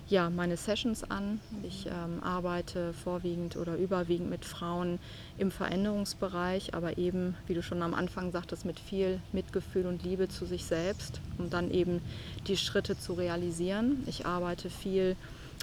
ja, 0.09 0.29
meine 0.29 0.57
Sessions 0.57 1.03
an. 1.09 1.39
Ich 1.61 1.85
ähm, 1.85 2.23
arbeite 2.23 2.93
vorwiegend 2.93 3.55
oder 3.57 3.75
überwiegend 3.75 4.29
mit 4.29 4.43
Frauen 4.43 4.99
im 5.37 5.51
Veränderungsbereich, 5.51 6.73
aber 6.73 6.97
eben, 6.97 7.35
wie 7.45 7.53
du 7.53 7.61
schon 7.61 7.81
am 7.83 7.93
Anfang 7.93 8.31
sagtest, 8.31 8.65
mit 8.65 8.79
viel 8.79 9.21
Mitgefühl 9.31 9.85
und 9.85 10.03
Liebe 10.03 10.27
zu 10.27 10.45
sich 10.45 10.65
selbst, 10.65 11.21
um 11.37 11.49
dann 11.49 11.69
eben 11.69 12.01
die 12.47 12.57
Schritte 12.57 12.97
zu 12.97 13.13
realisieren. 13.13 14.03
Ich 14.07 14.25
arbeite 14.25 14.69
viel 14.71 15.15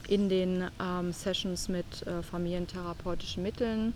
in 0.08 0.28
den 0.28 0.64
ähm, 0.80 1.12
Sessions 1.12 1.68
mit 1.68 2.06
äh, 2.06 2.22
familientherapeutischen 2.22 3.42
Mitteln. 3.42 3.86
Mhm. 3.86 3.92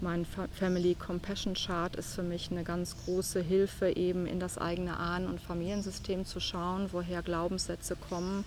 Mein 0.00 0.24
Fa 0.24 0.48
Family 0.52 0.94
Compassion 0.94 1.54
Chart 1.54 1.94
ist 1.96 2.14
für 2.14 2.22
mich 2.22 2.50
eine 2.50 2.64
ganz 2.64 2.96
große 3.04 3.40
Hilfe, 3.40 3.90
eben 3.96 4.26
in 4.26 4.40
das 4.40 4.58
eigene 4.58 4.96
Ahnen- 4.96 5.28
und 5.28 5.40
Familiensystem 5.40 6.24
zu 6.24 6.40
schauen, 6.40 6.88
woher 6.92 7.22
Glaubenssätze 7.22 7.96
kommen 7.96 8.44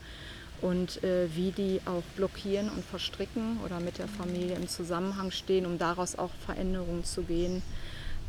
und 0.61 1.03
äh, 1.03 1.27
wie 1.35 1.51
die 1.51 1.81
auch 1.85 2.03
blockieren 2.15 2.69
und 2.69 2.83
verstricken 2.83 3.59
oder 3.63 3.79
mit 3.79 3.97
der 3.97 4.07
Familie 4.07 4.55
im 4.55 4.67
Zusammenhang 4.67 5.31
stehen, 5.31 5.65
um 5.65 5.77
daraus 5.77 6.17
auch 6.17 6.31
Veränderungen 6.45 7.03
zu 7.03 7.23
gehen, 7.23 7.61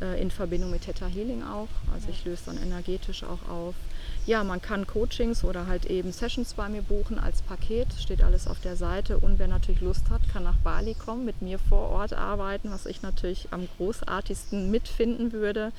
äh, 0.01 0.21
in 0.21 0.31
Verbindung 0.31 0.71
mit 0.71 0.83
Theta 0.83 1.07
Healing 1.07 1.43
auch. 1.43 1.69
Also 1.93 2.09
ich 2.09 2.25
löse 2.25 2.43
dann 2.47 2.61
energetisch 2.61 3.23
auch 3.23 3.49
auf 3.49 3.75
ja, 4.27 4.43
man 4.43 4.61
kann 4.61 4.85
Coachings 4.85 5.45
oder 5.45 5.67
halt 5.67 5.85
eben 5.85 6.11
Sessions 6.11 6.53
bei 6.53 6.67
mir 6.67 6.81
buchen 6.81 7.17
als 7.17 7.41
Paket, 7.41 7.87
steht 7.97 8.21
alles 8.21 8.45
auf 8.45 8.59
der 8.59 8.75
Seite. 8.75 9.17
Und 9.17 9.39
wer 9.39 9.47
natürlich 9.47 9.79
Lust 9.79 10.09
hat, 10.09 10.21
kann 10.27 10.43
nach 10.43 10.57
Bali 10.57 10.95
kommen, 10.95 11.23
mit 11.23 11.41
mir 11.41 11.57
vor 11.57 11.89
Ort 11.89 12.11
arbeiten, 12.11 12.69
was 12.69 12.85
ich 12.85 13.01
natürlich 13.01 13.47
am 13.51 13.69
großartigsten 13.77 14.69
mitfinden 14.69 15.31
würde. 15.31 15.71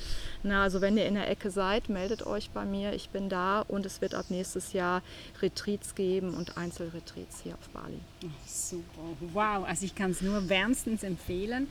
Na, 0.43 0.63
also 0.63 0.81
wenn 0.81 0.97
ihr 0.97 1.05
in 1.05 1.15
der 1.15 1.29
Ecke 1.29 1.51
seid, 1.51 1.91
meldet 1.91 2.27
euch 2.27 2.49
bei 2.49 2.65
mir, 2.65 2.95
ich 2.95 3.11
bin 3.11 3.29
da 3.29 3.61
und 3.61 3.85
es 3.85 4.01
wird 4.01 4.15
ab 4.15 4.25
nächstes 4.31 4.73
Jahr 4.73 5.03
Retreats 5.43 5.95
geben 5.95 6.33
und 6.33 6.57
Einzelretreats 6.57 7.43
hier 7.43 7.53
auf 7.53 7.69
Bali. 7.69 8.01
super, 8.47 9.03
wow, 9.35 9.69
also 9.69 9.85
ich 9.85 9.95
kann 9.95 10.13
es 10.13 10.23
nur 10.23 10.49
wärmstens 10.49 11.03
empfehlen. 11.03 11.69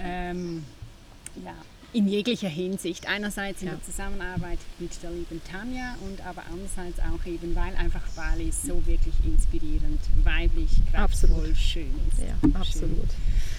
Ähm, 0.00 0.64
ja, 1.44 1.54
in 1.92 2.08
jeglicher 2.08 2.48
Hinsicht. 2.48 3.08
Einerseits 3.08 3.62
in 3.62 3.68
ja. 3.68 3.74
der 3.74 3.82
Zusammenarbeit 3.82 4.58
mit 4.78 5.02
der 5.02 5.10
lieben 5.10 5.40
Tanja 5.50 5.96
und 6.06 6.24
aber 6.26 6.42
andererseits 6.50 6.98
auch 7.00 7.24
eben, 7.26 7.54
weil 7.54 7.74
einfach 7.76 8.06
Bali 8.14 8.52
so 8.52 8.86
wirklich 8.86 9.14
inspirierend, 9.24 10.00
weiblich, 10.22 10.70
kraftvoll, 10.92 11.30
absolut. 11.30 11.56
schön 11.56 11.94
ist. 12.10 12.20
Ja, 12.20 12.60
absolut. 12.60 12.90
Schön. 12.92 13.57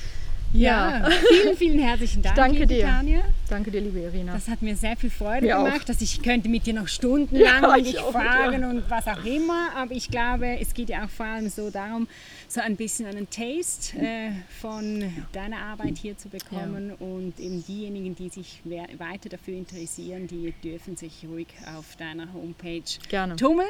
Ja, 0.53 1.07
vielen, 1.29 1.57
vielen 1.57 1.79
herzlichen 1.79 2.21
Dank, 2.21 2.35
Danke 2.35 2.59
liebe 2.59 2.67
dir. 2.67 2.85
Tanja. 2.85 3.21
Danke 3.49 3.71
dir, 3.71 3.81
liebe 3.81 3.99
Irina. 3.99 4.33
Das 4.33 4.47
hat 4.47 4.61
mir 4.61 4.75
sehr 4.75 4.95
viel 4.95 5.09
Freude 5.09 5.45
mir 5.45 5.55
gemacht, 5.55 5.81
auch. 5.81 5.85
dass 5.85 6.01
ich 6.01 6.21
könnte 6.21 6.49
mit 6.49 6.65
dir 6.65 6.73
noch 6.73 6.87
stundenlang 6.87 7.63
ja, 7.63 7.77
dich 7.77 7.97
fragen 7.97 8.61
ja. 8.61 8.69
und 8.69 8.89
was 8.89 9.07
auch 9.07 9.23
immer. 9.25 9.69
Aber 9.75 9.91
ich 9.91 10.09
glaube, 10.09 10.59
es 10.59 10.73
geht 10.73 10.89
ja 10.89 11.05
auch 11.05 11.09
vor 11.09 11.25
allem 11.25 11.49
so 11.49 11.69
darum, 11.69 12.07
so 12.47 12.61
ein 12.61 12.75
bisschen 12.75 13.05
einen 13.05 13.29
Taste 13.29 13.97
äh, 13.97 14.31
von 14.59 15.03
deiner 15.33 15.57
Arbeit 15.57 15.97
hier 15.97 16.17
zu 16.17 16.29
bekommen. 16.29 16.89
Ja. 16.89 17.05
Und 17.05 17.39
eben 17.39 17.63
diejenigen, 17.65 18.15
die 18.15 18.29
sich 18.29 18.61
weiter 18.97 19.29
dafür 19.29 19.55
interessieren, 19.55 20.27
die 20.27 20.53
dürfen 20.63 20.95
sich 20.95 21.25
ruhig 21.29 21.47
auf 21.77 21.95
deiner 21.97 22.33
Homepage 22.33 22.81
Gerne. 23.09 23.35
tummeln. 23.35 23.67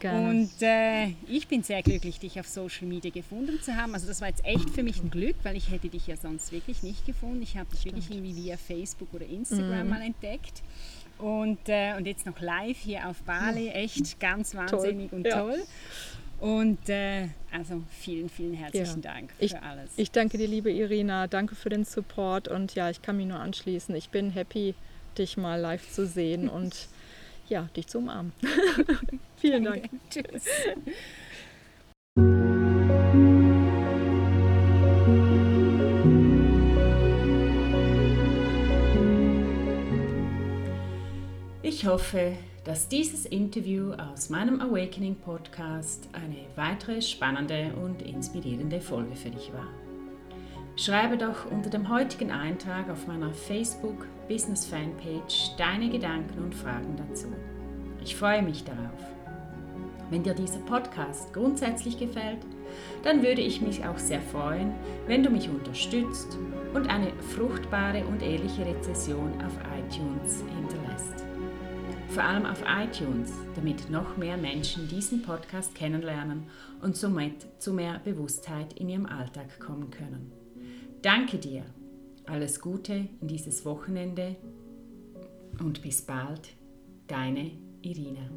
Gerne. 0.00 0.30
Und 0.30 0.50
äh, 0.60 1.08
ich 1.28 1.48
bin 1.48 1.62
sehr 1.62 1.82
glücklich, 1.82 2.18
dich 2.18 2.38
auf 2.38 2.46
Social 2.46 2.86
Media 2.86 3.10
gefunden 3.10 3.60
zu 3.62 3.76
haben. 3.76 3.94
Also 3.94 4.06
das 4.06 4.20
war 4.20 4.28
jetzt 4.28 4.44
echt 4.44 4.70
für 4.70 4.82
mich 4.82 5.02
ein 5.02 5.10
Glück, 5.10 5.36
weil 5.42 5.56
ich 5.56 5.70
hätte 5.70 5.88
dich 5.88 6.06
ja 6.06 6.16
sonst 6.16 6.52
wirklich 6.52 6.82
nicht 6.82 7.06
gefunden. 7.06 7.42
Ich 7.42 7.56
habe 7.56 7.70
dich 7.70 7.80
Stimmt. 7.80 7.96
wirklich 7.96 8.16
irgendwie 8.16 8.44
via 8.44 8.56
Facebook 8.56 9.08
oder 9.12 9.26
Instagram 9.26 9.84
mhm. 9.84 9.90
mal 9.90 10.02
entdeckt. 10.02 10.62
Und, 11.18 11.58
äh, 11.68 11.94
und 11.96 12.06
jetzt 12.06 12.26
noch 12.26 12.38
live 12.40 12.76
hier 12.76 13.08
auf 13.08 13.22
Bali, 13.22 13.68
echt 13.68 14.20
ganz 14.20 14.54
wahnsinnig 14.54 15.10
toll. 15.10 15.18
und 15.18 15.26
ja. 15.26 15.40
toll. 15.40 15.62
Und 16.38 16.88
äh, 16.90 17.28
also 17.50 17.82
vielen, 17.90 18.28
vielen 18.28 18.52
herzlichen 18.52 19.02
ja. 19.02 19.12
Dank 19.12 19.32
für 19.32 19.44
ich, 19.44 19.56
alles. 19.56 19.90
Ich 19.96 20.10
danke 20.10 20.36
dir, 20.36 20.46
liebe 20.46 20.70
Irina. 20.70 21.26
Danke 21.26 21.54
für 21.54 21.70
den 21.70 21.84
Support. 21.84 22.48
Und 22.48 22.74
ja, 22.74 22.90
ich 22.90 23.00
kann 23.00 23.16
mich 23.16 23.26
nur 23.26 23.40
anschließen. 23.40 23.94
Ich 23.94 24.10
bin 24.10 24.30
happy, 24.30 24.74
dich 25.16 25.38
mal 25.38 25.58
live 25.58 25.90
zu 25.90 26.06
sehen 26.06 26.50
und 26.50 26.88
ja, 27.48 27.68
dich 27.76 27.86
zu 27.86 27.98
umarmen. 27.98 28.32
Vielen 29.36 29.64
Dank. 29.64 29.88
Tschüss. 30.10 30.44
Ich 41.62 41.84
hoffe, 41.84 42.32
dass 42.64 42.88
dieses 42.88 43.26
Interview 43.26 43.92
aus 43.92 44.30
meinem 44.30 44.60
Awakening 44.60 45.16
Podcast 45.16 46.08
eine 46.12 46.46
weitere 46.56 47.02
spannende 47.02 47.72
und 47.74 48.02
inspirierende 48.02 48.80
Folge 48.80 49.14
für 49.14 49.30
dich 49.30 49.52
war. 49.52 49.68
Schreibe 50.78 51.16
doch 51.16 51.50
unter 51.50 51.70
dem 51.70 51.88
heutigen 51.88 52.30
Eintrag 52.30 52.90
auf 52.90 53.06
meiner 53.06 53.32
Facebook 53.32 54.06
Business 54.28 54.66
Fanpage 54.66 55.56
deine 55.56 55.88
Gedanken 55.88 56.44
und 56.44 56.54
Fragen 56.54 56.96
dazu. 56.96 57.28
Ich 58.02 58.14
freue 58.14 58.42
mich 58.42 58.62
darauf. 58.62 59.00
Wenn 60.10 60.22
dir 60.22 60.34
dieser 60.34 60.58
Podcast 60.60 61.32
grundsätzlich 61.32 61.98
gefällt, 61.98 62.40
dann 63.02 63.22
würde 63.22 63.40
ich 63.40 63.62
mich 63.62 63.86
auch 63.86 63.96
sehr 63.96 64.20
freuen, 64.20 64.74
wenn 65.06 65.22
du 65.22 65.30
mich 65.30 65.48
unterstützt 65.48 66.36
und 66.74 66.90
eine 66.90 67.10
fruchtbare 67.34 68.04
und 68.04 68.22
ehrliche 68.22 68.66
Rezession 68.66 69.32
auf 69.46 69.58
iTunes 69.78 70.44
hinterlässt. 70.54 71.24
Vor 72.08 72.22
allem 72.22 72.44
auf 72.44 72.62
iTunes, 72.68 73.32
damit 73.54 73.90
noch 73.90 74.18
mehr 74.18 74.36
Menschen 74.36 74.88
diesen 74.88 75.22
Podcast 75.22 75.74
kennenlernen 75.74 76.44
und 76.82 76.96
somit 76.96 77.46
zu 77.58 77.72
mehr 77.72 77.98
Bewusstheit 78.04 78.74
in 78.74 78.90
ihrem 78.90 79.06
Alltag 79.06 79.58
kommen 79.58 79.90
können. 79.90 80.35
Danke 81.06 81.38
dir 81.38 81.62
Alles 82.24 82.60
Gute 82.60 83.08
in 83.20 83.28
dieses 83.28 83.64
Wochenende 83.64 84.34
und 85.60 85.80
bis 85.80 86.02
bald, 86.02 86.48
deine 87.06 87.52
Irina. 87.80 88.28